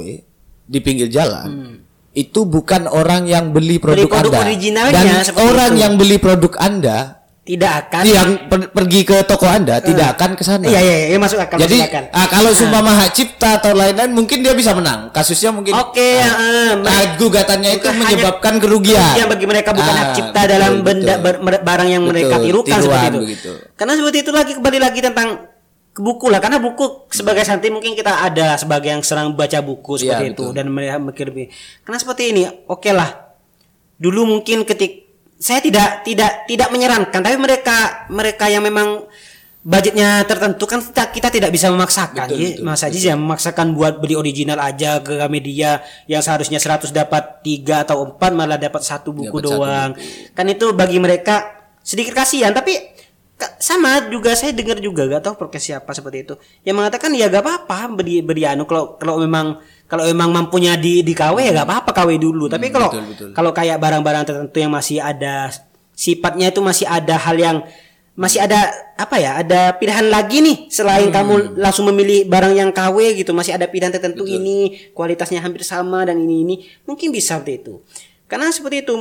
di 0.65 0.79
pinggir 0.81 1.07
jalan 1.07 1.79
itu 2.11 2.47
bukan 2.47 2.87
orang 2.87 3.27
yang 3.27 3.51
beli 3.51 3.77
produk, 3.77 4.07
Hmm. 4.07 4.15
produk 4.17 4.33
Anda 4.33 4.47
originalnya, 4.47 4.95
dan 4.95 5.07
orang 5.37 5.71
itu. 5.71 5.83
yang 5.83 5.93
beli 5.95 6.17
produk 6.17 6.53
Anda 6.57 6.99
tidak 7.45 7.73
akan 7.85 8.03
yang 8.07 8.31
per- 8.49 8.73
pergi 8.73 9.05
ke 9.05 9.21
toko 9.21 9.45
Anda 9.45 9.77
tidak 9.79 10.17
akan 10.17 10.33
ke 10.33 10.41
sana. 10.41 10.65
Iya 10.65 10.81
iya 10.81 10.97
iya 11.11 11.19
masuk 11.19 11.37
akal 11.37 11.61
Jadi 11.61 11.77
masuk 11.77 11.91
akal. 11.93 12.05
ah, 12.09 12.27
kalau 12.27 12.51
sumpama 12.55 12.97
hak 12.97 13.13
cipta 13.13 13.61
atau 13.61 13.77
lain-lain 13.77 14.17
mungkin 14.17 14.41
dia 14.41 14.57
bisa 14.57 14.73
menang. 14.73 15.13
Kasusnya 15.13 15.53
mungkin 15.53 15.75
Oke, 15.75 16.01
ah, 16.17 16.25
eh, 16.25 16.25
ah, 16.25 16.73
mereka- 16.79 17.21
gugatannya 17.21 17.71
itu 17.75 17.89
menyebabkan 17.91 18.57
kerugian. 18.57 18.97
kerugian 18.97 19.29
bagi 19.29 19.45
mereka 19.45 19.71
bukan 19.75 19.93
Ah, 19.93 19.99
hak 20.01 20.09
cipta 20.15 20.41
betul, 20.41 20.53
dalam 20.57 20.73
benda 20.81 21.15
betul. 21.19 21.61
barang 21.61 21.89
yang 21.91 22.03
mereka 22.07 22.35
Betul, 22.39 22.47
tirukan 22.47 22.71
tiruan 22.71 22.81
seperti 22.81 23.11
itu. 23.11 23.19
begitu. 23.21 23.51
Karena 23.77 23.93
seperti 23.93 24.19
itu 24.23 24.31
lagi 24.33 24.53
kembali 24.57 24.79
lagi 24.81 25.01
tentang 25.03 25.29
buku 25.95 26.27
lah 26.27 26.43
karena 26.43 26.59
buku 26.59 27.07
sebagai 27.09 27.43
santri 27.43 27.71
mungkin 27.71 27.95
kita 27.95 28.27
ada 28.27 28.55
sebagai 28.55 28.91
yang 28.91 28.99
serang 29.01 29.31
baca 29.31 29.63
buku 29.63 29.95
seperti 29.97 30.25
Iya, 30.25 30.35
itu 30.35 30.45
betul. 30.45 30.51
dan 30.53 30.67
mereka 30.67 30.99
mikir 30.99 31.27
lebih 31.31 31.47
karena 31.81 31.99
seperti 31.99 32.23
ini 32.31 32.43
oke 32.67 32.91
lah. 32.91 33.11
Dulu 33.95 34.27
mungkin 34.27 34.67
ketik 34.67 35.07
saya 35.37 35.59
tidak 35.59 36.03
tidak 36.03 36.47
tidak 36.47 36.69
menyarankan 36.69 37.21
tapi 37.21 37.37
mereka 37.37 37.77
mereka 38.09 38.47
yang 38.47 38.63
memang 38.63 39.07
budgetnya 39.63 40.27
tertentu 40.27 40.67
kan 40.67 40.83
kita, 40.83 41.05
kita 41.09 41.29
tidak 41.31 41.51
bisa 41.51 41.71
memaksakan. 41.71 42.27
Betul, 42.27 42.37
Ji. 42.37 42.49
betul, 42.59 42.65
Mas 42.67 42.83
Aziz 42.83 43.01
ya 43.01 43.15
memaksakan 43.15 43.73
buat 43.73 43.97
beli 43.97 44.13
original 44.13 44.59
aja 44.59 44.99
ke 44.99 45.15
media 45.27 45.79
yang 46.05 46.21
seharusnya 46.21 46.59
100 46.59 46.91
dapat 46.91 47.41
tiga 47.41 47.81
atau 47.81 48.05
empat 48.05 48.31
malah 48.31 48.59
dapat 48.59 48.83
satu 48.83 49.15
buku 49.15 49.31
Dapat 49.31 49.47
satu 49.47 49.57
doang. 49.63 49.91
kan 50.35 50.45
itu 50.45 50.67
bagi 50.75 50.99
mereka 50.99 51.49
sedikit 51.81 52.13
kasihan 52.15 52.51
tapi 52.51 52.77
sama 53.59 54.07
juga 54.13 54.33
saya 54.39 54.55
dengar 54.55 54.79
juga 54.79 55.11
gak 55.11 55.23
tahu 55.27 55.35
podcast 55.47 55.67
siapa 55.67 55.91
seperti 55.91 56.19
itu. 56.23 56.35
Yang 56.63 56.77
mengatakan 56.79 57.11
ya 57.13 57.27
gak 57.27 57.43
apa-apa 57.43 57.91
beri 57.99 58.23
beri 58.23 58.47
anu 58.47 58.65
kalau 58.65 58.95
kalau 58.95 59.19
memang 59.19 59.59
kalau 59.91 60.07
memang 60.07 60.31
mampunya 60.31 60.79
di 60.79 61.03
di 61.03 61.13
KW 61.13 61.43
ya 61.43 61.53
gak 61.63 61.69
apa-apa 61.69 61.91
KW 61.93 62.11
dulu. 62.17 62.47
Tapi 62.47 62.71
kalau 62.71 62.89
betul, 62.95 63.05
betul. 63.11 63.29
kalau 63.35 63.51
kayak 63.51 63.79
barang-barang 63.83 64.25
tertentu 64.25 64.57
yang 64.63 64.73
masih 64.73 65.03
ada 65.03 65.51
sifatnya 65.95 66.51
itu 66.55 66.61
masih 66.63 66.87
ada 66.87 67.15
hal 67.19 67.37
yang 67.39 67.57
masih 68.15 68.47
ada 68.47 68.71
apa 68.95 69.19
ya 69.19 69.43
ada 69.43 69.75
pilihan 69.75 70.07
lagi 70.07 70.39
nih 70.39 70.71
selain 70.71 71.11
Hmm. 71.11 71.15
kamu 71.19 71.35
langsung 71.59 71.91
memilih 71.91 72.31
barang 72.31 72.55
yang 72.55 72.71
KW 72.71 73.19
gitu. 73.19 73.35
Masih 73.35 73.59
ada 73.59 73.67
pilihan 73.67 73.91
tertentu 73.91 74.23
ini 74.31 74.91
kualitasnya 74.95 75.43
hampir 75.43 75.67
sama 75.67 76.07
dan 76.07 76.23
ini 76.23 76.37
ini. 76.47 76.55
Mungkin 76.87 77.11
bisa 77.11 77.43
seperti 77.43 77.67
itu. 77.67 77.75
Karena 78.31 78.55
seperti 78.55 78.87
itu 78.87 78.95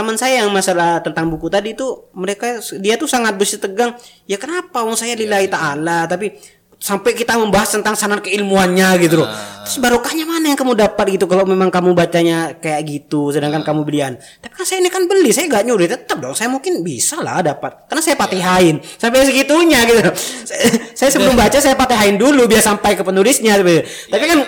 teman 0.00 0.16
saya 0.16 0.40
yang 0.40 0.50
masalah 0.50 1.04
tentang 1.04 1.28
buku 1.28 1.52
tadi 1.52 1.76
itu 1.76 2.08
mereka 2.16 2.56
dia 2.80 2.96
tuh 2.96 3.04
sangat 3.04 3.36
bersih 3.36 3.60
tegang. 3.60 3.92
Ya 4.24 4.40
kenapa? 4.40 4.80
Wong 4.80 4.96
saya 4.96 5.12
lillahi 5.12 5.52
ta'ala 5.52 6.08
tapi 6.08 6.32
sampai 6.80 7.12
kita 7.12 7.36
membahas 7.36 7.76
tentang 7.76 7.92
sanan 7.92 8.24
keilmuannya 8.24 8.96
gitu 9.04 9.20
loh. 9.20 9.28
Terus 9.68 9.76
barokahnya 9.84 10.24
mana 10.24 10.48
yang 10.48 10.56
kamu 10.56 10.72
dapat 10.72 11.20
gitu 11.20 11.28
kalau 11.28 11.44
memang 11.44 11.68
kamu 11.68 11.92
bacanya 11.92 12.56
kayak 12.56 12.88
gitu 12.88 13.28
sedangkan 13.28 13.60
kamu 13.60 13.84
belian? 13.84 14.16
Tapi 14.16 14.52
kan 14.56 14.64
saya 14.64 14.80
ini 14.80 14.88
kan 14.88 15.04
beli 15.04 15.28
saya 15.28 15.52
gak 15.52 15.68
nyuri 15.68 15.84
tetap 15.84 16.16
dong 16.16 16.32
saya 16.32 16.48
mungkin 16.48 16.80
bisa 16.80 17.20
lah 17.20 17.44
dapat. 17.44 17.84
Karena 17.84 18.00
saya 18.00 18.16
patihain 18.16 18.80
sampai 18.96 19.28
segitunya 19.28 19.84
gitu. 19.84 20.00
Saya, 20.48 20.64
saya 21.04 21.10
sebelum 21.12 21.36
baca 21.36 21.60
saya 21.60 21.76
patihain 21.76 22.16
dulu 22.16 22.48
biar 22.48 22.64
sampai 22.64 22.96
ke 22.96 23.04
penulisnya 23.04 23.60
tapi 23.60 23.84
tapi 24.08 24.24
kan 24.24 24.38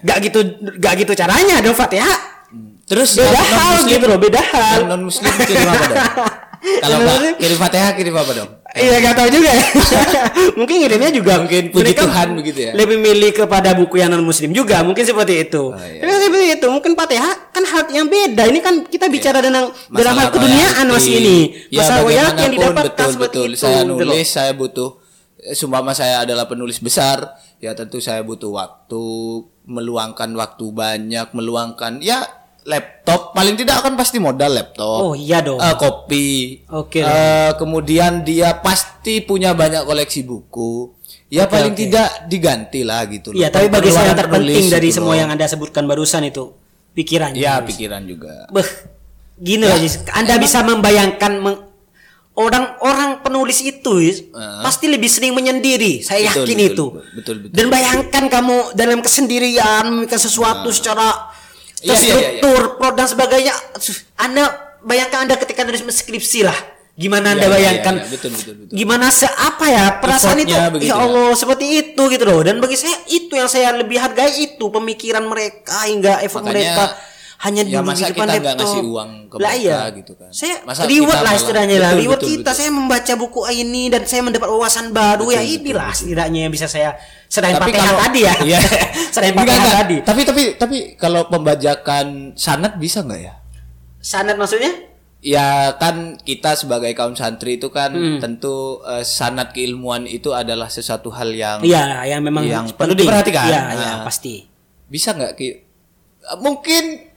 gak 0.00 0.18
gitu 0.24 0.40
gak 0.80 0.94
gitu 0.96 1.12
caranya 1.12 1.60
dong 1.60 1.76
fatihah 1.76 2.41
Terus 2.82 3.16
beda 3.16 3.32
hal 3.32 3.48
non-muslim- 3.48 3.88
gitu 3.88 4.04
loh 4.04 4.18
beda 4.18 4.40
hal 4.42 4.78
non 4.84 5.02
muslim 5.02 5.32
kirim 5.40 5.64
apa 5.64 5.84
dong? 5.86 5.98
Kalau 6.62 6.78
Yang 6.94 7.02
nggak 7.02 7.02
non-muslim- 7.02 7.38
kirim 7.42 7.58
fatihah 7.58 7.92
kirim 7.96 8.14
apa 8.14 8.32
dong? 8.32 8.50
Iya 8.72 8.96
gak 9.00 9.14
tahu 9.14 9.28
juga 9.28 9.50
ya. 9.52 9.64
mungkin 10.58 10.74
ngirimnya 10.80 11.10
juga 11.12 11.44
Mungkin 11.44 11.62
puji 11.68 11.82
mereka 11.84 12.08
Tuhan 12.08 12.28
begitu 12.32 12.58
ya. 12.62 12.72
Lebih 12.72 12.96
milih 12.96 13.30
kepada 13.34 13.76
buku 13.76 14.00
yang 14.00 14.08
non 14.08 14.24
muslim 14.24 14.48
juga 14.50 14.80
mungkin 14.80 15.04
seperti 15.04 15.44
itu. 15.44 15.62
Oh, 15.68 15.76
iya. 15.76 16.00
Tapi 16.00 16.12
seperti 16.18 16.46
itu 16.56 16.66
mungkin 16.68 16.92
Fatihah 16.96 17.34
kan 17.50 17.64
hal 17.66 17.82
yang 17.92 18.08
beda. 18.08 18.48
Ini 18.48 18.58
kan 18.60 18.74
kita 18.86 19.12
bicara 19.12 19.44
tentang 19.44 19.68
dalam 19.90 20.14
hal 20.16 20.28
keduniaan 20.30 20.86
masih 20.88 21.12
ini. 21.20 21.38
Ya, 21.68 21.84
Masalah 21.84 22.08
yang 22.32 22.50
didapatkan 22.50 22.88
betul, 22.96 23.12
seperti 23.12 23.36
betul. 23.36 23.48
itu. 23.50 23.60
Saya 23.60 23.80
gitu 23.82 23.92
nulis, 23.92 24.26
saya 24.26 24.52
butuh 24.52 24.90
eh, 25.36 25.52
Sumpama 25.52 25.92
saya 25.92 26.24
adalah 26.24 26.46
penulis 26.46 26.80
besar, 26.80 27.28
ya 27.58 27.76
tentu 27.76 28.00
saya 28.00 28.24
butuh 28.24 28.48
waktu, 28.48 29.04
meluangkan 29.66 30.32
waktu 30.32 30.64
banyak, 30.72 31.26
meluangkan 31.34 32.00
ya 32.00 32.24
laptop 32.64 33.32
paling 33.32 33.54
tidak 33.54 33.82
akan 33.82 33.94
pasti 33.94 34.16
modal 34.16 34.52
laptop. 34.52 34.98
Oh 35.02 35.14
iya 35.14 35.42
dong. 35.42 35.58
Eh, 35.58 35.74
kopi. 35.74 36.26
Oke. 36.70 37.02
Eh, 37.02 37.50
kemudian 37.54 38.22
dia 38.22 38.58
pasti 38.58 39.18
punya 39.20 39.52
banyak 39.52 39.82
koleksi 39.82 40.22
buku. 40.22 40.94
Ya 41.26 41.48
Oke, 41.48 41.56
paling 41.56 41.72
oke. 41.72 41.80
tidak 41.80 42.08
diganti 42.26 42.80
lah 42.84 43.02
gitu. 43.06 43.32
loh. 43.32 43.40
Iya, 43.40 43.48
tapi 43.48 43.66
bagi 43.66 43.88
saya 43.88 44.12
yang 44.12 44.20
terpenting 44.20 44.66
dari 44.68 44.88
gitu 44.88 45.00
semua 45.00 45.16
loh. 45.16 45.20
yang 45.24 45.30
Anda 45.32 45.48
sebutkan 45.48 45.84
barusan 45.84 46.22
itu 46.24 46.52
pikiran. 46.92 47.32
Ya 47.32 47.56
pikiran 47.58 48.04
juga. 48.04 48.46
Beh, 48.52 48.68
gini 49.34 49.64
Ya, 49.64 49.74
loh. 49.74 49.80
Anda 50.12 50.36
bisa 50.36 50.60
membayangkan 50.60 51.32
meng- 51.40 51.62
orang-orang 52.32 53.20
penulis 53.20 53.60
itu 53.60 53.92
Jis, 53.98 54.32
pasti 54.60 54.88
lebih 54.88 55.04
sering 55.04 55.32
menyendiri. 55.32 56.00
Saya 56.00 56.32
Betul, 56.32 56.48
yakin 56.48 56.56
betul, 56.56 56.68
itu. 56.68 56.86
betul, 56.88 57.12
betul, 57.12 57.34
betul. 57.44 57.52
Dan 57.52 57.66
bayangkan 57.68 58.24
kamu 58.30 58.56
dalam 58.72 58.98
kesendirian 59.00 59.84
memikirkan 59.86 60.16
sesuatu 60.18 60.68
secara 60.68 61.28
Iya, 61.82 61.92
iya, 61.92 61.98
iya, 61.98 62.14
terstruktur, 62.38 62.60
plot 62.78 62.94
dan 62.94 63.06
sebagainya. 63.06 63.54
Anda 64.16 64.44
bayangkan 64.80 65.26
Anda 65.26 65.34
ketika 65.36 65.66
nulis 65.66 65.82
skripsi 65.82 66.46
lah. 66.46 66.54
Gimana 66.92 67.32
Anda 67.32 67.48
Iya, 67.48 67.48
iya, 67.48 67.56
bayangkan? 67.56 67.94
iya, 67.98 68.06
betul, 68.06 68.30
betul, 68.36 68.54
betul. 68.54 68.74
Gimana 68.76 69.06
se 69.08 69.24
apa 69.24 69.64
ya 69.66 69.84
perasaan 69.96 70.38
itu? 70.38 70.52
Effortnya 70.52 70.70
begitu 70.70 70.88
Ya 70.88 70.94
ya. 70.94 71.02
Allah, 71.02 71.30
seperti 71.32 71.64
itu 71.72 72.02
gitu 72.06 72.24
loh. 72.28 72.40
Dan 72.44 72.60
bagi 72.60 72.76
saya 72.76 72.96
itu 73.08 73.32
yang 73.32 73.48
saya 73.48 73.72
lebih 73.72 73.96
hargai 73.96 74.28
itu 74.36 74.64
pemikiran 74.68 75.24
mereka 75.24 75.88
hingga 75.88 76.20
effort 76.20 76.44
Makanya, 76.44 76.52
mereka 76.52 76.84
hanya 77.42 77.62
ya 77.66 77.82
masa 77.82 78.06
di 78.06 78.14
depan 78.14 78.22
kita 78.22 78.32
nggak 78.32 78.54
laptop. 78.54 78.62
ngasih 78.62 78.82
uang 78.86 79.10
ke 79.26 79.34
Lah 79.34 79.50
mereka 79.50 79.58
iya. 79.58 79.78
gitu 79.92 80.12
kan. 80.14 80.30
Saya 80.30 80.54
Masa 80.62 80.80
reward 80.84 81.20
lah 81.20 81.32
istilahnya 81.34 81.76
lah. 81.76 81.90
Betul, 81.90 82.00
Reward 82.00 82.20
betul, 82.20 82.30
kita 82.30 82.42
betul. 82.44 82.54
saya 82.54 82.70
membaca 82.70 83.12
buku 83.16 83.40
ini 83.52 83.82
dan 83.88 84.02
saya 84.04 84.20
mendapat 84.22 84.48
wawasan 84.48 84.86
baru 84.90 85.26
ya 85.28 85.42
inilah 85.42 85.90
setidaknya 85.90 86.40
yang 86.40 86.52
bisa 86.52 86.66
saya 86.66 86.94
selain 87.26 87.56
Fatihah 87.56 87.82
kalau 87.82 87.98
tadi 88.00 88.20
ya. 88.22 88.34
Iya. 88.40 88.58
selain 89.14 89.34
Fatihah 89.34 89.72
tadi. 89.74 89.96
Tapi 90.00 90.20
tapi 90.22 90.42
tapi 90.54 90.76
kalau 90.94 91.26
pembajakan 91.26 92.06
sanad 92.34 92.78
bisa 92.78 93.02
nggak 93.02 93.20
ya? 93.20 93.34
Sanad 93.98 94.38
maksudnya? 94.38 94.70
Ya 95.18 95.46
kan 95.76 96.18
kita 96.18 96.54
sebagai 96.54 96.90
kaum 96.92 97.14
santri 97.14 97.54
itu 97.54 97.70
kan 97.70 97.90
Hmm. 97.90 98.18
tentu 98.18 98.54
eh, 98.84 99.02
sanad 99.02 99.50
keilmuan 99.50 100.02
itu 100.04 100.30
adalah 100.30 100.66
sesuatu 100.66 101.10
hal 101.10 101.30
yang 101.30 101.58
Iya, 101.58 102.06
yang 102.08 102.22
memang 102.22 102.42
Yang 102.42 102.64
penting. 102.68 102.78
perlu 102.78 102.94
diperhatikan. 102.96 103.44
Iya, 103.44 103.60
Nah. 103.60 103.70
iya, 103.72 103.92
pasti. 104.02 104.46
bisa 104.84 105.10
nggak 105.10 105.32
Ki? 105.34 105.48
Mungkin 106.38 107.11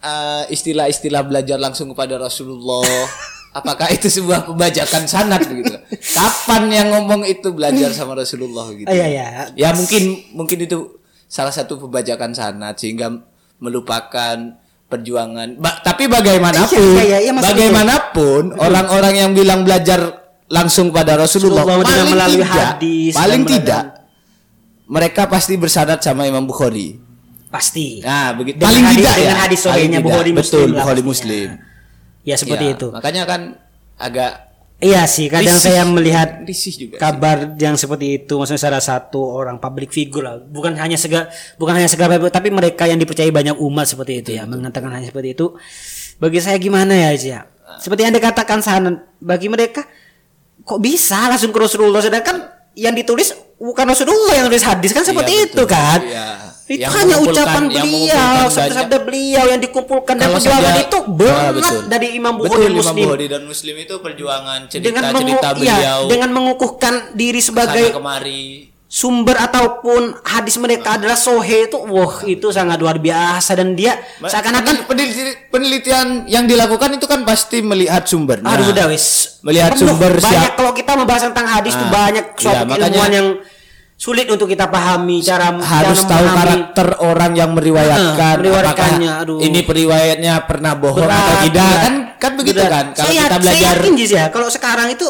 eh, 0.00 0.42
istilah-istilah 0.52 1.22
belajar 1.24 1.56
langsung 1.60 1.92
kepada 1.92 2.16
Rasulullah. 2.16 2.84
Apakah 3.58 3.90
itu 3.90 4.06
sebuah 4.06 4.46
pembajakan 4.46 5.10
sanad 5.10 5.42
begitu? 5.42 5.74
Kapan 6.14 6.70
yang 6.70 6.88
ngomong 6.94 7.26
itu 7.26 7.50
belajar 7.50 7.90
sama 7.90 8.14
Rasulullah 8.14 8.70
gitu? 8.70 8.86
Iya, 8.86 9.06
iya. 9.10 9.26
Ya 9.58 9.74
mungkin 9.74 10.22
mungkin 10.38 10.62
itu 10.62 11.02
salah 11.26 11.50
satu 11.50 11.74
pembajakan 11.82 12.30
sanad 12.30 12.78
sehingga 12.78 13.10
melupakan 13.58 14.54
perjuangan. 14.86 15.58
Ba- 15.58 15.82
tapi 15.82 16.06
bagaimanapun, 16.06 16.78
Iya, 16.78 17.02
iya, 17.02 17.18
iya, 17.26 17.32
bagaimanapun 17.34 18.54
orang-orang 18.54 19.14
yang 19.18 19.30
bilang 19.34 19.66
belajar 19.66 19.98
langsung 20.46 20.94
pada 20.94 21.18
Rasulullah, 21.18 21.62
Rasulullah 21.66 21.86
paling 21.86 22.10
melalui 22.10 22.42
tidak, 22.46 22.66
hadis 22.74 23.12
paling 23.14 23.42
tidak 23.46 23.82
mereka 24.90 25.30
pasti 25.30 25.54
bersanad 25.54 26.02
sama 26.02 26.26
Imam 26.26 26.42
Bukhari. 26.42 26.98
Pasti. 27.50 27.98
Nah, 28.00 28.30
begitu. 28.32 28.56
Dengan 28.56 28.70
paling 28.70 28.84
hadis- 28.86 28.98
tidak 29.00 29.14
dengan 29.16 29.34
ya. 29.34 29.42
hadis 29.42 29.60
sahihnya. 29.60 29.98
Bukhari 30.00 30.30
Muslim 30.30 30.60
Betul, 30.64 30.78
Bukhari. 30.78 31.02
Muslim. 31.02 31.48
Ya 32.22 32.34
seperti 32.34 32.64
Ya, 32.64 32.72
itu. 32.72 32.86
Makanya 32.88 33.22
kan 33.24 33.40
agak 33.96 34.32
Iya 34.80 35.04
sih, 35.04 35.28
kadang 35.28 35.60
Risih. 35.60 35.66
saya 35.66 35.84
melihat 35.84 36.40
risih 36.40 36.72
juga. 36.72 36.96
sih. 36.96 37.02
kabar 37.02 37.52
yang 37.54 37.76
seperti 37.76 38.16
itu 38.16 38.32
maksudnya 38.32 38.56
salah 38.62 38.80
satu 38.80 39.20
orang 39.20 39.60
public 39.60 39.92
figure 39.92 40.24
lah 40.24 40.40
bukan 40.40 40.72
hanya 40.72 40.96
segar 40.96 41.28
bukan 41.54 41.76
hanya 41.76 41.84
segar 41.84 42.08
tapi 42.30 42.48
mereka 42.48 42.88
yang 42.88 42.96
dipercayai 42.96 43.28
banyak 43.28 43.60
umat 43.60 43.84
seperti 43.84 44.24
itu 44.24 44.30
ya 44.32 44.48
mengatakan 44.48 44.88
hanya 44.88 45.04
seperti 45.04 45.36
itu 45.36 45.52
bagi 46.16 46.40
saya 46.40 46.56
gimana 46.56 46.96
ya 46.96 47.12
Cia? 47.12 47.40
seperti 47.76 48.08
yang 48.08 48.16
dikatakan 48.16 48.64
sana 48.64 48.88
bagi 49.20 49.52
mereka 49.52 49.84
kok 50.62 50.80
bisa 50.80 51.28
langsung 51.28 51.52
ke 51.52 51.60
Rasulullah 51.60 52.00
sedangkan 52.00 52.40
yang 52.72 52.96
ditulis 52.96 53.36
bukan 53.54 53.84
Rasulullah 53.84 54.32
yang 54.32 54.48
tulis 54.48 54.64
hadis 54.64 54.96
kan 54.96 55.04
seperti 55.04 55.32
Iya, 55.34 55.44
itu 55.44 55.62
kan 55.66 56.00
Iya. 56.00 56.49
Itu 56.70 56.80
Yang 56.80 56.92
hanya 56.94 57.16
ucapan 57.18 57.62
beliau 57.66 58.46
sabda-sabda 58.46 58.98
beliau 59.02 59.44
yang 59.44 59.58
dikumpulkan 59.58 60.14
dan 60.14 60.28
perjuangan 60.30 60.74
itu 60.78 60.98
Ah, 61.00 61.10
berat 61.10 61.52
betul. 61.52 61.78
dari 61.84 62.08
Imam 62.14 62.34
Bukhari 62.36 62.54
dan 62.54 62.70
Imam 62.70 62.78
Muslim 62.78 63.02
Bukhari 63.02 63.26
dan 63.26 63.42
Muslim 63.44 63.74
itu 63.76 63.94
perjuangan 63.98 64.58
cerita-cerita 64.64 65.18
iya, 65.34 65.50
beliau 65.50 66.00
dengan 66.06 66.30
mengukuhkan 66.30 66.94
diri 67.12 67.40
sebagai 67.40 67.90
kemari. 67.90 68.70
sumber 68.86 69.38
ataupun 69.40 70.18
hadis 70.24 70.56
mereka 70.56 70.94
adalah 70.96 71.14
sohe 71.14 71.64
itu 71.64 71.78
wah 71.80 72.22
itu 72.24 72.50
sangat 72.50 72.74
luar 72.76 72.98
biasa 72.98 73.54
dan 73.54 73.74
dia 73.74 73.94
seakan-akan 74.20 74.82
peneliti- 74.84 75.46
penelitian 75.48 76.26
yang 76.26 76.42
dilakukan 76.44 76.90
itu 76.92 77.06
kan 77.06 77.22
pasti 77.22 77.60
melihat 77.60 78.02
sumbernya. 78.02 78.46
aduh 78.46 78.66
udah 78.68 78.86
wis 78.88 79.38
Melihat 79.40 79.72
Penuh, 79.72 79.90
sumber 79.90 80.12
banyak 80.16 80.26
siap- 80.44 80.54
kalau 80.54 80.72
kita 80.72 80.92
membahas 80.92 81.22
tentang 81.24 81.46
hadis 81.48 81.72
itu 81.72 81.82
Ah, 81.82 81.90
banyak 81.92 82.24
iya, 82.24 82.34
makanya- 82.60 82.66
keilmuan 82.84 83.10
yang 83.12 83.28
sulit 84.00 84.24
untuk 84.32 84.48
kita 84.48 84.64
pahami 84.66 85.20
cara 85.20 85.52
harus 85.60 86.00
cara 86.00 86.08
tahu 86.08 86.24
memahami. 86.24 86.40
karakter 86.40 86.88
orang 87.04 87.32
yang 87.36 87.50
meriwayatkan 87.52 88.16
Ah, 88.16 88.40
meriwayatkannya, 88.40 89.12
aduh. 89.20 89.38
ini 89.44 89.60
periwayatnya 89.60 90.48
pernah 90.48 90.72
bohong 90.72 91.04
Berat, 91.04 91.20
atau 91.20 91.36
tidak 91.44 91.68
berat. 91.68 91.82
kan 91.84 91.94
kan 92.16 92.32
begitu 92.32 92.60
Berat. 92.64 92.72
kan 92.72 92.86
kalau 92.96 93.10
saya, 93.12 93.22
kita 93.28 93.36
belajar 93.36 93.60
saya 93.60 93.76
yakin 93.76 93.92
Jis, 93.94 94.10
ya 94.16 94.24
kalau 94.32 94.48
sekarang 94.48 94.88
itu 94.88 95.04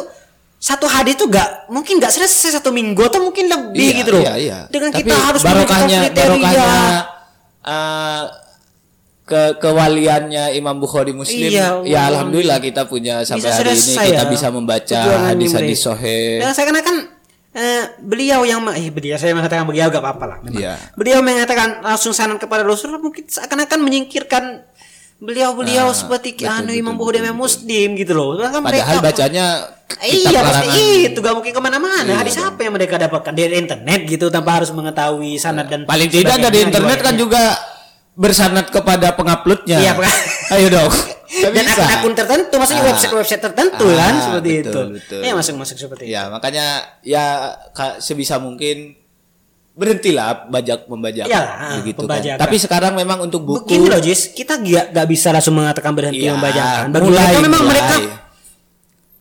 satu 0.58 0.90
hadis 0.90 1.14
itu 1.14 1.24
gak 1.24 1.70
mungkin 1.70 2.02
gak 2.02 2.10
selesai 2.10 2.58
satu 2.58 2.74
minggu 2.74 2.98
atau 3.00 3.22
mungkin 3.22 3.46
lebih 3.46 3.78
Iya, 3.80 3.98
gitu 4.02 4.10
loh 4.10 4.22
iya, 4.26 4.34
iya. 4.36 4.58
dengan 4.66 4.90
Tapi 4.90 5.06
kita 5.06 5.14
harus 5.16 5.40
barokahnya 5.40 6.00
barokahnya 6.10 6.74
eh, 7.62 8.22
ke 9.22 9.42
kewaliannya 9.56 10.44
Imam 10.58 10.82
Bukhari 10.82 11.14
Muslim 11.14 11.46
Iya, 11.46 11.86
ya 11.86 12.10
alhamdulillah 12.10 12.58
kita 12.58 12.90
punya 12.90 13.22
sampai 13.22 13.54
hari 13.54 13.70
ini 13.72 13.94
kita 13.94 14.02
ya 14.18 14.22
bisa 14.26 14.50
membaca 14.50 15.00
hadis-hadis 15.30 15.78
Dan 16.42 16.50
saya 16.50 16.66
kan 16.82 17.19
eh, 17.52 17.84
beliau 17.98 18.42
yang 18.42 18.62
eh 18.70 18.88
beliau 18.88 19.14
saya 19.14 19.32
mengatakan 19.32 19.64
beliau 19.64 19.88
gak 19.88 19.98
apa-apa 19.98 20.24
lah. 20.26 20.38
memang. 20.40 20.56
Iya. 20.56 20.74
Beliau 20.94 21.18
mengatakan 21.20 21.80
langsung 21.80 22.10
sanad 22.10 22.36
kepada 22.36 22.62
Rasulullah 22.62 22.98
mungkin 22.98 23.24
seakan-akan 23.24 23.78
menyingkirkan 23.78 24.44
beliau-beliau 25.18 25.86
Ah, 25.86 25.92
seperti 25.92 26.32
betul, 26.34 26.48
anu 26.48 26.64
betul, 26.66 26.80
Imam 26.80 26.94
Bukhari 26.94 27.18
Imam 27.20 27.36
Muslim 27.36 27.92
gitu 27.92 28.12
loh. 28.12 28.34
Sedangkan 28.34 28.62
padahal 28.62 28.86
mereka- 28.88 29.04
bacanya 29.04 29.46
Iya 30.00 30.30
kitab 30.30 30.44
pasti 30.46 30.80
itu 31.04 31.18
gak 31.18 31.34
mungkin 31.34 31.50
ke 31.50 31.60
mana-mana. 31.60 32.06
Iya 32.06 32.16
Hadis 32.16 32.38
apa 32.38 32.60
yang 32.60 32.72
mereka 32.72 32.94
dapatkan 32.96 33.32
dari 33.32 33.58
internet 33.58 34.00
gitu 34.06 34.26
tanpa 34.28 34.56
harus 34.56 34.70
mengetahui 34.70 35.34
sanad 35.36 35.66
dan 35.66 35.82
paling 35.82 36.06
tidak 36.06 36.38
dari 36.40 36.62
internet 36.62 36.98
kan 36.98 37.12
riwayatnya. 37.12 37.18
juga 37.18 37.42
bersanad 38.12 38.66
kepada 38.66 39.12
penguploadnya 39.12 39.78
Iya, 39.78 39.92
ayo 40.52 40.66
dong 40.68 40.90
Nggak 41.30 41.52
dan 41.52 41.64
akun-akun 41.64 42.12
tertentu 42.12 42.54
maksudnya 42.58 42.82
Ah. 42.82 42.88
website-website 42.90 43.42
tertentu 43.42 43.86
Ah, 43.86 43.94
kan 43.96 44.14
seperti 44.20 44.50
betul, 44.50 44.66
itu. 44.66 44.80
betul. 44.98 45.20
Ya 45.22 45.32
masuk-masuk 45.32 45.76
seperti 45.78 46.02
itu. 46.04 46.12
Ya 46.12 46.22
makanya 46.26 46.66
ya 47.00 47.24
sebisa 47.98 48.36
mungkin 48.36 48.98
berhentilah 49.72 50.50
bajak 50.50 50.84
membajakan 50.84 51.30
Iyalah, 51.30 51.78
begitu 51.80 51.98
pembajakan. 52.02 52.36
kan. 52.36 52.42
Tapi 52.42 52.56
sekarang 52.58 52.92
memang 52.92 53.18
untuk 53.22 53.40
buku 53.40 53.64
Begini 53.64 53.86
loh 53.86 53.96
Jis, 53.98 54.28
kita 54.30 54.58
gak, 54.58 54.92
gak 54.92 55.06
bisa 55.06 55.30
langsung 55.30 55.54
mengatakan 55.54 55.94
berhenti 55.94 56.20
Iya, 56.20 56.34
membacakan. 56.34 56.84
Bagi 56.90 57.06
mulai, 57.06 57.22
mereka 57.24 57.40
memang 57.40 57.62
mulai. 57.62 57.70
mereka 57.72 57.94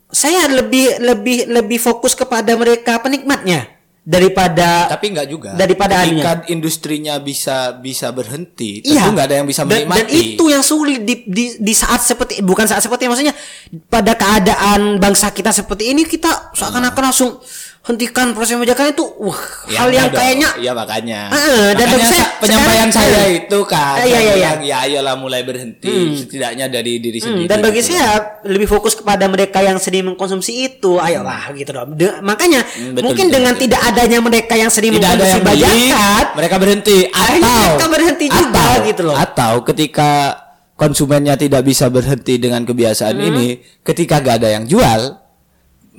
saya 0.09 0.49
lebih 0.49 0.97
lebih 0.99 1.37
lebih 1.47 1.77
fokus 1.77 2.11
kepada 2.11 2.57
mereka 2.57 2.97
penikmatnya 2.97 3.69
daripada 4.09 4.89
tapi 4.89 5.13
enggak 5.13 5.27
juga. 5.29 5.49
Daripada 5.53 6.01
ketika 6.01 6.31
industrinya 6.49 7.21
bisa 7.21 7.77
bisa 7.77 8.09
berhenti, 8.09 8.81
tentu 8.81 8.97
Iya. 8.97 9.13
nggak 9.13 9.27
ada 9.29 9.35
yang 9.37 9.47
bisa 9.47 9.61
Dan- 9.61 9.85
menikmati. 9.85 10.01
Dan, 10.01 10.33
itu 10.33 10.43
yang 10.49 10.63
sulit 10.65 11.05
di, 11.05 11.15
di, 11.29 11.45
di 11.61 11.73
saat 11.77 12.01
seperti 12.01 12.41
bukan 12.41 12.65
saat 12.65 12.81
seperti 12.81 13.05
maksudnya 13.05 13.37
pada 13.85 14.17
keadaan 14.17 14.97
bangsa 14.97 15.29
kita 15.29 15.53
seperti 15.53 15.93
ini 15.93 16.09
kita 16.09 16.49
seakan-akan 16.57 17.03
langsung 17.05 17.37
hentikan 17.81 18.31
proses 18.31 18.53
membacakan 18.53 18.91
itu 18.91 19.01
wah 19.17 19.39
Ya, 19.65 19.79
hal 19.79 19.89
yang 19.89 20.03
enggak 20.03 20.11
dong. 20.11 20.19
kayaknya 20.19 20.49
ya 20.59 20.71
makanya. 20.71 21.19
Ah, 21.27 21.37
dan 21.71 21.85
makanya 21.87 22.05
saya 22.05 22.19
sa- 22.19 22.31
penyampaian 22.37 22.75
sekarang- 22.85 22.91
saya 22.91 23.21
eh, 23.23 23.31
itu 23.39 23.59
kan 23.63 23.95
eh, 23.95 24.05
iya, 24.05 24.11
saya 24.11 24.21
iya, 24.21 24.33
iya. 24.35 24.51
ya 24.61 24.77
ayolah 24.83 25.15
mulai 25.15 25.41
berhenti 25.41 25.93
setidaknya 26.19 26.65
dari 26.67 26.93
diri 26.97 27.17
Hmm, 27.17 27.25
sendiri. 27.25 27.47
dan 27.47 27.57
bagi 27.59 27.79
gitu. 27.79 27.89
saya 27.89 28.07
lebih 28.43 28.67
fokus 28.67 28.93
kepada 28.93 29.25
mereka 29.25 29.59
yang 29.59 29.77
sedang 29.77 30.05
mengkonsumsi 30.07 30.51
itu 30.67 30.97
ayolah 30.97 31.49
gitu 31.51 31.71
dong 31.71 31.95
De- 31.95 32.19
makanya 32.19 32.61
Hmm, 32.63 32.93
betul, 32.93 33.03
mungkin 33.05 33.25
betul, 33.25 33.35
dengan 33.35 33.53
betul. 33.53 33.63
tidak 33.63 33.81
adanya 33.83 34.19
mereka 34.19 34.53
yang 34.55 34.69
sedang 34.69 34.91
tidak 34.91 35.01
mengkonsumsi 35.07 35.31
yang 35.31 35.41
beli, 35.41 35.61
bajakan 35.61 36.23
mereka 36.31 36.55
berhenti 36.57 36.97
atau 37.07 37.37
mereka 37.39 37.85
berhenti 37.87 38.25
juga 38.27 38.59
atau, 38.61 38.85
gitu 38.85 39.01
loh. 39.03 39.15
Atau 39.15 39.53
ketika 39.65 40.11
konsumennya 40.75 41.35
tidak 41.35 41.61
bisa 41.61 41.87
berhenti 41.87 42.37
dengan 42.37 42.63
kebiasaan 42.63 43.13
Hmm. 43.13 43.29
ini, 43.29 43.47
ketika 43.81 44.17
gak 44.17 44.39
ada 44.39 44.49
yang 44.49 44.63
jual, 44.63 45.18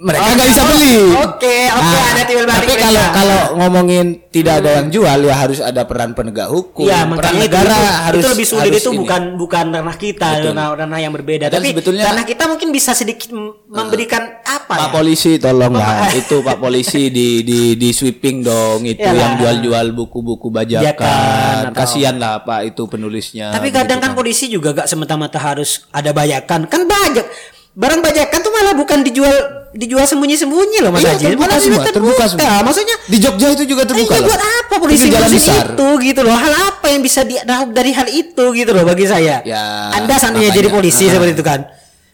mereka 0.01 0.33
nggak 0.33 0.49
bisa 0.49 0.63
oh, 0.63 0.67
beli. 0.67 0.97
oke, 1.13 1.57
oke, 1.71 1.97
ada 2.01 2.23
timbal 2.25 2.47
balik 2.47 2.57
Tapi 2.57 2.73
mereka. 2.73 2.87
kalau 2.87 3.05
kalau 3.13 3.41
ngomongin 3.55 4.07
tidak 4.27 4.55
ada 4.59 4.71
yang 4.81 4.89
jual 4.89 5.19
ya 5.21 5.35
harus 5.37 5.61
ada 5.61 5.83
peran 5.85 6.11
penegak 6.13 6.49
hukum. 6.49 6.89
Ya 6.89 7.05
peran 7.05 7.37
negara 7.37 7.69
itu, 7.69 7.85
harus 8.01 8.21
itu 8.21 8.29
lebih 8.31 8.47
sulit 8.47 8.63
harus 8.67 8.81
itu 8.81 8.91
ini. 8.91 8.99
bukan 8.99 9.23
bukan 9.37 9.65
ranah 9.71 9.97
kita 9.97 10.29
ranah 10.43 10.67
ranah 10.75 10.99
yang 10.99 11.13
berbeda 11.13 11.47
Dan 11.47 11.61
tapi 11.61 11.69
sebetulnya- 11.71 12.07
ranah 12.07 12.25
kita 12.25 12.45
mungkin 12.47 12.69
bisa 12.71 12.91
sedikit 12.93 13.29
memberikan 13.67 14.41
apa 14.41 14.73
Pak 14.73 14.79
ya 14.79 14.89
polisi 14.89 15.37
tolonglah 15.37 16.09
Pak- 16.09 16.17
itu 16.23 16.37
Pak 16.41 16.57
polisi 16.59 17.03
di 17.09 17.43
di 17.43 17.61
di 17.75 17.89
sweeping 17.91 18.41
dong 18.41 18.85
itu 18.85 18.99
Yalah. 18.99 19.15
yang 19.15 19.33
jual-jual 19.37 19.87
buku-buku 19.93 20.49
Bajakan 20.49 20.97
bajakan. 20.97 21.63
atau- 21.67 21.77
Kasihan 21.77 22.17
lah 22.17 22.41
Pak 22.41 22.61
itu 22.67 22.83
penulisnya. 22.87 23.53
tapi 23.53 23.69
kadang 23.69 23.99
begitu 23.99 24.07
kan 24.07 24.13
polisi 24.15 24.45
juga 24.47 24.73
gak 24.73 24.89
semata-mata 24.89 25.37
harus 25.37 25.85
ada 25.91 26.11
bajakan 26.11 26.65
kan 26.65 26.89
bajak 26.89 27.29
barang 27.71 28.01
bajakan 28.01 28.39
tuh 28.41 28.51
malah 28.51 28.75
bukan 28.75 28.99
dijual 29.01 29.35
dijual 29.71 30.03
sembunyi-sembunyi 30.03 30.83
loh 30.83 30.91
Mas 30.91 31.01
Iya, 31.01 31.15
Haji. 31.15 31.25
terbuka 31.31 31.55
semua, 31.55 31.71
juga 31.79 31.91
terbuka 31.91 32.25
semua. 32.27 32.59
Maksudnya 32.61 32.97
Di 33.07 33.19
Jogja 33.19 33.47
itu 33.53 33.65
juga 33.65 33.83
terbuka 33.85 34.11
Iya 34.11 34.19
loh. 34.19 34.27
buat 34.27 34.43
apa 34.43 34.75
polisi 34.77 35.07
jalan 35.07 35.31
besar. 35.31 35.65
itu 35.71 35.89
gitu 36.03 36.21
loh. 36.21 36.35
Hal 36.35 36.53
apa 36.75 36.87
yang 36.89 37.01
bisa 37.01 37.23
diraup 37.23 37.71
dari 37.71 37.91
hal 37.91 38.07
itu 38.07 38.45
gitu 38.51 38.71
loh 38.71 38.83
bagi 38.83 39.07
saya. 39.07 39.39
Ya, 39.43 39.63
Anda 39.93 40.19
seandainya 40.19 40.51
makanya. 40.51 40.59
jadi 40.59 40.69
polisi 40.69 41.05
Ah. 41.07 41.11
seperti 41.15 41.33
itu 41.33 41.45
kan. 41.47 41.61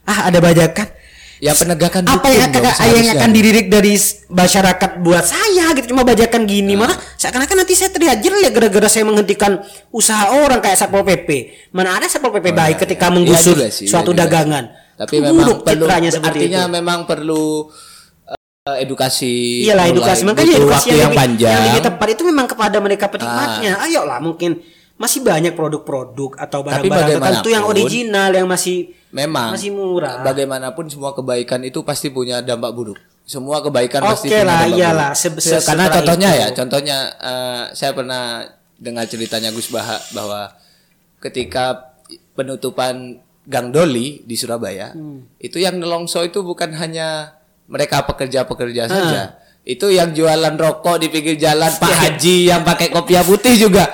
Ah 0.05 0.29
ada 0.29 0.39
bajakan. 0.39 0.87
Ya 1.37 1.53
penegakan 1.53 2.01
apa 2.07 2.29
yang 2.29 2.49
hukum 2.49 2.65
akan, 2.65 2.77
dong 2.81 2.97
yang 2.97 3.09
akan 3.13 3.31
dididik 3.31 3.67
dari 3.69 3.93
masyarakat 4.27 4.91
buat 5.01 5.21
saya 5.21 5.69
gitu 5.73 5.93
cuma 5.93 6.01
bajakan 6.01 6.45
gini 6.45 6.73
Ah. 6.73 6.79
malah 6.79 6.97
seakan-akan 7.15 7.57
nanti 7.59 7.73
saya 7.73 7.89
teriak 7.89 8.21
jelek 8.21 8.53
gara-gara 8.53 8.89
saya 8.89 9.05
menghentikan 9.05 9.61
usaha 9.91 10.33
orang 10.35 10.61
kayak 10.61 10.77
satpol 10.77 11.05
pp 11.05 11.29
mana 11.73 11.93
ada 11.93 12.05
satpol 12.05 12.33
pp 12.33 12.53
baik 12.53 12.81
ketika 12.81 13.09
Iya 13.09 13.15
menggusur 13.15 13.53
juga 13.53 13.69
sih, 13.69 13.85
suatu 13.85 14.13
juga 14.13 14.25
dagangan 14.25 14.65
Tapi 14.97 15.21
Buruk 15.21 15.29
memang 15.29 15.49
perlu 15.61 15.85
artinya 16.25 16.63
itu. 16.65 16.73
memang 16.73 16.99
perlu 17.05 17.45
eh, 18.67 18.77
edukasi. 18.83 19.63
Iyalah 19.69 19.87
edukasi 19.93 20.23
makanya 20.25 20.57
edukasi 20.57 20.89
waktu 20.89 20.97
yang, 20.97 21.11
lebih, 21.13 21.19
panjang. 21.21 21.53
yang 21.53 21.65
lebih 21.71 21.83
tepat 21.85 22.09
itu 22.17 22.23
memang 22.25 22.47
kepada 22.49 22.77
mereka 22.81 23.07
penikmatnya. 23.13 23.73
Ah. 23.77 23.85
Ayolah 23.85 24.19
mungkin 24.25 24.59
masih 24.97 25.21
banyak 25.21 25.53
produk-produk 25.53 26.41
atau 26.41 26.65
barang-barang 26.65 27.21
tertentu 27.21 27.49
yang 27.53 27.69
original 27.69 28.33
yang 28.33 28.49
masih 28.49 28.97
Memang 29.13 29.53
masih 29.53 29.73
murah. 29.73 30.25
Bagaimanapun 30.25 30.89
semua 30.89 31.13
kebaikan 31.13 31.61
itu 31.65 31.85
pasti 31.85 32.09
punya 32.09 32.41
dampak 32.41 32.73
buruk. 32.73 32.97
Semua 33.29 33.61
kebaikan 33.61 34.01
pasti 34.01 34.33
Oke 34.33 34.41
punya 34.41 34.45
lah, 34.49 34.59
dampak 34.65 34.79
iyalah, 34.81 35.11
buruk. 35.13 35.41
se- 35.45 35.61
se- 35.61 35.67
Karena 35.69 35.85
contohnya 35.93 36.31
itu. 36.33 36.41
ya, 36.41 36.47
contohnya 36.57 36.97
eh, 37.13 37.63
saya 37.77 37.93
pernah 37.93 38.23
dengar 38.77 39.05
ceritanya 39.05 39.53
Gus 39.53 39.69
Baha 39.69 40.01
bahwa 40.17 40.53
ketika 41.21 41.93
penutupan 42.37 43.21
Gang 43.47 43.71
Doli 43.71 44.21
di 44.21 44.35
Surabaya, 44.35 44.91
Hmm. 44.91 45.39
itu 45.39 45.57
yang 45.57 45.79
nelongso 45.79 46.21
itu 46.21 46.43
bukan 46.43 46.75
hanya 46.75 47.39
mereka 47.67 48.03
pekerja-pekerja 48.03 48.83
Ah. 48.83 48.91
saja. 48.91 49.23
Itu 49.63 49.87
yang 49.89 50.11
jualan 50.11 50.55
rokok 50.55 50.99
di 50.99 51.09
pinggir 51.09 51.35
jalan 51.35 51.71
Pak. 51.73 51.91
Haji 52.03 52.47
yang 52.47 52.63
pakai 52.63 52.87
kopiah 52.87 53.23
putih 53.23 53.57
juga 53.57 53.91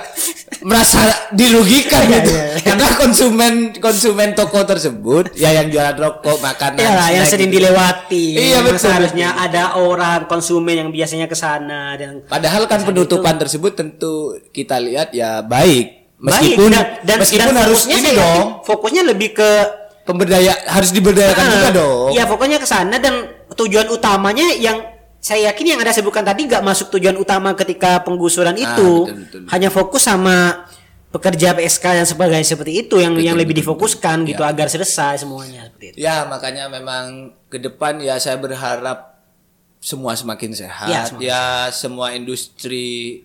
merasa 0.61 1.01
dirugikan 1.29 2.01
Iya, 2.03 2.13
gitu. 2.15 2.29
iya. 2.31 2.45
Karena 2.61 2.87
konsumen 2.93 3.53
konsumen 3.75 4.29
toko 4.31 4.61
tersebut 4.63 5.33
ya 5.33 5.49
yang 5.51 5.67
jualan 5.67 5.97
rokok, 5.97 6.37
makanan, 6.39 6.77
Iyalah 6.77 7.09
yang 7.11 7.25
sering 7.25 7.49
gitu. 7.49 7.57
dilewati. 7.57 8.25
Iya, 8.37 8.61
betul, 8.61 8.85
Seharusnya 8.85 9.33
ada 9.35 9.63
orang 9.75 10.25
konsumen 10.25 10.77
yang 10.77 10.89
biasanya 10.89 11.25
ke 11.25 11.33
sana 11.33 11.93
dan 11.95 12.21
Padahal 12.23 12.65
kan 12.65 12.85
penutupan 12.85 13.35
tersebut 13.35 13.73
tentu 13.73 14.13
kita 14.49 14.77
lihat 14.77 15.09
ya 15.11 15.41
baik. 15.41 16.02
Baik, 16.23 16.55
Meskipun 16.55 16.69
dan, 16.71 16.85
dan, 17.03 17.17
meskipun 17.19 17.51
dan 17.51 17.57
harus 17.59 17.81
ini 17.83 17.99
saya 17.99 18.15
dong, 18.15 18.45
Fokusnya 18.63 19.03
lebih 19.03 19.35
ke 19.35 19.49
pemberdaya 20.03 20.55
harus 20.71 20.95
diberdayakan 20.95 21.43
Ah, 21.43 21.51
juga 21.51 21.69
dong. 21.75 22.07
Iya 22.15 22.23
pokoknya 22.25 22.57
ke 22.57 22.67
sana 22.67 22.95
dan 22.95 23.27
tujuan 23.51 23.91
utamanya 23.91 24.55
yang 24.55 24.79
saya 25.19 25.51
yakin 25.51 25.75
yang 25.75 25.79
ada 25.79 25.91
sebutkan 25.91 26.23
tadi 26.23 26.47
nggak 26.47 26.63
masuk 26.63 26.91
tujuan 26.91 27.15
utama 27.15 27.51
ketika 27.55 27.99
penggusuran 28.03 28.55
itu. 28.55 29.07
betul, 29.07 29.19
betul, 29.19 29.39
betul. 29.43 29.51
Hanya 29.51 29.67
fokus 29.67 30.03
sama 30.03 30.67
pekerja 31.11 31.53
PSK 31.53 31.85
dan 31.93 32.07
sebagainya 32.07 32.47
seperti 32.47 32.83
itu 32.83 32.97
yang 32.97 33.13
yang 33.15 33.35
lebih 33.35 33.53
difokuskan 33.53 34.23
gitu 34.25 34.41
agar 34.41 34.67
selesai 34.67 35.21
semuanya 35.21 35.67
seperti 35.67 35.85
itu. 35.91 35.95
Ya 35.99 36.23
makanya 36.23 36.67
memang 36.67 37.31
ke 37.47 37.59
depan 37.59 37.99
ya 37.99 38.15
saya 38.15 38.35
berharap 38.35 39.19
semua 39.77 40.15
semakin 40.15 40.55
sehat. 40.55 40.87
Ya, 40.87 41.03
Ya, 41.19 41.43
semua 41.69 42.15
industri 42.15 43.23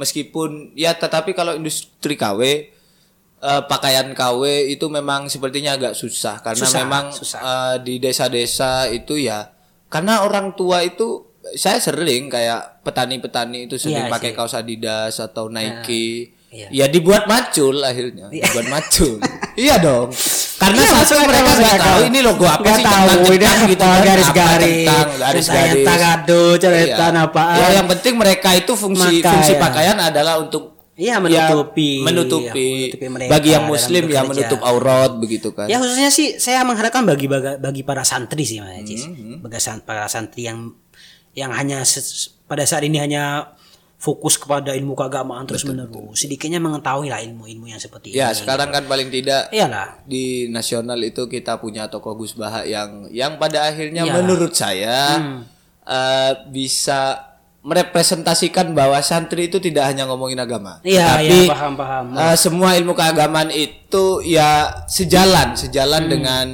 meskipun 0.00 0.72
ya 0.72 0.96
tetapi 0.96 1.30
kalau 1.30 1.52
industri 1.52 2.16
KW 2.16 2.40
eh, 3.38 3.62
pakaian 3.68 4.08
KW 4.10 4.42
itu 4.72 4.88
memang 4.88 5.28
sepertinya 5.28 5.76
agak 5.76 5.92
susah 5.92 6.40
karena 6.40 6.64
Susah, 6.64 6.78
memang 6.80 7.04
susah. 7.12 7.40
eh, 7.40 7.76
di 7.84 8.00
desa-desa 8.00 8.88
itu 8.88 9.20
ya 9.20 9.52
karena 9.86 10.24
orang 10.24 10.56
tua 10.56 10.80
itu 10.80 11.28
saya 11.52 11.76
sering 11.76 12.28
kayak 12.28 12.80
petani-petani 12.80 13.64
itu 13.64 13.76
sering 13.76 14.06
Iya 14.06 14.12
pakai 14.12 14.30
sih. 14.32 14.36
kaos 14.36 14.54
Adidas 14.54 15.16
atau 15.18 15.48
Nike. 15.48 16.36
Iya. 16.50 16.68
Ya 16.68 16.86
dibuat 16.86 17.24
macul 17.24 17.78
akhirnya, 17.80 18.26
dibuat 18.28 18.66
macul. 18.66 19.16
iya 19.56 19.78
dong. 19.78 20.10
Karena 20.60 20.76
Iya, 20.76 20.92
satu 21.00 21.24
mereka 21.24 21.50
nggak 21.56 21.78
tahu 21.78 22.00
ini 22.04 22.20
logo 22.20 22.44
apa 22.44 22.60
Nggak 22.60 22.76
sih 22.76 22.84
tahu, 22.84 23.06
ini 23.32 23.64
gitu 23.70 23.80
apa, 23.80 23.96
kan. 23.96 24.04
garis-garis, 24.04 24.84
Apa 24.84 25.14
garis-garis. 25.16 25.72
centang 25.72 26.02
aduh, 26.04 26.50
coretan 26.54 27.12
Iya. 27.16 27.24
apaan. 27.24 27.56
Ya 27.56 27.68
yang 27.72 27.86
penting 27.88 28.14
mereka 28.14 28.48
itu 28.52 28.72
fungsi 28.74 29.08
Makanya. 29.18 29.30
fungsi 29.32 29.52
pakaian 29.56 29.96
adalah 29.96 30.36
untuk 30.36 30.64
Iya, 31.00 31.16
ya, 31.16 31.48
menutupi. 31.48 32.04
menutupi, 32.04 32.68
Menutupi 32.92 33.06
mereka 33.08 33.30
bagi 33.32 33.50
yang 33.50 33.64
muslim 33.64 34.04
ya 34.04 34.20
menutup 34.20 34.60
aurat 34.60 35.16
begitu 35.16 35.48
kan. 35.48 35.64
Ya 35.64 35.80
khususnya 35.80 36.12
sih 36.12 36.36
saya 36.36 36.60
mengharapkan 36.60 37.08
bagi 37.08 37.24
bagi, 37.24 37.56
bagi 37.56 37.80
para 37.80 38.04
santri 38.04 38.44
sih 38.44 38.60
Mas 38.60 38.84
Ajis. 38.84 39.08
Hmm, 39.08 39.40
Bagi 39.40 39.56
para 39.80 40.04
santri 40.12 40.44
yang 40.44 40.76
yang 41.32 41.56
hanya 41.56 41.80
pada 42.44 42.68
saat 42.68 42.84
ini 42.84 43.00
hanya 43.00 43.48
fokus 44.00 44.34
kepada 44.34 44.72
ilmu 44.72 44.96
keagamaan 44.96 45.44
terus 45.44 45.60
menerus. 45.62 46.16
Sedikitnya 46.16 46.56
mengetahui 46.56 47.06
lah 47.06 47.20
ilmu-ilmu 47.20 47.68
yang 47.68 47.76
seperti 47.76 48.10
Ya, 48.10 48.32
ini. 48.32 48.34
sekarang 48.34 48.72
kan 48.72 48.88
paling 48.88 49.06
tidak 49.08 49.52
Iyalah. 49.52 50.00
di 50.02 50.48
nasional 50.48 50.96
itu 50.98 51.28
kita 51.28 51.60
punya 51.60 51.84
tokoh 51.86 52.16
Gus 52.16 52.32
Baha 52.32 52.64
yang 52.64 53.04
yang 53.10 53.36
pada 53.36 53.68
akhirnya 53.68 54.02
Iyalah. 54.02 54.16
menurut 54.18 54.52
saya 54.52 54.98
Hmm. 55.14 55.44
eh, 55.82 56.32
bisa 56.48 57.28
merepresentasikan 57.60 58.72
bahwa 58.72 58.96
santri 59.00 59.46
itu 59.46 59.56
tidak 59.58 59.84
hanya 59.86 60.04
ngomongin 60.04 60.38
agama, 60.38 60.80
Iya, 60.80 61.04
tapi 61.18 61.44
iya, 61.44 61.50
paham, 61.50 61.72
paham. 61.74 62.04
eh, 62.14 62.32
semua 62.34 62.72
ilmu 62.72 62.92
keagamaan 62.92 63.48
itu 63.48 64.04
ya 64.22 64.48
sejalan 64.86 65.52
sejalan 65.54 66.08
dengan 66.08 66.46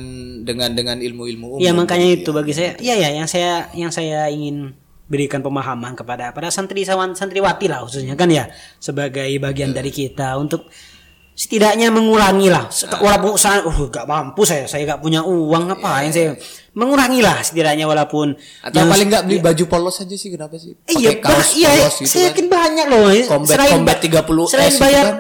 dengan 0.43 0.71
dengan 0.73 0.97
ilmu-ilmu 0.99 1.47
umum. 1.53 1.59
Iya 1.59 1.71
makanya 1.73 2.07
gitu 2.09 2.21
itu 2.21 2.31
bagi 2.33 2.53
saya. 2.53 2.71
Iya 2.79 2.95
ya 2.97 3.09
yang 3.15 3.27
saya 3.27 3.53
yang 3.73 3.91
saya 3.91 4.27
ingin 4.29 4.75
berikan 5.07 5.39
pemahaman 5.39 5.95
kepada 5.95 6.31
para 6.31 6.51
santri 6.51 6.83
santriwati 6.83 7.67
lah 7.67 7.83
khususnya 7.83 8.15
kan 8.15 8.27
ya 8.27 8.51
sebagai 8.77 9.31
bagian 9.39 9.71
Iya. 9.71 9.77
dari 9.79 9.91
kita 9.91 10.35
untuk 10.35 10.67
setidaknya 11.33 11.93
mengurangi 11.93 12.49
lah. 12.49 12.65
Sek- 12.67 12.97
walaupun 12.97 13.37
saya 13.37 13.61
uh 13.61 13.79
gak 13.87 14.03
mampu 14.05 14.43
saya 14.43 14.65
saya 14.65 14.89
gak 14.89 15.05
punya 15.05 15.21
uang 15.21 15.69
ngapain 15.69 16.09
saya 16.09 16.33
mengurangi 16.73 17.21
lah 17.21 17.39
setidaknya 17.39 17.85
walaupun 17.85 18.33
Iya. 18.33 18.67
Atau 18.67 18.79
yang- 18.81 18.91
paling 18.91 19.07
nggak 19.07 19.25
beli 19.25 19.39
baju 19.39 19.65
polos 19.69 20.01
aja 20.01 20.17
sih 20.17 20.33
kenapa 20.33 20.57
sih? 20.57 20.73
Iya, 20.89 21.21
kaos 21.21 21.53
iya, 21.55 21.71
polos 21.77 21.95
gitu 21.99 22.09
saya 22.09 22.21
kan. 22.23 22.29
yakin 22.33 22.47
banyak 22.49 22.87
loh. 22.89 23.05
Combat- 23.29 23.53
selain 23.53 23.71
combat 23.71 23.97
ba- 23.97 24.03
30S 24.03 24.49
selain 24.49 24.73
itu 24.73 24.81
bayar 24.81 25.05
kan. 25.05 25.17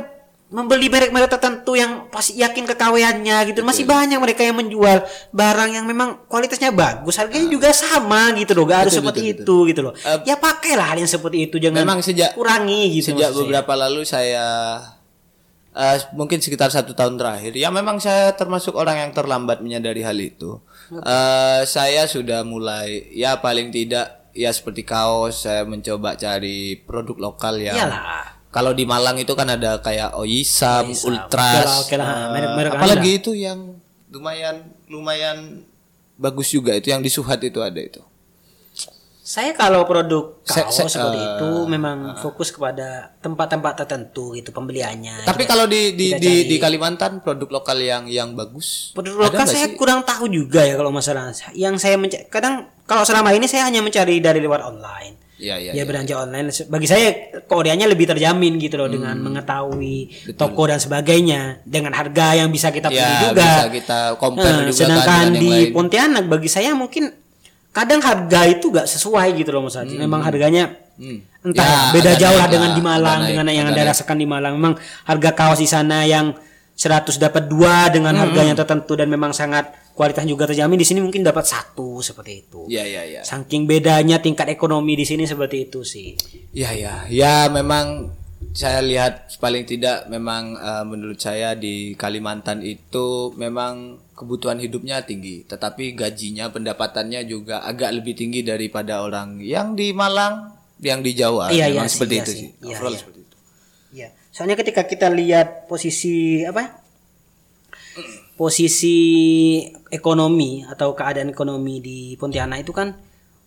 Membeli 0.46 0.86
merek-merek 0.86 1.26
tertentu 1.26 1.74
yang 1.74 2.06
pasti 2.06 2.38
yakin 2.38 2.64
kekaweannya 2.64 3.50
gitu, 3.50 3.66
masih 3.66 3.82
banyak 3.82 4.14
mereka 4.16 4.46
yang 4.46 4.54
menjual 4.54 5.02
barang 5.34 5.70
yang 5.74 5.82
memang 5.84 6.22
kualitasnya 6.30 6.70
bagus, 6.70 7.18
harganya 7.18 7.50
juga 7.50 7.74
sama 7.74 8.30
gitu 8.38 8.54
loh, 8.54 8.62
gak 8.64 8.86
harus 8.86 8.94
Betul, 8.94 9.02
seperti 9.02 9.22
betul, 9.26 9.42
itu 9.42 9.56
gitu 9.74 9.80
loh. 9.82 9.92
Eh, 9.98 10.18
ya 10.22 10.38
pakailah 10.38 10.86
hal 10.94 10.98
yang 11.02 11.10
seperti 11.10 11.50
itu, 11.50 11.58
jangan 11.58 11.82
Memang 11.82 11.98
sejak- 11.98 12.38
kurangi 12.38 12.94
gitu. 12.94 13.10
Sejak 13.10 13.26
maksud 13.26 13.34
saya. 13.34 13.42
beberapa 13.42 13.72
lalu 13.74 14.00
saya 14.06 14.46
eh, 15.74 15.98
mungkin 16.14 16.38
sekitar 16.38 16.70
satu 16.70 16.94
tahun 16.94 17.18
terakhir, 17.18 17.52
ya 17.52 17.68
memang 17.68 17.98
saya 17.98 18.30
termasuk 18.32 18.72
orang 18.72 19.02
yang 19.02 19.10
terlambat 19.12 19.60
menyadari 19.60 20.00
hal 20.00 20.16
itu. 20.16 20.62
Eh, 20.88 21.60
saya 21.66 22.06
sudah 22.06 22.46
mulai, 22.46 23.10
ya 23.10 23.36
paling 23.36 23.68
tidak 23.68 24.30
ya 24.30 24.54
seperti 24.54 24.86
kaos, 24.86 25.42
saya 25.42 25.66
mencoba 25.66 26.14
cari 26.14 26.78
produk 26.78 27.18
lokal 27.18 27.58
yang 27.58 27.74
Iyalah. 27.74 28.35
Kalau 28.48 28.72
di 28.72 28.84
Malang 28.84 29.16
itu 29.16 29.32
kan 29.32 29.46
ada 29.46 29.78
kayak 29.78 30.16
Oisam, 30.16 30.88
Oisam, 30.88 31.12
Ultras, 31.12 31.60
oke 31.60 31.64
lah, 31.64 31.76
oke 31.82 31.94
lah, 31.96 32.06
eh, 32.06 32.26
merek-merek 32.32 32.70
apalagi 32.72 33.10
itu 33.16 33.30
yang 33.32 33.76
lumayan 34.08 34.56
lumayan 34.86 35.66
bagus 36.16 36.48
juga 36.48 36.72
itu 36.72 36.88
yang 36.88 37.04
di 37.04 37.10
Suhat 37.10 37.42
itu 37.42 37.60
ada 37.60 37.76
itu. 37.76 38.00
Saya 39.26 39.58
kalau 39.58 39.82
produk 39.82 40.38
kaos 40.46 40.70
se- 40.70 40.86
seperti 40.86 41.18
eh, 41.18 41.26
itu 41.34 41.50
memang 41.66 42.14
fokus 42.22 42.54
kepada 42.54 43.10
tempat-tempat 43.18 43.82
tertentu 43.82 44.30
gitu 44.32 44.54
pembeliannya. 44.54 45.26
Tapi 45.26 45.42
Kita- 45.42 45.50
kalau 45.50 45.66
di 45.66 45.98
di 45.98 46.14
di, 46.14 46.14
cari. 46.14 46.46
di 46.46 46.56
Kalimantan 46.62 47.18
produk 47.18 47.58
lokal 47.58 47.82
yang 47.82 48.06
yang 48.06 48.38
bagus. 48.38 48.94
Produk 48.94 49.26
lokal 49.26 49.42
saya 49.44 49.66
sih? 49.66 49.74
kurang 49.74 50.06
tahu 50.06 50.30
juga 50.30 50.62
ya 50.62 50.78
kalau 50.78 50.94
masalah 50.94 51.34
yang 51.58 51.74
saya 51.74 51.98
menca- 51.98 52.22
kadang 52.30 52.70
kalau 52.86 53.02
selama 53.02 53.34
ini 53.34 53.50
saya 53.50 53.66
hanya 53.66 53.82
mencari 53.82 54.22
dari 54.22 54.38
luar 54.38 54.62
online. 54.62 55.18
Iya 55.36 55.60
iya. 55.60 55.70
ya 55.70 55.72
iya. 55.74 55.84
belanja 55.84 56.14
online 56.16 56.48
bagi 56.66 56.88
saya 56.88 57.12
koreanya 57.44 57.84
lebih 57.84 58.08
terjamin 58.08 58.56
gitu 58.56 58.76
loh 58.76 58.86
Hmm. 58.86 58.96
dengan 58.96 59.16
mengetahui 59.20 59.96
toko 60.32 60.64
dan 60.64 60.76
sebagainya 60.76 61.60
dengan 61.62 61.92
harga 61.92 62.32
yang 62.34 62.48
bisa 62.48 62.72
kita 62.72 62.88
pilih 62.88 63.04
Ya, 63.04 63.20
juga. 63.28 63.44
bisa 63.44 63.64
kita 63.68 63.98
compare 64.16 64.48
Nah, 64.48 64.60
juga 64.62 64.72
kan 64.72 64.72
sedangkan 64.72 65.20
yang 65.22 65.34
di 65.36 65.50
lain. 65.52 65.72
Pontianak 65.72 66.24
bagi 66.24 66.48
saya 66.48 66.72
mungkin 66.72 67.12
kadang 67.68 68.00
harga 68.00 68.40
itu 68.48 68.66
gak 68.70 68.88
sesuai 68.88 69.36
gitu 69.36 69.52
loh 69.52 69.62
Mas 69.62 69.76
Haji. 69.76 69.94
Memang 69.94 70.20
harganya 70.20 70.72
Hmm. 70.96 71.20
entah 71.42 71.60
Ya, 71.60 71.68
ya, 71.68 71.92
beda 71.92 72.12
jauh 72.16 72.32
naik 72.32 72.40
lah 72.40 72.48
dengan 72.48 72.70
di 72.72 72.80
Malang 72.80 73.18
agak 73.18 73.28
dengan 73.28 73.44
naik, 73.44 73.58
yang 73.58 73.68
naik. 73.68 73.86
rasakan 73.86 74.16
di 74.16 74.24
Malang. 74.24 74.52
Memang 74.56 74.74
harga 75.04 75.30
kaos 75.30 75.60
di 75.60 75.68
sana 75.68 75.98
yang 76.02 76.32
100 76.72 77.16
dapat 77.16 77.44
dua 77.44 77.88
dengan 77.88 78.16
Hmm. 78.16 78.32
yang 78.34 78.56
tertentu 78.56 78.96
dan 78.96 79.08
memang 79.08 79.32
sangat 79.32 79.68
kualitas 79.96 80.28
juga 80.28 80.44
terjamin 80.44 80.76
di 80.76 80.84
sini 80.84 81.00
mungkin 81.00 81.24
dapat 81.24 81.48
satu 81.48 82.04
seperti 82.04 82.32
itu. 82.44 82.68
Iya 82.68 82.84
iya 82.84 83.02
iya. 83.08 83.20
Saking 83.24 83.64
bedanya 83.64 84.20
tingkat 84.20 84.52
ekonomi 84.52 84.92
di 84.92 85.08
sini 85.08 85.24
seperti 85.24 85.72
itu 85.72 85.80
sih. 85.82 86.12
Iya 86.52 86.70
iya. 86.76 86.94
Ya 87.08 87.34
memang 87.48 88.12
saya 88.52 88.84
lihat 88.84 89.40
paling 89.40 89.64
tidak 89.64 90.08
memang 90.12 90.56
eh, 90.56 90.84
menurut 90.84 91.16
saya 91.16 91.56
di 91.56 91.96
Kalimantan 91.96 92.60
itu 92.60 93.32
memang 93.40 94.00
kebutuhan 94.16 94.56
hidupnya 94.56 95.04
tinggi, 95.04 95.44
tetapi 95.44 95.92
gajinya 95.92 96.48
pendapatannya 96.48 97.28
juga 97.28 97.60
agak 97.64 98.00
lebih 98.00 98.16
tinggi 98.16 98.40
daripada 98.40 99.04
orang 99.04 99.44
yang 99.44 99.76
di 99.76 99.92
Malang, 99.92 100.56
yang 100.80 101.04
di 101.04 101.12
Jawa. 101.12 101.52
Iya, 101.52 101.68
memang 101.68 101.84
iya 101.84 101.92
seperti 101.92 102.14
iya 102.16 102.22
itu 102.24 102.32
sih. 102.32 102.40
sih. 102.40 102.50
Iya, 102.64 102.76
Overall 102.76 102.92
iya. 102.96 103.00
seperti 103.00 103.20
itu. 103.20 103.36
Iya. 103.92 104.08
Soalnya 104.32 104.56
ketika 104.56 104.82
kita 104.88 105.08
lihat 105.12 105.68
posisi 105.68 106.40
apa? 106.44 106.84
Posisi 108.36 108.96
ekonomi 109.96 110.62
atau 110.62 110.92
keadaan 110.92 111.26
ekonomi 111.26 111.80
di 111.80 111.98
Pontianak 112.14 112.60
itu 112.60 112.70
kan 112.70 112.92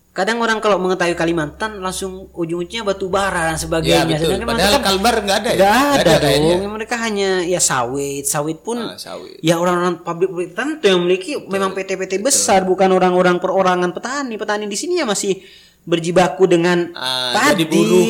kadang 0.10 0.38
orang 0.38 0.58
kalau 0.58 0.76
mengetahui 0.76 1.14
Kalimantan 1.14 1.80
langsung 1.80 2.34
ujung-ujungnya 2.34 2.82
batu 2.82 3.08
bara 3.08 3.46
dan 3.46 3.54
Ya 3.54 3.62
sebagainya. 3.62 4.04
betul. 4.10 4.26
Sedangkan 4.28 4.48
Padahal 4.50 4.68
mereka 4.68 4.84
Kalbar 4.84 5.16
nggak 5.22 5.38
ada 5.38 5.50
ya? 5.50 5.56
nggak 5.56 5.78
ada, 5.96 6.14
kayaknya. 6.20 6.54
dong. 6.58 6.74
Mereka 6.74 6.96
hanya 6.98 7.30
ya 7.46 7.60
sawit, 7.60 8.24
sawit 8.26 8.58
pun 8.60 8.78
Ah, 8.80 8.98
sawit. 8.98 9.38
ya 9.40 9.56
orang-orang 9.56 10.02
pabrik-pabrik 10.02 10.50
tertentu 10.50 10.86
yang 10.86 11.00
memiliki 11.00 11.32
memang 11.40 11.72
PT-PT 11.72 12.20
besar 12.20 12.62
bukan 12.64 12.90
orang-orang 12.90 13.38
perorangan 13.38 13.92
petani. 13.92 14.36
Petani 14.36 14.66
di 14.66 14.76
sini 14.76 14.98
ya 14.98 15.06
masih 15.06 15.40
berjibaku 15.82 16.44
dengan 16.46 16.90
Ah, 16.92 17.32
padi. 17.32 17.64
buruh. 17.64 18.10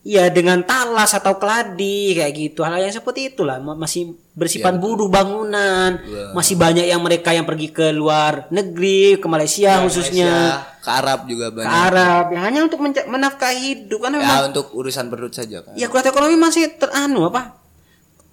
Iya 0.00 0.32
dengan 0.32 0.64
talas 0.64 1.12
atau 1.12 1.36
keladi 1.36 2.16
kayak 2.16 2.32
gitu 2.32 2.64
hal 2.64 2.80
yang 2.80 2.90
seperti 2.90 3.28
itulah 3.28 3.60
Ma- 3.60 3.76
masih 3.76 4.16
bersifat 4.38 4.72
Iya, 4.72 4.80
buruh 4.80 5.10
bangunan. 5.10 5.98
Masih 6.30 6.54
banyak 6.54 6.86
yang 6.86 7.02
mereka 7.02 7.34
yang 7.34 7.42
pergi 7.42 7.74
ke 7.74 7.90
luar 7.90 8.46
negeri 8.54 9.18
ke 9.18 9.26
Malaysia 9.26 9.82
khususnya. 9.82 10.30
Malaysia, 10.30 10.78
ke 10.78 10.90
Arab 10.94 11.18
juga 11.26 11.50
ke 11.50 11.54
banyak. 11.58 11.66
Arab 11.90 12.24
yang 12.30 12.42
hanya 12.46 12.60
untuk 12.62 12.78
menafkahi 12.86 13.58
hidup 13.58 13.98
memang 14.06 14.22
Ya 14.22 14.46
untuk 14.46 14.70
urusan 14.70 15.10
perut 15.10 15.34
saja 15.34 15.66
kan. 15.66 15.74
ya 15.74 15.90
kualitas 15.90 16.14
ekonomi 16.14 16.38
masih 16.38 16.70
teranu 16.78 17.26
apa? 17.26 17.58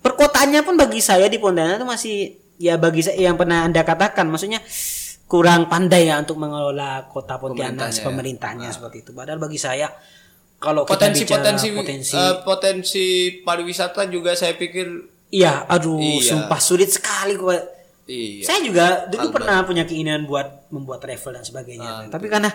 Perkotaannya 0.05 0.61
pun 0.61 0.77
bagi 0.77 1.01
saya 1.01 1.25
di 1.25 1.41
Pontianak 1.41 1.81
itu 1.81 1.87
masih 1.89 2.15
ya 2.61 2.77
bagi 2.77 3.01
saya 3.01 3.17
yang 3.17 3.35
pernah 3.35 3.65
anda 3.65 3.81
katakan. 3.81 4.29
Maksudnya 4.29 4.61
kurang 5.25 5.65
pandai 5.65 6.05
ya 6.05 6.21
untuk 6.21 6.37
mengelola 6.37 7.09
kota 7.09 7.41
Pontianak 7.41 7.89
Pemerintahnya 7.89 7.97
ya. 7.97 8.05
pemerintahnya 8.05 8.69
seperti 8.69 9.01
itu. 9.01 9.11
Padahal 9.17 9.41
bagi 9.41 9.57
saya 9.57 9.89
kalau 10.55 10.85
kita 10.85 10.93
Potensi 10.95 11.21
bicara 11.25 11.41
potensi 11.41 11.67
potensi 11.73 12.15
eh, 12.15 12.35
potensi 12.45 13.05
pariwisata 13.43 14.05
juga 14.07 14.37
saya 14.37 14.53
pikir 14.55 15.14
iya 15.35 15.67
aduh 15.67 15.99
Iya. 15.99 16.23
sumpah 16.23 16.59
sulit 16.59 16.87
sekali 16.87 17.35
kok 17.35 17.51
iya. 18.05 18.41
saya 18.41 18.59
juga 18.61 18.85
dulu 19.05 19.27
pernah 19.31 19.61
punya 19.61 19.83
keinginan 19.83 20.23
buat 20.23 20.71
membuat 20.71 21.03
travel 21.03 21.35
dan 21.35 21.43
sebagainya 21.43 22.07
tapi 22.07 22.25
karena 22.25 22.47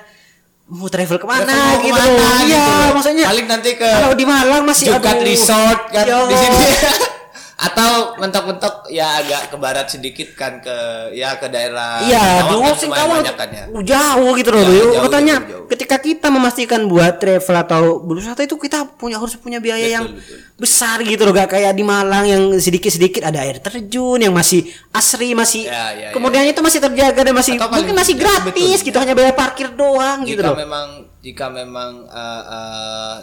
mau 0.67 0.87
travel 0.87 1.19
ke 1.19 1.27
mana 1.27 1.45
Travel 1.45 1.83
gitu 1.83 1.93
ke 1.93 1.99
mana 1.99 2.15
loh. 2.15 2.41
iya 2.41 2.63
gitu 2.63 2.95
maksudnya 2.95 3.25
Paling 3.27 3.47
nanti 3.51 3.71
ke 3.75 3.89
kalau 3.91 4.15
di 4.15 4.25
Malang 4.25 4.63
masih 4.63 4.85
Jukat 4.89 5.17
aduh. 5.19 5.27
Resort 5.27 5.81
kan 5.91 6.07
di 6.07 6.37
sini. 6.37 6.59
Atau 7.61 8.17
mentok-mentok 8.17 8.89
ya 8.89 9.21
agak 9.21 9.53
ke 9.53 9.57
barat 9.57 9.85
sedikit 9.85 10.33
kan 10.33 10.59
ke 10.59 10.73
ya 11.13 11.37
ke 11.37 11.45
daerah 11.47 12.01
Iya, 12.01 12.49
dulu 12.49 12.73
kan 12.89 13.05
banyak 13.07 13.37
kan 13.37 13.49
ya. 13.51 13.65
jauh 13.85 14.33
gitu 14.33 14.49
loh. 14.49 14.59
Ya, 14.59 14.65
Bro. 14.65 14.81
jauh, 14.81 15.05
Katanya 15.05 15.35
jauh, 15.37 15.51
jauh. 15.53 15.67
ketika 15.69 15.97
kita 15.99 16.27
memastikan 16.27 16.81
buat 16.87 17.17
travel 17.17 17.57
atau 17.59 17.83
berwisata 18.01 18.41
itu 18.41 18.57
kita 18.57 18.89
punya 18.91 19.21
harus 19.21 19.37
punya 19.37 19.61
biaya 19.61 19.93
yang 19.93 20.09
besar 20.57 21.01
gitu 21.03 21.21
loh, 21.23 21.33
gak 21.33 21.53
kayak 21.53 21.73
di 21.73 21.81
Malang 21.81 22.25
yang 22.25 22.43
sedikit-sedikit 22.55 23.23
ada 23.23 23.41
air 23.41 23.57
terjun 23.59 24.17
yang 24.19 24.33
masih 24.33 24.65
asri, 24.91 25.33
masih 25.33 25.63
Ya, 25.63 25.93
ya, 25.93 26.01
ya. 26.01 26.09
kemudian 26.11 26.45
itu 26.45 26.61
masih 26.61 26.81
terjaga 26.81 27.21
dan 27.23 27.35
masih 27.35 27.55
Atau 27.55 27.69
mungkin 27.71 27.93
masih 27.95 28.15
gratis 28.17 28.57
betul, 28.57 28.81
gitu 28.83 28.97
hanya 28.97 29.13
bayar 29.13 29.35
parkir 29.35 29.69
doang 29.71 30.25
gitu 30.25 30.41
jika 30.41 30.49
loh. 30.49 30.57
memang 30.57 30.89
jika 31.21 31.47
memang 31.49 31.91
eh, 32.09 32.43
eh, 32.49 33.17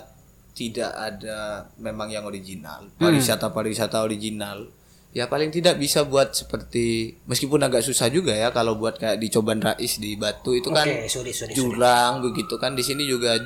tidak 0.58 0.89
ada 0.91 1.39
memang 1.78 2.10
yang 2.10 2.26
original 2.26 2.89
Hmm. 2.89 2.97
pariwisata 2.99 3.47
pariwisata 3.47 4.01
original 4.01 4.66
ya 5.10 5.26
paling 5.26 5.49
tidak 5.49 5.78
bisa 5.78 6.01
buat 6.03 6.34
seperti 6.34 6.86
meskipun 7.24 7.62
agak 7.62 7.80
susah 7.80 8.05
juga 8.08 8.34
ya 8.34 8.49
kalau 8.49 8.74
buat 8.76 8.97
kayak 8.97 9.18
di 9.18 9.30
Coban 9.30 9.58
Rais 9.60 9.93
di 9.95 10.14
Batu 10.14 10.51
itu 10.51 10.68
kan 10.68 10.84
Oke, 10.84 11.05
sorry, 11.05 11.30
sorry, 11.30 11.47
sorry. 11.47 11.53
jurang 11.53 12.20
begitu 12.22 12.53
kan 12.55 12.74
di 12.74 12.82
sini 12.82 13.05
juga 13.05 13.38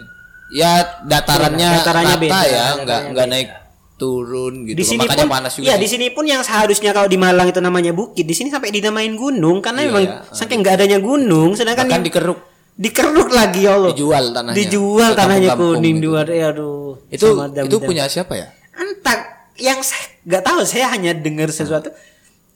ya 0.49 0.71
datarannya 1.01 1.69
Datarannya 1.77 2.11
rata 2.11 2.21
beda, 2.21 2.39
ya 2.45 2.65
nggak 2.77 3.01
nggak 3.11 3.27
naik 3.29 3.49
turun 3.95 4.65
gitu 4.65 4.73
di 4.73 4.83
sini 4.83 4.99
makanya 4.99 5.23
pun 5.23 5.31
panas 5.31 5.51
juga 5.53 5.63
ya 5.63 5.73
sih. 5.73 5.79
di 5.79 5.87
sini 5.87 6.05
pun 6.09 6.25
yang 6.25 6.41
seharusnya 6.41 6.89
kalau 6.89 7.05
di 7.05 7.15
Malang 7.15 7.47
itu 7.47 7.59
namanya 7.59 7.93
bukit 7.93 8.25
di 8.25 8.33
sini 8.33 8.49
sampai 8.49 8.67
dinamain 8.69 9.13
gunung 9.13 9.61
karena 9.61 9.79
Iya, 9.79 9.87
memang 9.87 10.03
ya. 10.03 10.15
saking 10.27 10.59
nggak 10.59 10.75
adanya 10.75 10.97
gunung 10.97 11.53
sedangkan 11.53 11.85
bahkan 11.85 12.01
di- 12.01 12.09
dikeruk 12.09 12.39
dikeruk 12.75 13.29
lagi 13.29 13.65
ya 13.65 13.75
Allah. 13.75 13.91
Dijual 13.91 14.25
tanahnya. 14.31 14.57
Dijual 14.57 15.11
tanahnya 15.13 15.49
kuning 15.53 15.97
gitu. 15.97 16.05
dua 16.09 16.21
ya 16.23 16.47
aduh. 16.49 16.99
Itu 17.07 17.27
dam- 17.49 17.65
itu 17.65 17.77
punya 17.79 18.05
siapa 18.05 18.33
ya? 18.33 18.47
Entah 18.73 19.17
yang 19.57 19.79
saya 19.79 20.05
nggak 20.21 20.43
tahu 20.43 20.59
saya 20.63 20.85
hanya 20.89 21.11
dengar 21.11 21.49
sesuatu. 21.49 21.91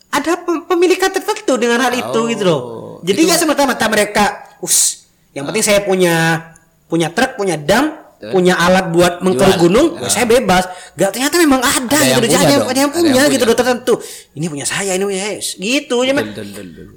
Ada 0.09 0.39
pem- 0.41 0.63
pemilikan 0.63 1.11
tertentu 1.11 1.55
dengan 1.55 1.81
hal 1.81 1.91
itu 1.91 2.07
Oh, 2.15 2.25
gitu 2.25 2.43
loh. 2.43 2.61
Jadi 3.01 3.19
nggak 3.23 3.39
semata-mata 3.39 3.85
mereka 3.85 4.23
us 4.59 5.03
yang 5.31 5.43
penting 5.45 5.61
saya 5.61 5.83
punya 5.83 6.41
punya 6.87 7.11
truk 7.11 7.35
punya 7.35 7.59
dam 7.59 7.91
punya 8.29 8.53
alat 8.55 8.85
buat 8.89 9.19
mengkeruk 9.19 9.53
Jual. 9.53 9.63
gunung 9.67 9.87
ya 9.97 10.07
saya 10.07 10.25
bebas 10.25 10.63
gak 10.93 11.11
ternyata 11.11 11.35
memang 11.35 11.59
ada, 11.59 11.83
Ada 11.91 11.99
gitu 11.99 12.07
yang 12.07 12.21
punya 12.21 12.39
ada, 12.39 12.55
ada 12.65 12.79
yang 12.79 12.89
Ada 12.89 12.95
punya 12.95 13.11
yang 13.11 13.27
gitu 13.27 13.43
punya. 13.43 13.51
loh 13.51 13.57
tertentu 13.57 13.93
ini 14.31 14.45
punya 14.47 14.65
saya 14.65 14.91
ini 14.93 15.03
punya 15.03 15.21
saya 15.21 15.35
gitu 15.55 15.97
ya 16.01 16.13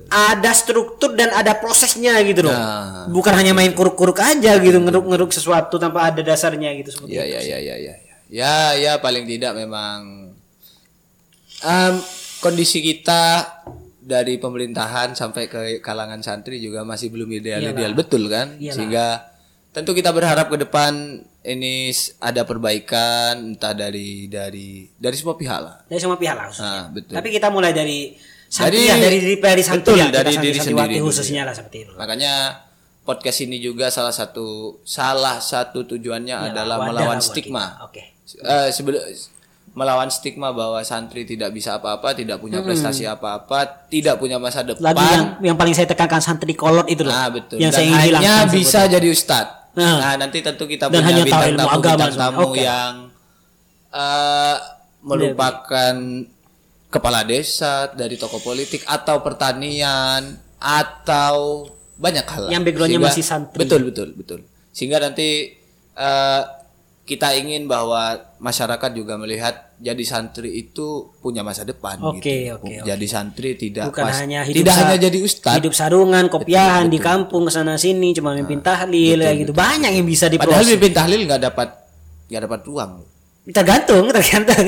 ada 0.08 0.50
struktur 0.52 1.10
dan 1.12 1.28
ada 1.30 1.52
prosesnya 1.54 2.16
gitu 2.22 2.40
loh 2.42 2.54
Nah. 2.54 3.08
bukan 3.08 3.34
hanya 3.34 3.52
main 3.52 3.72
kuruk-kuruk 3.72 4.16
aja 4.16 4.56
gitu 4.56 4.78
ngeruk-ngeruk 4.78 5.28
sesuatu 5.28 5.76
tanpa 5.76 6.08
ada 6.08 6.20
dasarnya 6.20 6.72
gitu 6.76 6.94
seperti 6.94 7.12
Ya 7.12 7.24
itu 7.24 7.34
ya 7.34 7.40
ya 7.40 7.58
ya 7.58 7.76
ya 7.76 7.94
ya. 7.94 7.94
Ya 8.28 8.54
ya 8.74 8.92
paling 8.98 9.24
tidak 9.24 9.56
memang 9.56 10.30
em, 11.60 11.94
kondisi 12.38 12.78
kita 12.78 13.44
dari 13.98 14.36
pemerintahan 14.36 15.12
sampai 15.12 15.44
ke 15.46 15.60
kalangan 15.78 16.20
santri 16.20 16.56
juga 16.58 16.80
masih 16.80 17.08
belum 17.08 17.28
ideal-ideal 17.30 17.92
betul 17.92 18.24
kan? 18.26 18.56
Iyalah. 18.56 18.72
Sehingga 18.72 19.06
tentu 19.70 19.92
kita 19.92 20.10
berharap 20.10 20.48
ke 20.48 20.58
depan 20.58 21.22
ini 21.44 21.88
ada 22.18 22.42
perbaikan 22.44 23.54
entah 23.54 23.72
dari 23.72 24.26
dari 24.26 24.88
dari 24.92 25.16
semua 25.16 25.38
pihak 25.38 25.58
lah. 25.60 25.76
dari 25.86 26.00
semua 26.00 26.18
pihak 26.18 26.34
lah 26.36 26.46
khususnya. 26.50 26.68
Nah, 26.68 26.84
betul. 26.92 27.14
Tapi 27.14 27.28
kita 27.30 27.48
mulai 27.48 27.72
dari 27.72 28.12
Dari- 28.48 28.88
ya, 28.88 28.96
dari 28.96 29.20
dari, 29.20 29.36
dari 29.36 29.62
santri 29.62 29.92
betul, 29.92 29.96
ya, 30.00 30.08
dari 30.08 30.32
santri- 30.32 30.44
diri 30.48 30.58
sendiri 30.58 30.96
khususnya 31.04 31.42
lah 31.44 31.52
seperti 31.52 31.84
itu. 31.84 31.92
Makanya 32.00 32.64
podcast 33.04 33.38
ini 33.44 33.60
juga 33.60 33.92
salah 33.92 34.12
satu 34.12 34.80
salah 34.88 35.36
satu 35.36 35.84
tujuannya 35.84 36.52
adalah 36.52 36.80
wadah 36.80 36.88
melawan 36.88 37.20
stigma. 37.20 37.76
Oke. 37.84 38.16
Eh, 38.28 38.68
sebelum 38.72 39.00
melawan 39.78 40.10
stigma 40.10 40.50
bahwa 40.50 40.82
santri 40.82 41.22
tidak 41.22 41.54
bisa 41.54 41.78
apa-apa, 41.78 42.10
tidak 42.10 42.42
punya 42.42 42.58
prestasi 42.58 43.06
apa-apa, 43.06 43.86
tidak 43.86 44.18
punya 44.18 44.34
masa 44.42 44.66
depan. 44.66 44.90
Lagi 44.90 45.06
yang 45.14 45.26
yang 45.54 45.56
paling 45.56 45.70
saya 45.70 45.86
tekankan 45.86 46.18
santri 46.18 46.58
kolot 46.58 46.90
itu 46.90 47.06
loh. 47.06 47.14
Nah, 47.14 47.30
betul. 47.30 47.62
Yang 47.62 47.70
Dan 47.70 47.78
saya 47.78 47.86
ingin 47.86 48.14
hanya 48.18 48.34
bisa 48.50 48.80
jadi 48.90 49.06
ustadz. 49.06 49.78
Nah. 49.78 50.02
Nah. 50.02 50.14
nanti 50.18 50.42
tentu 50.42 50.66
kita 50.66 50.90
Dan 50.90 50.98
punya 50.98 51.06
hanya 51.14 51.22
bintang 51.22 51.54
tamu, 51.54 51.70
agama 51.70 51.94
bintang 51.94 52.14
tamu 52.18 52.46
Oke. 52.50 52.58
yang 52.66 52.92
eh, 53.94 54.56
merupakan 55.06 55.94
kepala 56.90 57.20
desa 57.22 57.86
dari 57.94 58.18
tokoh 58.18 58.42
politik 58.42 58.82
atau 58.82 59.22
pertanian 59.22 60.42
atau 60.58 61.70
banyak 61.94 62.26
hal. 62.26 62.42
lah. 62.46 62.50
Yang 62.50 62.62
backgroundnya 62.66 62.98
masih 62.98 63.22
santri. 63.22 63.62
Betul 63.62 63.86
betul 63.86 64.10
betul. 64.18 64.40
Sehingga 64.74 64.98
nanti 64.98 65.54
eh, 65.94 66.42
kita 67.06 67.38
ingin 67.38 67.70
bahwa 67.70 68.18
masyarakat 68.42 68.90
juga 68.90 69.14
melihat 69.14 69.67
jadi 69.78 70.02
santri 70.02 70.50
itu 70.58 71.14
punya 71.22 71.46
masa 71.46 71.62
depan 71.62 72.02
Oke, 72.02 72.18
gitu. 72.50 72.58
oke, 72.58 72.82
oke. 72.82 72.86
Jadi 72.86 73.06
santri 73.06 73.54
tidak 73.54 73.94
Bukan 73.94 74.04
pas- 74.04 74.18
hanya 74.18 74.42
hidup 74.42 74.58
tidak 74.66 74.74
hanya 74.74 74.96
jadi 74.98 75.18
ustadz. 75.22 75.56
Hidup 75.62 75.74
sarungan, 75.74 76.24
kopiahan 76.26 76.90
di 76.90 76.98
kampung 76.98 77.46
ke 77.46 77.52
sana 77.54 77.78
sini 77.78 78.10
cuma 78.10 78.34
mimpin 78.34 78.58
tahlil 78.58 79.22
kayak 79.22 79.36
gitu. 79.46 79.52
Banyak 79.54 79.94
yang 79.94 80.02
bisa 80.02 80.26
Padahal 80.26 80.66
diproses. 80.66 80.70
mimpin 80.74 80.92
tahlil 80.92 81.20
nggak 81.24 81.42
dapat 81.46 81.68
nggak 82.26 82.42
dapat 82.44 82.60
uang. 82.66 82.90
Tergantung, 83.48 84.04
tergantung, 84.14 84.60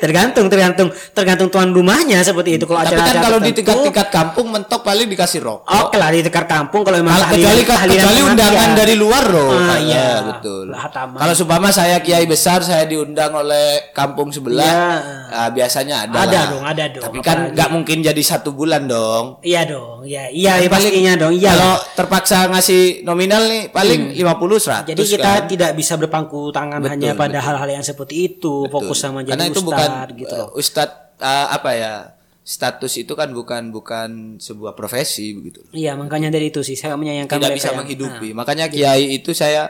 tergantung, 0.00 0.46
tergantung, 0.48 0.88
tergantung 1.12 1.48
tuan 1.48 1.68
rumahnya 1.68 2.22
seperti 2.22 2.56
itu. 2.56 2.64
Kalau 2.64 2.80
acara 2.80 3.04
kan 3.04 3.16
kalau 3.20 3.38
di 3.38 3.52
tingkat-tingkat 3.52 4.08
kampung 4.08 4.48
mentok 4.48 4.80
paling 4.80 5.06
dikasih 5.06 5.38
rokok. 5.38 5.68
Oke 5.68 5.94
lah 5.94 6.08
di 6.08 6.24
tekar 6.24 6.44
kampung 6.44 6.82
kalau 6.82 6.98
memang 6.98 7.12
tahlilan- 7.14 7.36
kecuali 7.36 7.62
kecuali 7.92 8.20
undangan 8.24 8.68
dari 8.72 8.94
luar 8.94 9.24
loh. 9.28 9.52
Ah, 9.52 9.76
iya. 9.78 10.08
betul. 10.26 10.72
Lah, 10.72 10.88
taman. 10.88 11.20
Kalau 11.20 11.34
supama 11.36 11.68
saya 11.68 12.00
kiai 12.00 12.24
besar 12.24 12.64
saya 12.64 12.84
diundang 12.84 13.36
oleh 13.36 13.92
kampung 13.92 14.32
sebelah, 14.32 14.64
Iya. 14.64 15.28
ah, 15.28 15.48
biasanya 15.50 16.08
ada. 16.08 16.16
Ada 16.18 16.32
lah. 16.32 16.46
dong, 16.48 16.64
ada 16.64 16.84
dong. 16.88 17.04
Tapi 17.04 17.18
kan 17.20 17.38
nggak 17.52 17.68
mungkin 17.70 18.00
jadi 18.00 18.22
satu 18.24 18.50
bulan 18.50 18.88
dong. 18.88 19.36
Iya 19.42 19.68
dong, 19.68 20.02
iya, 20.02 20.32
iya 20.32 20.52
Paling- 20.58 20.72
pastinya 20.72 21.12
dong, 21.14 21.34
iya. 21.34 21.52
Kalau 21.52 21.76
terpaksa 21.94 22.48
ngasih 22.48 23.04
nominal 23.04 23.44
nih 23.44 23.68
paling 23.68 24.16
50 24.16 24.56
100 24.58 24.72
Hmm. 24.78 24.88
Jadi 24.88 25.02
kita 25.10 25.30
kan. 25.34 25.44
tidak 25.46 25.70
bisa 25.74 25.94
berpangku 25.94 26.48
tangan 26.48 26.80
Betul, 26.80 26.92
hanya 26.94 27.10
pada 27.12 27.36
betul. 27.36 27.44
hal-hal 27.44 27.68
yang 27.70 27.84
seperti 27.84 27.96
itu, 28.08 28.66
fokus 28.68 28.98
sama 28.98 29.20
jadi 29.20 29.34
Karena 29.34 29.46
itu 29.46 29.58
ustad 29.58 29.66
bukan 29.66 29.90
gitu 30.14 30.34
loh. 30.36 30.48
ustadz 30.54 30.94
eh, 31.18 31.46
apa 31.50 31.70
ya? 31.72 31.94
Status 32.40 32.96
itu 32.96 33.12
kan 33.12 33.28
bukan 33.28 33.68
bukan 33.68 34.10
sebuah 34.38 34.72
profesi 34.72 35.32
begitu. 35.32 35.60
Iya, 35.70 35.92
makanya 35.94 36.30
dari 36.30 36.48
itu 36.48 36.62
sih 36.62 36.72
saya 36.74 36.94
menyayangkan 36.94 37.36
tidak 37.36 37.52
bisa 37.52 37.68
yang- 37.68 37.78
menghidupi. 37.78 38.32
Makanya 38.32 38.66
kiai 38.68 39.12
itu 39.12 39.32
saya 39.32 39.68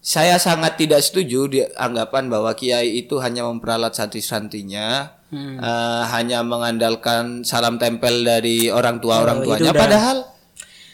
saya 0.00 0.36
sangat 0.36 0.76
tidak 0.76 1.00
setuju 1.00 1.40
di 1.46 1.62
anggapan 1.72 2.26
bahwa 2.26 2.52
kiai 2.52 2.98
itu 2.98 3.16
hanya 3.18 3.46
memperalat 3.46 3.94
santri-santrinya, 3.94 5.14
Hmm. 5.30 5.56
eh, 5.56 6.02
hanya 6.10 6.42
mengandalkan 6.42 7.40
salam 7.42 7.74
tempel 7.74 8.22
dari 8.22 8.68
orang 8.68 8.98
tua 8.98 9.22
orang 9.22 9.40
Oh, 9.40 9.44
tuanya. 9.48 9.70
Padahal 9.70 10.26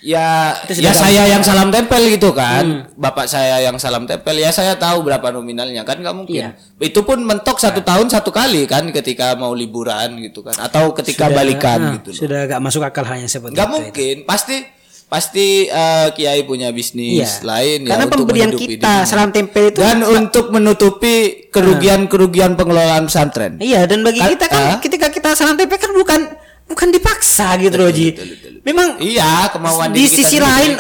ya 0.03 0.57
Itu 0.63 0.77
sudah 0.77 0.87
ya 0.87 0.93
saya 0.93 1.23
yang 1.27 1.41
salam 1.41 1.69
tempel 1.69 2.03
gitu 2.09 2.31
kan, 2.31 2.65
Hmm. 2.65 2.81
bapak 2.95 3.25
saya 3.25 3.61
yang 3.61 3.77
salam 3.77 4.05
tempel 4.05 4.35
ya 4.35 4.49
saya 4.49 4.75
tahu 4.75 5.01
berapa 5.03 5.29
nominalnya 5.31 5.83
kan 5.83 5.97
nggak 5.97 6.15
mungkin. 6.15 6.41
Iya. 6.47 6.57
Itu 6.79 7.03
pun 7.03 7.21
mentok 7.21 7.57
satu 7.57 7.81
tahun 7.81 8.09
satu 8.09 8.29
kali 8.31 8.65
kan 8.65 8.89
ketika 8.91 9.33
mau 9.35 9.53
liburan 9.53 10.17
gitu 10.19 10.41
kan, 10.41 10.57
atau 10.57 10.91
ketika 10.93 11.29
balikan 11.29 11.79
Nah, 11.79 11.93
gitu. 11.97 12.11
loh. 12.11 12.19
Sudah 12.19 12.39
agak 12.43 12.59
masuk 12.59 12.81
akal 12.81 13.05
hanya 13.07 13.27
seperti 13.27 13.53
nggak 13.53 13.67
itu. 13.67 13.75
mungkin 13.77 14.17
pasti 14.25 14.57
pasti 15.07 15.47
eh, 15.67 16.09
kiai 16.11 16.45
punya 16.45 16.71
bisnis 16.71 17.43
Iya. 17.43 17.45
lain 17.45 17.79
ya 17.83 17.91
Karena 17.91 18.05
untuk 18.07 18.19
pemberian 18.25 18.51
kita 18.53 18.63
dirinya. 18.63 19.03
salam 19.05 19.31
tempel 19.31 19.65
itu 19.69 19.79
dan 19.79 19.99
untuk 20.03 20.49
menutupi 20.49 21.17
kerugian-kerugian 21.51 22.55
pengelolaan 22.55 23.05
pesantren 23.05 23.59
Iya 23.59 23.85
dan 23.85 24.01
bagi 24.01 24.19
Kan- 24.19 24.31
kita 24.31 24.47
kan 24.47 24.63
ah. 24.65 24.79
ketika 24.79 25.07
kita 25.09 25.29
salam 25.33 25.55
tempel 25.55 25.77
kan 25.77 25.91
bukan 25.91 26.21
bukan 26.71 26.89
dipaksa 26.89 27.59
gitu 27.59 27.75
loh 27.75 27.91
Ji. 27.91 28.15
Memang 28.61 28.97
iya 28.99 29.51
kemauan 29.51 29.91
di 29.91 30.05
kita 30.05 30.15
sisi 30.17 30.37
sendiri. 30.37 30.47
lain 30.47 30.73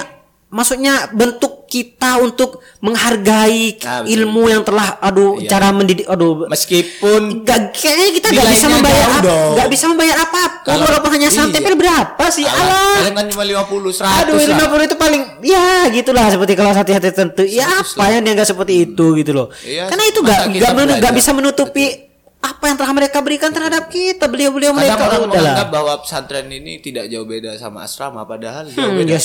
maksudnya 0.49 1.07
bentuk 1.09 1.62
kita 1.64 2.18
untuk 2.18 2.59
menghargai 2.80 3.78
Ah, 3.80 4.03
betul. 4.03 4.11
ilmu 4.12 4.43
yang 4.45 4.62
telah 4.62 4.99
aduh 4.99 5.38
Iya. 5.38 5.47
cara 5.49 5.70
mendidik 5.70 6.03
aduh 6.05 6.51
meskipun 6.51 7.47
Gak, 7.47 7.70
kayaknya 7.72 8.07
kita 8.12 8.28
gak 8.28 8.47
bisa 8.51 8.66
membayar 8.68 8.99
jauh 8.99 9.07
apa, 9.12 9.22
dong. 9.22 9.51
gak 9.55 9.68
bisa 9.70 9.84
membayar 9.86 10.16
apa-apa. 10.20 10.59
Kalau- 10.61 10.86
Walaupun 10.91 11.11
hanya 11.12 11.28
salam 11.30 11.49
iya. 11.49 11.70
berapa 11.72 12.24
sih? 12.28 12.43
Alah. 12.43 12.99
kalian 12.99 13.14
kan 13.14 13.26
cuma 13.30 13.43
50 13.45 13.95
100 13.95 14.26
Aduh, 14.26 14.34
lah. 14.36 14.59
50 14.59 14.82
itu 14.84 14.97
paling 14.97 15.22
ya 15.41 15.66
gitulah 15.88 16.26
seperti 16.26 16.53
kalau 16.53 16.70
hati-hati 16.72 17.07
tertentu. 17.09 17.43
Ya 17.47 17.66
100 17.70 17.95
apa 17.95 18.05
yang 18.11 18.20
dia 18.20 18.32
nggak 18.34 18.51
seperti 18.51 18.74
itu 18.84 19.07
gitu 19.14 19.30
loh. 19.30 19.47
Iya, 19.62 19.86
Karena 19.86 20.05
itu 20.05 20.18
gak 20.20 20.38
kita 20.51 20.61
gak, 20.61 20.74
menu- 20.74 20.99
gak 20.99 21.14
bisa 21.14 21.30
menutupi 21.30 22.09
apa 22.41 22.64
yang 22.64 22.76
telah 22.76 22.93
mereka 22.93 23.20
berikan 23.20 23.49
terhadap 23.49 23.88
kita. 23.88 24.24
Beliau-beliau 24.24 24.72
kadang 24.72 24.80
mereka 24.86 25.03
orang 25.03 25.20
udah 25.20 25.28
lah. 25.30 25.36
menganggap 25.36 25.68
bahwa 25.70 25.93
pesantren 25.99 26.49
ini 26.49 26.72
tidak 26.78 27.05
jauh 27.07 27.24
beda 27.24 27.55
sama 27.55 27.84
asrama 27.84 28.24
padahal 28.24 28.64
jauh 28.66 28.80
Hmm, 28.82 28.97
beda 28.99 29.16
ya. 29.16 29.20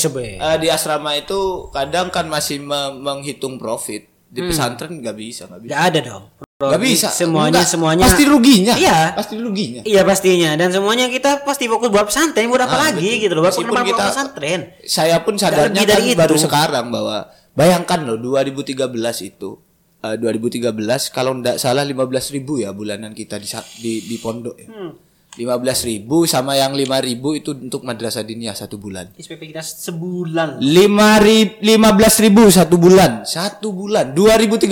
Eh, 0.45 0.57
di 0.57 0.67
asrama 0.67 1.11
itu 1.13 1.39
kadang 1.69 2.07
kan 2.09 2.25
masih 2.25 2.59
me- 2.59 2.91
menghitung 2.93 3.55
profit 3.55 4.03
di 4.25 4.41
pesantren 4.41 4.91
nggak 4.93 5.15
bisa 5.15 5.45
nggak 5.45 5.61
bisa 5.61 5.71
Gak 5.71 5.83
ada 5.85 5.99
dong. 6.01 6.23
nggak 6.57 6.81
bisa 6.81 7.07
Semuanya 7.09 7.51
Enggak. 7.57 7.67
semuanya 7.69 8.03
pasti 8.05 8.23
ruginya 8.25 8.73
Iya. 8.75 8.99
pasti 9.13 9.35
ruginya 9.37 9.81
Iya 9.81 10.01
pastinya 10.01 10.51
dan 10.55 10.69
semuanya 10.69 11.07
kita 11.07 11.43
pasti 11.43 11.65
fokus 11.65 11.87
buat 11.87 12.03
pesantren 12.05 12.47
buat 12.47 12.59
apa 12.61 12.73
Ah, 12.73 12.81
lagi 12.89 13.03
betul. 13.05 13.21
gitu 13.21 13.33
loh 13.33 13.43
buat 13.43 13.55
pengembangan 13.57 13.87
kita- 13.89 14.07
pesantren. 14.09 14.59
saya 14.81 15.17
pun 15.19 15.35
sadarnya 15.35 15.71
lebih 15.77 15.83
kan 15.85 15.99
dari 15.99 16.11
baru 16.15 16.31
itu. 16.33 16.43
sekarang 16.43 16.85
bahwa 16.89 17.17
bayangkan 17.51 17.99
loh 18.01 18.17
2013 18.17 18.87
itu 19.21 19.59
eh, 20.05 20.17
2013 20.17 20.61
kalau 21.09 21.33
ndak 21.33 21.57
salah 21.57 21.81
15.000 21.81 22.35
ribu 22.35 22.53
ya 22.57 22.69
bulanan 22.69 23.11
kita 23.11 23.37
di 23.37 23.47
di, 23.79 23.93
di 24.03 24.15
pondok 24.17 24.55
ya. 24.55 24.67
Hmm. 24.67 24.91
15.000 25.35 26.07
sama 26.25 26.55
yang 26.55 26.71
5.000 26.71 27.11
itu 27.35 27.51
untuk 27.51 27.83
madrasah 27.83 28.23
diniyah 28.23 28.55
satu 28.55 28.79
bulan. 28.79 29.11
SPP 29.15 29.51
kita 29.51 29.59
sebulan. 29.59 30.63
lima 30.63 31.19
ri- 31.19 31.59
lima 31.59 31.91
belas 31.91 32.15
ribu 32.17 32.47
satu 32.47 32.79
bulan 32.79 33.27
satu 33.27 33.75
bulan 33.75 34.15
2013 34.15 34.71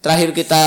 terakhir 0.00 0.30
kita 0.32 0.62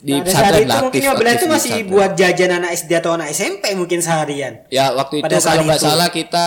di 0.00 0.16
Pada 0.16 0.32
saat 0.32 0.52
pesantren 0.52 0.60
itu 0.60 0.68
lah, 0.68 0.80
mungkin 0.80 1.00
aktif- 1.00 1.12
15 1.12 1.16
itu 1.16 1.28
aktif 1.28 1.48
masih 1.48 1.76
buat 1.86 2.10
jajan 2.12 2.50
anak 2.56 2.70
SD 2.74 2.90
atau 2.94 3.10
anak 3.12 3.28
SMP 3.30 3.64
mungkin 3.72 4.00
seharian. 4.00 4.52
ya 4.68 4.92
waktu 4.92 5.20
itu 5.20 5.24
pada 5.24 5.36
kalau 5.38 5.62
nggak 5.64 5.80
salah 5.80 6.08
kita 6.08 6.46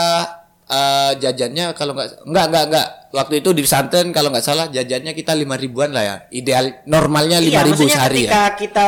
eh, 0.65 1.11
jajannya 1.17 1.71
kalau 1.73 1.91
nggak 1.91 2.23
nggak 2.23 2.45
nggak 2.47 2.65
nggak. 2.69 2.87
Waktu 3.11 3.33
itu 3.39 3.49
di 3.51 3.61
pesantren 3.61 4.09
kalau 4.09 4.27
nggak 4.27 4.41
salah 4.41 4.65
jajannya 4.67 5.11
kita 5.11 5.31
lima 5.33 5.53
ribuan 5.53 5.89
lah 5.89 6.01
ya. 6.01 6.15
Ideal 6.29 6.85
normalnya 6.85 7.37
lima 7.37 7.61
Iya, 7.61 7.67
ribu 7.67 7.83
sehari 7.85 8.25
ketika 8.25 8.41
ya 8.41 8.53
kita 8.53 8.85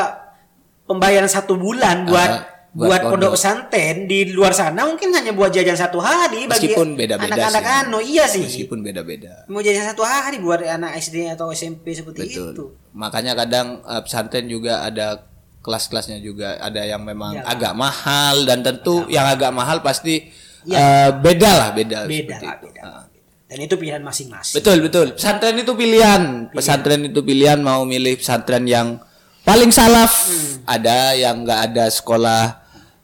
pembayaran 0.83 1.27
satu 1.27 1.55
bulan 1.55 2.05
buat 2.05 2.25
Ah, 2.25 2.41
buat 2.75 2.89
buat, 2.91 3.01
pondok. 3.07 3.31
pesantren 3.33 4.03
di 4.03 4.29
luar 4.29 4.51
sana 4.51 4.83
mungkin 4.83 5.07
hanya 5.09 5.31
buat 5.31 5.47
jajan 5.47 5.79
satu 5.79 5.95
hari 5.97 6.43
bagi 6.43 6.67
meskipun 6.67 6.93
beda-beda 6.93 7.31
anak-anak 7.31 7.63
anu 7.85 7.99
iya 7.99 8.25
sih. 8.25 8.43
Meskipun 8.43 8.81
beda-beda. 8.81 9.47
Mau 9.47 9.61
jajan 9.61 9.87
satu 9.87 10.03
hari 10.03 10.37
buat 10.37 10.59
anak 10.59 10.97
SD 10.97 11.31
atau 11.31 11.49
SMP 11.49 11.93
seperti 11.93 12.27
betul. 12.27 12.51
itu. 12.51 12.65
Makanya 12.91 13.31
kadang 13.33 13.79
eh, 13.79 14.01
pesantren 14.01 14.45
juga 14.45 14.81
ada 14.81 15.23
kelas-kelasnya 15.61 16.19
juga. 16.19 16.57
Ada 16.57 16.81
yang 16.87 17.01
memang 17.01 17.39
Iyalah. 17.39 17.51
agak 17.51 17.73
mahal 17.73 18.35
dan 18.43 18.59
tentu 18.61 19.05
yang 19.07 19.25
agak 19.25 19.49
mahal 19.49 19.79
pasti 19.79 20.29
eh, 20.67 21.09
beda 21.13 21.51
lah 21.51 21.69
beda 21.71 21.97
beda 22.03 22.35
lah 22.35 22.55
beda 22.57 22.81
Ah. 22.81 23.03
dan 23.45 23.57
itu 23.59 23.75
pilihan 23.75 23.99
masing-masing 23.99 24.55
betul 24.55 24.77
betul 24.79 25.07
pesantren 25.11 25.55
itu 25.55 25.73
pilihan 25.73 26.21
pesantren 26.49 27.01
itu 27.03 27.19
pilihan 27.19 27.59
mau 27.59 27.83
milih 27.83 28.17
pesantren 28.17 28.65
yang 28.65 28.97
paling 29.41 29.69
salaf 29.69 30.25
Hmm. 30.25 30.65
ada 30.65 31.13
yang 31.13 31.41
nggak 31.41 31.59
ada 31.67 31.85
sekolah 31.87 32.43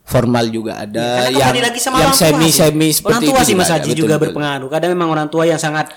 formal 0.04 0.44
juga 0.46 0.76
ada 0.78 1.06
Iya, 1.24 1.24
Karena 1.24 1.30
yang 1.32 1.48
kembali 1.48 1.64
lagi 1.64 1.80
sama 1.80 1.96
yang 1.96 2.04
orang 2.04 2.18
tua 2.18 2.28
semi 2.28 2.44
sih. 2.44 2.58
semi 2.58 2.68
orang 2.82 2.92
seperti 2.92 3.24
tua 3.24 3.38
itu 3.38 3.46
sih 3.46 3.56
Mas 3.56 3.66
ada. 3.66 3.76
Haji 3.78 3.92
juga 3.94 4.16
betul. 4.16 4.24
berpengaruh 4.28 4.68
kadang 4.68 4.90
memang 4.92 5.10
orang 5.10 5.28
tua 5.28 5.44
yang 5.46 5.56
sangat 5.58 5.88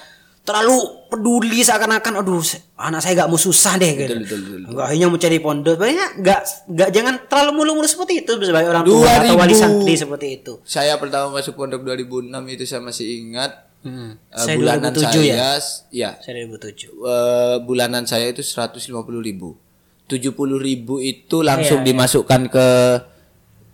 terlalu 0.44 0.76
peduli 1.08 1.60
seakan-akan 1.60 2.20
aduh 2.20 2.44
anak 2.76 3.00
saya 3.00 3.16
gak 3.18 3.28
mau 3.28 3.38
susah 3.38 3.74
deh 3.74 3.96
gitu. 3.96 4.12
Betul, 4.12 4.20
betul, 4.20 4.38
betul, 4.38 4.54
betul. 4.54 4.70
Enggak 4.70 4.86
hanya 4.86 5.06
mencari 5.08 5.38
pondok. 5.38 5.74
Banyak 5.74 6.10
enggak 6.16 6.40
enggak 6.66 6.88
jangan 6.90 7.14
terlalu 7.24 7.50
mulu-mulu 7.54 7.86
seperti 7.86 8.14
itu 8.20 8.32
sebagai 8.38 8.68
orang 8.68 8.84
tua 8.84 9.08
atau 9.10 9.32
2000. 9.32 9.40
wali 9.40 9.54
santri 9.54 9.94
seperti 9.94 10.26
itu. 10.34 10.52
saya 10.62 10.94
pertama 10.94 11.32
masuk 11.32 11.54
pondok 11.54 11.80
2006 11.82 12.28
itu 12.50 12.64
saya 12.64 12.80
masih 12.80 13.06
ingat 13.20 13.52
Hmm. 13.80 14.16
eh, 14.16 14.36
Saya 14.38 14.56
bulanan 14.56 14.90
2007 14.90 15.12
saya 15.12 15.20
ya. 15.28 15.52
ya 15.92 16.10
Saya 16.18 16.32
2007. 16.42 16.88
eh, 16.88 17.56
bulanan 17.60 18.04
saya 18.04 18.26
itu 18.26 18.40
150 18.40 18.80
ribu 19.20 19.60
70 20.06 20.32
ribu 20.58 20.94
itu 20.98 21.40
langsung 21.40 21.80
Iya, 21.80 21.84
iya. 21.84 21.88
dimasukkan 21.90 22.40
ke 22.48 22.66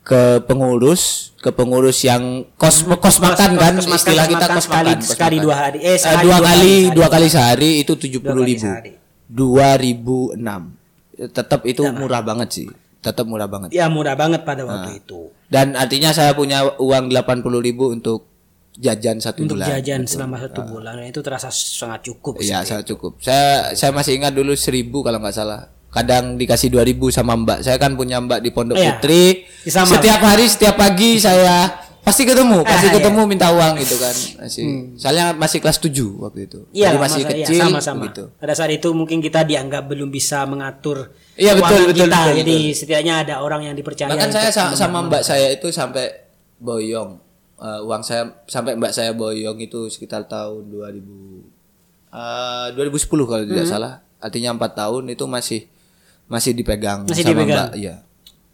ke 0.01 0.23
pengurus 0.43 1.33
ke 1.37 1.51
pengurus 1.51 2.03
yang 2.03 2.45
kos 2.55 2.85
kos 2.85 3.17
makan 3.19 3.55
kan 3.55 3.73
kos 3.75 3.87
makan, 3.87 3.97
istilah 3.97 4.25
kos 4.25 4.33
kita 4.33 4.47
kos 4.47 4.65
sekali- 4.65 4.91
makan 4.91 4.99
kos 4.99 5.11
sekali 5.11 5.37
dua 5.39 5.55
hari. 5.57 5.79
Eh, 5.79 5.87
Eh, 5.87 5.99
sekali 5.99 6.21
dua 6.21 6.37
dua 6.37 6.47
kali 6.47 6.73
dua 6.91 7.09
kali 7.09 7.27
sehari 7.29 7.71
itu 7.79 7.93
70 7.95 8.21
Dua 8.23 8.35
kali 8.35 8.51
ribu 8.51 8.63
sehari. 8.63 8.93
2006 9.31 10.63
tetap 11.31 11.61
itu 11.65 11.83
murah 11.91 12.21
banget 12.21 12.49
sih 12.51 12.69
tetap 12.99 13.25
murah 13.25 13.47
banget 13.47 13.73
Ya 13.73 13.89
murah 13.89 14.13
banget 14.15 14.43
pada 14.43 14.63
Nah. 14.63 14.85
waktu 14.85 15.01
itu. 15.01 15.33
dan 15.47 15.73
artinya 15.75 16.11
saya 16.11 16.33
punya 16.33 16.63
uang 16.77 17.09
80 17.09 17.41
ribu 17.59 17.89
untuk 17.89 18.29
jajan 18.73 19.17
satu 19.19 19.43
Untuk 19.43 19.57
bulan 19.57 19.69
jajan 19.75 20.01
selama 20.05 20.37
satu 20.39 20.61
bulan 20.63 20.93
dan 20.95 21.07
itu 21.07 21.21
terasa 21.21 21.49
sangat 21.51 22.01
cukup. 22.03 22.39
Iya, 22.39 22.61
sih. 22.61 22.69
saya 22.71 22.81
cukup. 22.83 23.13
Saya 23.19 23.75
saya 23.75 23.91
masih 23.91 24.17
ingat 24.17 24.33
dulu 24.33 24.55
seribu 24.55 25.01
kalau 25.01 25.19
nggak 25.19 25.35
salah. 25.35 25.69
Kadang 25.91 26.35
dikasih 26.37 26.71
2000 26.71 27.11
sama 27.11 27.35
Mbak. 27.35 27.59
Saya 27.61 27.77
kan 27.77 27.93
punya 27.93 28.19
Mbak 28.19 28.41
di 28.41 28.51
Pondok 28.51 28.75
Iya. 28.75 28.95
Putri. 28.95 29.43
Sama. 29.65 29.91
Setiap 29.91 30.21
hari, 30.21 30.47
setiap 30.47 30.75
pagi 30.75 31.19
saya 31.19 31.67
pasti 32.01 32.23
ketemu, 32.23 32.63
pasti 32.63 32.87
Ah, 32.87 32.91
iya. 32.91 32.97
ketemu 32.97 33.21
minta 33.25 33.51
uang 33.51 33.75
gitu 33.77 33.99
kan. 33.99 34.15
Masih. 34.39 34.65
Soalnya 34.95 35.27
masih 35.33 35.59
kelas 35.59 35.79
7 35.79 35.91
waktu 36.17 36.47
itu. 36.47 36.63
Iya, 36.71 36.95
Jadi 36.95 36.99
masih 36.99 37.21
masa- 37.21 37.29
iya, 37.29 37.45
kecil 37.45 37.61
sama-sama. 37.67 38.03
gitu. 38.07 38.25
Pada 38.33 38.55
saat 38.55 38.71
itu 38.71 38.89
mungkin 38.91 39.19
kita 39.19 39.43
dianggap 39.43 39.85
belum 39.85 40.09
bisa 40.09 40.43
mengatur 40.45 41.11
Iya, 41.35 41.53
betul, 41.55 41.83
betul, 41.85 42.07
kita. 42.07 42.19
betul, 42.25 42.37
Jadi 42.39 42.55
betul. 42.57 42.77
setidaknya 42.77 43.15
ada 43.21 43.35
orang 43.39 43.63
yang 43.65 43.75
dipercaya. 43.75 44.09
Bahkan 44.09 44.31
saya 44.31 44.49
sama 44.49 44.71
membangun. 44.97 45.07
Mbak 45.11 45.23
saya 45.25 45.47
itu 45.51 45.69
sampai 45.69 46.07
boyong. 46.57 47.11
Eh, 47.59 47.81
uang 47.83 48.01
saya 48.01 48.23
sampai 48.47 48.73
Mbak 48.73 48.93
saya 48.95 49.11
boyong 49.13 49.59
itu 49.59 49.85
sekitar 49.87 50.25
tahun 50.25 50.65
2000 50.67 51.45
eh, 52.09 52.67
2010 52.73 53.27
kalau 53.27 53.43
tidak 53.45 53.67
Hmm. 53.67 53.73
salah. 53.73 53.93
Artinya 54.19 54.53
empat 54.53 54.73
tahun 54.75 55.09
itu 55.09 55.25
masih 55.27 55.61
masih 56.31 56.55
dipegang 56.55 57.05
Masih 57.05 57.21
sama 57.21 57.31
dipegang. 57.35 57.59
Mbak. 57.67 57.71
Iya. 57.77 57.95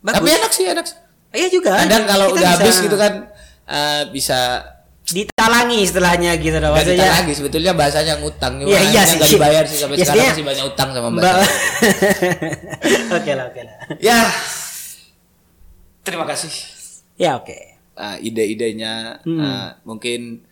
Bagus. 0.01 0.17
Tapi 0.17 0.29
enak 0.33 0.51
sih, 0.51 0.65
enak. 0.67 0.87
Iya 1.31 1.49
juga. 1.49 1.73
Kadang 1.77 2.05
kalau 2.05 2.27
Kita 2.27 2.35
udah 2.35 2.49
bisa 2.49 2.57
habis 2.59 2.77
gitu 2.81 2.97
kan 2.97 3.13
eh, 3.67 4.03
bisa 4.11 4.39
ditalangi 5.07 5.77
istilahnya 5.81 6.35
gitu 6.37 6.57
loh. 6.57 6.73
Maksudnya 6.73 7.07
lagi 7.13 7.31
sebetulnya 7.31 7.73
bahasanya 7.73 8.19
ngutang 8.19 8.59
cuma 8.59 8.67
Iya, 8.67 8.81
iya 8.81 8.83
akhirnya 8.83 9.05
sih. 9.05 9.17
nggak 9.17 9.31
dibayar 9.31 9.65
sih 9.65 9.79
sampai 9.79 9.95
Ya, 9.95 10.03
sekarang 10.03 10.27
masih 10.33 10.45
banyak 10.45 10.65
utang 10.67 10.89
sama 10.91 11.09
Mbak. 11.13 11.35
Oke 13.17 13.33
lah, 13.33 13.45
oke 13.47 13.61
lah. 13.63 13.75
ya. 14.01 14.19
Terima 16.03 16.25
kasih. 16.25 16.51
Ya 17.17 17.35
oke. 17.35 17.57
uh, 17.97 18.17
ide-idenya 18.21 19.23
Hmm. 19.23 19.41
uh, 19.41 19.69
mungkin 19.83 20.45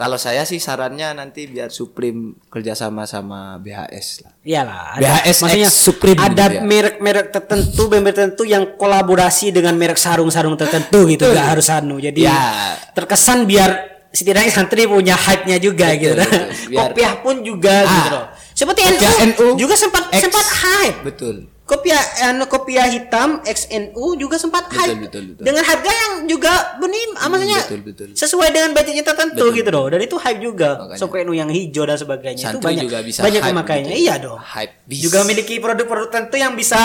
kalau 0.00 0.16
saya 0.16 0.42
sih 0.42 0.56
sarannya 0.56 1.12
nanti 1.12 1.44
biar 1.44 1.68
Supreme 1.68 2.40
kerjasama 2.48 3.04
sama 3.04 3.60
BHS 3.60 4.24
lah. 4.24 4.32
Iyalah. 4.40 4.96
BHS 4.96 5.36
maksudnya 5.44 5.68
Supreme 5.68 6.16
ada 6.16 6.44
gitu 6.48 6.56
ya. 6.56 6.60
merek-merek 6.64 7.26
tertentu, 7.28 7.82
merek 7.86 8.04
tertentu 8.08 8.42
yang 8.44 8.64
kolaborasi 8.74 9.52
dengan 9.52 9.76
merek 9.76 10.00
sarung-sarung 10.00 10.56
tertentu 10.56 11.04
gitu, 11.04 11.28
Betul. 11.28 11.36
gak 11.36 11.48
harus 11.52 11.68
anu. 11.68 12.00
Jadi 12.00 12.24
Ya. 12.24 12.80
terkesan 12.90 13.44
biar 13.44 13.70
setidaknya 14.08 14.48
santri 14.48 14.88
punya 14.88 15.14
hype-nya 15.14 15.60
juga 15.60 15.92
Betul, 15.92 16.00
gitu. 16.00 16.14
betul. 16.16 16.44
Biar- 16.72 16.80
Kopiah 16.88 17.14
pun 17.20 17.36
juga 17.44 17.74
Ah. 17.78 17.92
gitu 17.92 18.08
loh. 18.10 18.26
Seperti 18.50 18.80
NU, 18.82 19.08
NU 19.28 19.46
juga 19.56 19.74
sempat 19.76 20.08
X. 20.10 20.20
sempat 20.20 20.46
hype. 20.48 20.98
Betul. 21.04 21.36
Kopiah 21.70 22.02
anu 22.26 22.50
kopiah 22.50 22.90
hitam 22.90 23.38
XNU 23.46 24.18
juga 24.18 24.34
sempat 24.34 24.66
Betul, 24.66 24.78
hype 24.82 24.98
betul, 25.06 25.22
betul. 25.30 25.44
dengan 25.46 25.62
harga 25.62 25.90
yang 25.94 26.12
juga 26.26 26.52
benih 26.82 27.04
ah, 27.14 27.30
maksudnya 27.30 27.60
betul, 27.62 27.80
betul. 27.86 28.08
sesuai 28.18 28.48
dengan 28.50 28.70
budgetnya 28.74 29.06
tertentu 29.06 29.46
Betul. 29.46 29.58
gitu 29.62 29.70
loh 29.70 29.86
dan 29.86 30.00
itu 30.02 30.16
hype 30.18 30.40
juga. 30.42 30.70
XNU 30.98 31.30
yang 31.30 31.46
hijau 31.46 31.86
dan 31.86 31.94
sebagainya 31.94 32.42
itu 32.42 32.58
Santri 32.58 32.66
banyak 32.74 32.84
juga 32.90 32.98
bisa 33.06 33.20
banyak 33.22 33.42
pemakainya 33.46 33.86
begitu. 33.94 34.02
iya 34.02 34.14
dong 34.18 34.40
Hype 34.42 34.74
bis. 34.90 34.98
juga 35.06 35.22
memiliki 35.22 35.54
produk-produk 35.62 36.08
tertentu 36.10 36.36
yang 36.42 36.58
bisa 36.58 36.80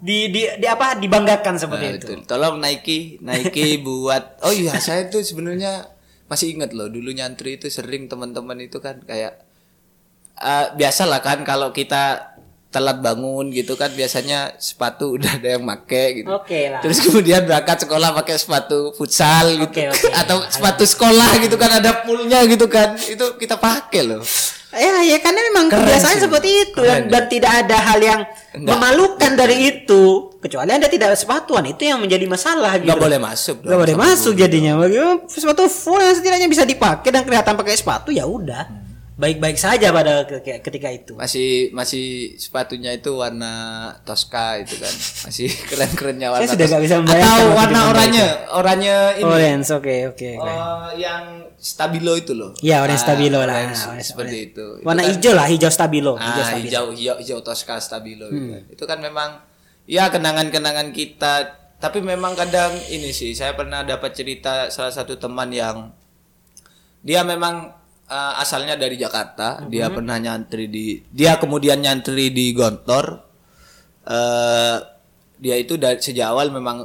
di, 0.00 0.30
di, 0.32 0.46
di 0.46 0.66
apa 0.70 0.96
dibanggakan 0.96 1.58
seperti 1.58 1.84
Nah, 1.84 1.92
itu 1.98 2.06
betul. 2.14 2.18
Tolong 2.24 2.56
Nike, 2.56 3.18
Nike 3.20 3.66
buat. 3.84 4.40
Oh 4.46 4.54
iya, 4.54 4.78
saya 4.80 5.10
tuh 5.12 5.20
sebenarnya 5.20 5.90
masih 6.24 6.54
ingat 6.54 6.70
loh 6.72 6.86
dulu 6.86 7.10
nyantri 7.10 7.58
itu 7.58 7.66
sering 7.66 8.06
teman-teman 8.06 8.54
itu 8.62 8.78
kan 8.78 9.02
kayak 9.02 9.42
eh 10.40 10.66
biasalah 10.72 11.20
kan 11.20 11.42
kalau 11.44 11.68
kita 11.68 12.29
telat 12.70 13.02
bangun 13.02 13.50
gitu 13.50 13.74
kan 13.74 13.90
biasanya 13.90 14.54
sepatu 14.56 15.10
udah 15.18 15.42
ada 15.42 15.58
yang 15.58 15.62
make 15.66 16.22
gitu. 16.22 16.30
Oke 16.30 16.70
lah. 16.70 16.80
Terus 16.80 17.02
kemudian 17.02 17.42
berangkat 17.44 17.82
sekolah 17.84 18.14
pakai 18.22 18.38
sepatu 18.38 18.94
futsal 18.94 19.58
gitu 19.58 19.70
Oke, 19.70 19.84
oke. 19.90 20.08
atau 20.14 20.38
sepatu 20.46 20.86
sekolah 20.86 21.42
gitu 21.42 21.58
kan 21.58 21.82
ada 21.82 22.06
poolnya 22.06 22.46
gitu 22.46 22.70
kan. 22.70 22.94
Itu 22.96 23.36
kita 23.36 23.58
pakai 23.58 24.06
loh. 24.06 24.22
Ya, 24.70 25.02
ya 25.02 25.18
karena 25.18 25.42
memang 25.50 25.66
Keren 25.66 25.82
kebiasaan 25.82 26.14
sih. 26.14 26.22
seperti 26.30 26.50
itu 26.62 26.78
Keren 26.78 27.10
dan, 27.10 27.26
tidak 27.26 27.66
ada 27.66 27.74
hal 27.90 27.98
yang 27.98 28.20
Enggak. 28.54 28.78
memalukan 28.78 29.32
dari 29.34 29.56
itu 29.66 30.30
kecuali 30.38 30.70
anda 30.70 30.86
tidak 30.86 31.10
ada 31.10 31.18
sepatuan 31.18 31.66
itu 31.66 31.90
yang 31.90 31.98
menjadi 31.98 32.22
masalah 32.30 32.78
gitu. 32.78 32.86
Nggak 32.86 33.02
boleh 33.02 33.18
masuk. 33.18 33.56
Dong 33.66 33.82
boleh 33.82 33.96
masuk 33.98 34.32
jadinya. 34.38 34.78
Bagaimana 34.78 35.26
sepatu 35.26 35.66
full 35.66 35.98
yang 35.98 36.14
setidaknya 36.14 36.46
bisa 36.46 36.62
dipakai 36.62 37.10
dan 37.10 37.26
kelihatan 37.26 37.58
pakai 37.58 37.74
sepatu 37.74 38.14
ya 38.14 38.22
udah. 38.30 38.79
Baik-baik 39.20 39.54
saja 39.54 39.92
pada 39.92 40.24
ke- 40.24 40.40
ketika 40.58 40.88
itu. 40.88 41.12
masih 41.12 41.68
masih 41.70 42.06
sepatunya 42.34 42.88
itu 42.90 43.12
warna 43.12 43.52
Tosca 44.00 44.56
itu 44.56 44.74
kan 44.74 44.88
masih 45.22 45.44
keren-kerennya 45.68 46.28
warna 46.30 46.42
Saya 46.42 46.50
sudah 46.50 46.66
nggak 46.66 46.82
bisa 46.82 46.94
membayangkan 46.96 47.36
atau 47.36 47.48
warna 47.52 47.80
oranye 47.86 48.26
oranye 48.50 48.96
ini 49.14 49.28
Orange, 49.28 49.68
oke 49.70 49.94
oke. 50.08 50.30
oke. 50.34 50.48
Oh, 50.48 50.88
yang 50.96 51.24
stabilo 51.54 52.12
itu 52.14 52.32
loh 52.32 52.56
Iya, 52.58 52.80
orange 52.80 52.96
Ah, 52.98 53.06
stabilo 53.06 53.36
lah. 53.36 53.44
orange, 53.46 53.80
Orange- 53.84 54.06
seperti 54.06 54.32
orange. 54.34 54.48
itu 54.48 54.66
Itu 54.72 54.86
Warna 54.88 55.00
kan- 55.00 55.10
hijau 55.12 55.32
lah, 55.34 55.46
hijau 55.46 55.70
stabilo. 55.70 56.12
hijau 56.16 56.24
ah, 56.32 56.46
stabilo. 56.46 56.64
hijau 56.64 56.84
hijau 56.90 57.14
hijau 57.18 57.38
Tosca 57.40 57.74
stabilo 57.78 58.26
itu 58.26 58.40
Hmm. 58.40 58.50
kan. 58.50 58.62
itu 58.72 58.84
kan 58.86 58.98
memang 58.98 59.30
ya 59.84 60.08
kenangan-kenangan 60.08 60.88
kita 60.90 61.34
tapi 61.76 62.00
memang 62.00 62.32
kadang 62.34 62.72
ini 62.88 63.10
sih 63.10 63.32
saya 63.32 63.52
pernah 63.52 63.82
dapat 63.82 64.12
cerita 64.12 64.68
salah 64.68 64.90
satu 64.90 65.16
teman 65.16 65.48
yang 65.50 65.92
dia 67.00 67.20
memang 67.22 67.79
eh, 68.10 68.34
asalnya 68.36 68.74
dari 68.74 68.98
Jakarta 68.98 69.62
dia 69.70 69.86
Hmm. 69.86 70.02
pernah 70.02 70.18
nyantri 70.18 70.66
di 70.66 70.98
dia 71.08 71.38
kemudian 71.38 71.78
nyantri 71.78 72.34
di 72.34 72.50
Gontor 72.50 73.06
eh 74.04 74.76
dia 75.40 75.56
itu 75.56 75.80
dari 75.80 75.96
sejak 75.96 76.36
awal 76.36 76.52
memang 76.52 76.84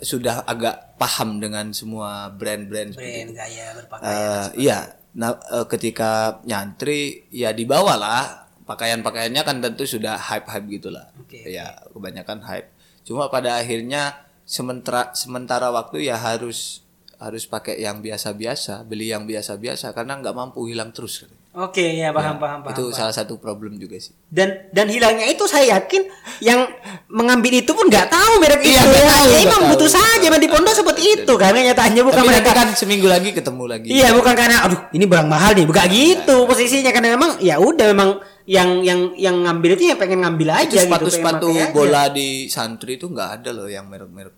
sudah 0.00 0.44
agak 0.48 0.96
paham 0.96 1.40
dengan 1.40 1.72
semua 1.72 2.28
brand-brand 2.32 2.96
Brand 2.96 3.30
gaya 3.32 3.66
berpakaian. 3.76 4.08
Eh, 4.08 4.46
iya, 4.64 4.78
nah 5.12 5.36
eh, 5.52 5.66
ketika 5.68 6.40
nyantri 6.44 7.24
ya 7.28 7.52
dibawalah 7.52 8.48
pakaian-pakaiannya 8.64 9.42
kan 9.44 9.60
tentu 9.60 9.84
sudah 9.84 10.16
hype-hype 10.16 10.68
gitulah. 10.72 11.12
Oke, 11.20 11.44
Ya, 11.48 11.76
kebanyakan 11.92 12.44
hype. 12.44 12.68
Cuma 13.04 13.28
pada 13.28 13.60
akhirnya 13.60 14.24
sementara 14.48 15.12
sementara 15.12 15.68
waktu 15.68 16.08
ya 16.08 16.16
harus 16.16 16.80
harus 17.16 17.44
pakai 17.44 17.76
yang 17.76 17.98
biasa-biasa, 17.98 18.84
beli 18.84 19.08
yang 19.08 19.24
biasa-biasa 19.24 19.90
karena 19.90 20.20
nggak 20.20 20.32
mampu 20.32 20.68
hilang 20.68 20.92
terus. 20.92 21.24
Oke, 21.56 21.96
ya 21.96 22.12
paham 22.12 22.36
paham 22.36 22.60
paham. 22.60 22.76
itu 22.76 22.84
paham. 22.84 22.92
salah 22.92 23.16
satu 23.16 23.40
problem 23.40 23.80
juga 23.80 23.96
sih. 23.96 24.12
dan 24.28 24.68
dan 24.68 24.92
hilangnya 24.92 25.24
itu 25.24 25.48
saya 25.48 25.80
yakin 25.80 26.04
yang 26.44 26.68
mengambil 27.08 27.48
itu 27.56 27.72
pun 27.72 27.88
nggak 27.88 28.12
tahu 28.12 28.32
merek 28.36 28.60
Iya, 28.60 28.76
itu 28.76 28.84
nggak 28.84 29.00
ya. 29.00 29.08
tahu, 29.08 29.24
Ya, 29.26 29.38
emang 29.40 29.62
tahu. 29.64 29.70
butuh 29.72 29.90
saja 29.90 30.26
di 30.28 30.48
pondok 30.52 30.74
seperti 30.76 31.02
itu 31.16 31.32
karena 31.40 31.72
nyatanya 31.72 32.00
bukan 32.04 32.20
Tapi 32.20 32.28
mereka 32.28 32.50
kan 32.52 32.68
seminggu 32.76 33.08
lagi 33.08 33.32
ketemu 33.32 33.64
lagi. 33.64 33.88
iya 33.88 34.12
bukan 34.12 34.34
karena 34.36 34.56
aduh 34.68 34.80
ini 34.92 35.04
barang 35.08 35.28
mahal 35.32 35.56
nih 35.56 35.64
bukan 35.64 35.84
gitu 35.88 36.36
posisinya 36.44 36.92
karena 36.92 37.16
memang 37.16 37.40
ya 37.40 37.56
udah 37.56 37.86
memang 37.88 38.10
yang 38.44 38.84
yang 38.84 39.16
yang 39.16 39.36
ngambil 39.42 39.80
itu 39.80 39.88
ya 39.88 39.96
pengen 39.96 40.28
ngambil 40.28 40.48
aja 40.52 40.68
itu 40.68 40.76
gitu, 40.76 40.84
sepatu-sepatu 40.86 41.48
pakai 41.48 41.64
aja. 41.64 41.72
bola 41.72 42.04
di 42.12 42.28
santri 42.46 43.00
itu 43.00 43.08
nggak 43.08 43.40
ada 43.40 43.50
loh 43.50 43.64
yang 43.66 43.88
merek-merek 43.88 44.36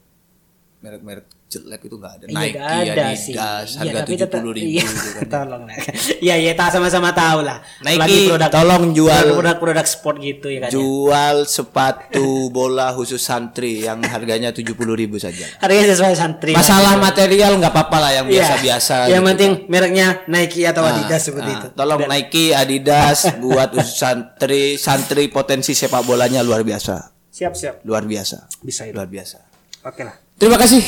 merek-merek 0.79 1.27
jelek 1.49 1.81
itu 1.83 1.97
nggak 1.97 2.13
ada. 2.13 2.25
Iya, 2.25 2.35
Nike, 2.35 2.53
nggak 2.53 2.69
ada 2.69 2.77
Adidas, 2.77 3.19
sih. 3.19 3.35
harga 3.75 3.81
Iya, 3.91 4.05
tujuh 4.05 4.29
puluh 4.29 4.53
ribu 4.53 4.69
iya, 4.71 4.85
gitu 4.85 5.09
kan. 5.11 5.25
tolong 5.35 5.63
lah. 5.65 5.77
Iya, 6.19 6.35
iya, 6.37 6.53
tak 6.53 6.69
sama-sama 6.71 7.09
tahu 7.11 7.41
lah. 7.41 7.59
Nike, 7.81 7.97
Apalagi 7.97 8.19
produk 8.29 8.51
tolong 8.53 8.83
jual- 8.93 9.33
produk-produk 9.33 9.87
sport 9.87 10.17
gitu 10.21 10.47
ya 10.47 10.59
kan. 10.61 10.69
ya. 10.69 10.73
Jual 10.73 11.37
sepatu 11.45 12.27
bola 12.55 12.93
khusus 12.93 13.17
santri 13.19 13.81
yang 13.81 14.05
harganya 14.05 14.51
tujuh 14.51 14.73
puluh 14.73 14.93
ribu 14.93 15.17
saja. 15.17 15.49
Harganya 15.57 15.89
sesuai 15.89 16.13
santri. 16.13 16.53
lah. 16.53 16.61
Masalah 16.61 16.95
material 16.97 17.57
nggak 17.57 17.73
apa-apa 17.73 17.97
lah 17.99 18.11
yang 18.15 18.27
Iya. 18.27 18.33
biasa-biasa. 18.39 18.97
Yang 19.07 19.17
gitu 19.19 19.29
penting 19.33 19.51
kan. 19.55 19.65
mereknya 19.67 20.07
Nike 20.27 20.63
atau 20.63 20.83
Nah, 20.83 20.93
Adidas 20.95 21.23
seperti 21.23 21.49
nah, 21.49 21.59
itu. 21.59 21.69
Tolong 21.73 22.01
Dan- 22.03 22.11
Nike, 22.13 22.45
Adidas 22.53 23.19
buat 23.43 23.69
khusus 23.73 23.97
santri, 23.97 24.77
santri 24.77 25.25
potensi 25.29 25.73
sepak 25.73 26.05
bolanya 26.05 26.41
luar 26.41 26.61
biasa, 26.61 27.09
Siap, 27.31 27.53
siap. 27.53 27.75
luar 27.83 28.05
biasa, 28.05 28.53
Bisa 28.61 28.85
itu. 28.85 28.93
luar 28.93 29.09
biasa. 29.09 29.49
Oke 29.83 30.05
lah. 30.05 30.13
Terima 30.37 30.55
kasih. 30.55 30.85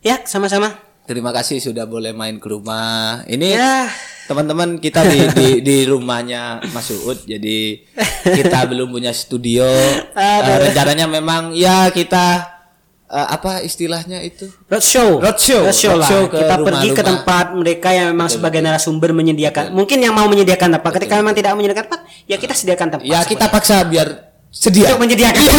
Ya, 0.00 0.22
sama-sama. 0.24 0.76
Terima 1.06 1.30
kasih 1.30 1.62
sudah 1.62 1.86
boleh 1.86 2.10
main 2.10 2.36
ke 2.36 2.48
rumah. 2.48 3.22
Ini 3.24 3.54
Ya. 3.54 3.86
teman-teman 4.26 4.82
kita 4.82 5.06
di, 5.06 5.22
di 5.38 5.48
di 5.62 5.76
rumahnya 5.86 6.58
Mas 6.74 6.90
Uut. 6.90 7.22
Jadi 7.22 7.86
kita 8.26 8.66
belum 8.70 8.90
punya 8.90 9.14
studio. 9.14 9.62
Eh, 9.62 10.40
rencananya 10.66 11.06
memang 11.06 11.54
ya 11.54 11.94
kita 11.94 12.42
eh, 13.06 13.26
apa 13.30 13.62
istilahnya 13.62 14.18
itu? 14.26 14.50
Roadshow. 14.66 15.22
Roadshow. 15.22 15.70
Roadshow 15.70 15.94
lah. 15.94 16.10
Ke 16.26 16.42
Kita 16.42 16.54
pergi 16.58 16.88
ke 16.90 17.02
tempat 17.06 17.54
mereka 17.54 17.94
yang 17.94 18.10
memang 18.10 18.26
sebagai 18.26 18.58
narasumber 18.58 19.14
menyediakan. 19.14 19.70
Mungkin 19.70 20.02
yang 20.02 20.10
mau 20.10 20.26
menyediakan 20.26 20.74
tempat. 20.74 20.90
Ketika 20.98 21.22
memang 21.22 21.30
tidak 21.30 21.54
menyediakan 21.54 21.86
tempat, 21.86 22.00
ya 22.26 22.34
kita 22.34 22.50
sediakan 22.50 22.98
tempat. 22.98 23.06
Ya 23.06 23.22
kita 23.22 23.46
paksa 23.46 23.86
biar 23.86 24.25
sedia. 24.56 24.88
untuk 24.88 25.04
menyediakan. 25.04 25.36
Iya, 25.36 25.52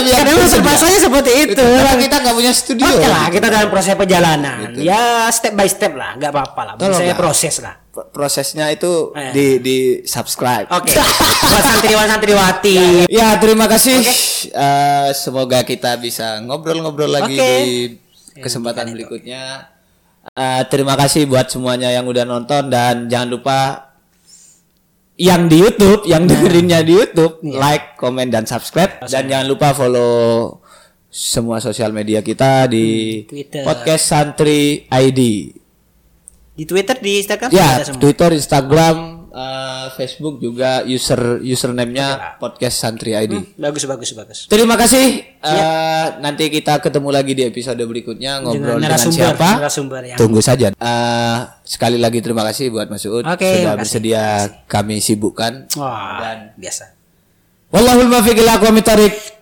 biar 0.00 0.22
Karena 0.24 0.48
terpaksanya 0.48 0.98
seperti 0.98 1.32
itu. 1.44 1.60
Karena 1.62 1.94
kita 1.94 2.16
nggak 2.18 2.34
punya 2.34 2.52
studio. 2.52 2.88
Oke 2.88 3.06
lah, 3.06 3.26
kita 3.28 3.46
dalam 3.46 3.68
proses 3.68 3.92
perjalanan. 3.92 4.72
Ya 4.74 5.28
step 5.28 5.52
by 5.52 5.68
step 5.68 5.92
lah, 5.92 6.16
nggak 6.16 6.30
apa-apa 6.30 6.60
lah. 6.64 6.74
Tolong 6.76 6.96
Saya 6.96 7.12
proses 7.12 7.60
lah. 7.60 7.76
Pro- 7.86 8.08
Prosesnya 8.08 8.68
itu 8.68 9.12
Eh. 9.12 9.30
di 9.30 9.46
di 9.58 9.76
subscribe. 10.02 10.66
Oke. 10.70 10.96
Buat 11.46 11.64
santriwan 11.66 12.08
santriwati. 12.08 13.04
Ya 13.06 13.36
terima 13.36 13.64
kasih. 13.66 14.00
Eh, 14.46 15.08
semoga 15.12 15.60
kita 15.62 15.96
bisa 15.96 16.40
ngobrol-ngobrol 16.40 17.08
lagi 17.08 17.36
Oke. 17.36 17.52
di 17.62 17.76
kesempatan 18.36 18.90
berikutnya. 18.90 19.72
Eh, 20.28 20.62
terima 20.66 20.92
kasih 20.92 21.24
buat 21.24 21.46
semuanya 21.46 21.88
yang 21.88 22.02
udah 22.02 22.26
nonton 22.26 22.66
dan 22.66 23.06
jangan 23.06 23.30
lupa 23.30 23.85
yang 25.16 25.48
di 25.48 25.64
YouTube, 25.64 26.04
yang 26.04 26.28
dengerinnya 26.28 26.84
di 26.84 26.92
YouTube, 26.92 27.40
like, 27.42 27.96
komen 27.96 28.28
dan 28.28 28.44
subscribe 28.44 29.00
dan 29.08 29.24
jangan 29.24 29.46
lupa 29.48 29.72
follow 29.72 30.60
semua 31.08 31.64
sosial 31.64 31.96
media 31.96 32.20
kita 32.20 32.68
di 32.68 33.24
Twitter. 33.24 33.64
podcast 33.64 34.04
Santri 34.12 34.84
ID. 34.84 35.20
Di 36.56 36.64
Twitter, 36.68 36.96
di 37.00 37.24
Instagram 37.24 37.48
Ya. 37.52 37.80
Twitter, 37.96 38.36
Instagram, 38.36 39.15
eh, 39.36 39.86
Facebook 39.92 40.40
juga 40.40 40.80
user 40.82 41.44
username-nya 41.44 42.40
podcast 42.40 42.80
Santri 42.80 43.12
ID. 43.12 43.60
Bagus, 43.60 43.84
bagus, 43.84 44.10
bagus. 44.16 44.38
Terima 44.48 44.80
kasih. 44.80 45.36
Eh, 45.44 46.06
nanti 46.24 46.48
kita 46.48 46.80
ketemu 46.80 47.08
lagi 47.12 47.36
di 47.36 47.44
episode 47.44 47.78
berikutnya 47.84 48.40
ngobrol 48.40 48.80
dengan, 48.80 48.96
narasumber, 48.96 49.36
siapa. 49.36 49.48
narasumber 49.60 50.02
yang- 50.08 50.18
Tunggu 50.18 50.40
saja. 50.40 50.72
Eh, 50.72 51.38
sekali 51.62 52.00
lagi 52.00 52.24
terima 52.24 52.42
kasih 52.48 52.72
buat 52.72 52.88
Mas 52.88 53.04
Uud 53.04 53.28
Oke, 53.28 53.44
sudah 53.44 53.76
makasih, 53.76 53.78
bersedia 53.78 54.24
kami 54.66 55.04
sibukkan. 55.04 55.68
Wah, 55.76 56.18
Dan- 56.24 56.56
biasa. 56.56 56.96
Wallahul 57.70 58.08
muwaffiq 58.08 58.40
ila. 58.40 58.56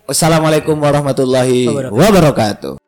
Wassalamualaikum 0.05 0.77
warahmatullahi 0.77 1.65
Wabarakatuh. 1.65 1.97
wabarakatuh. 1.97 2.84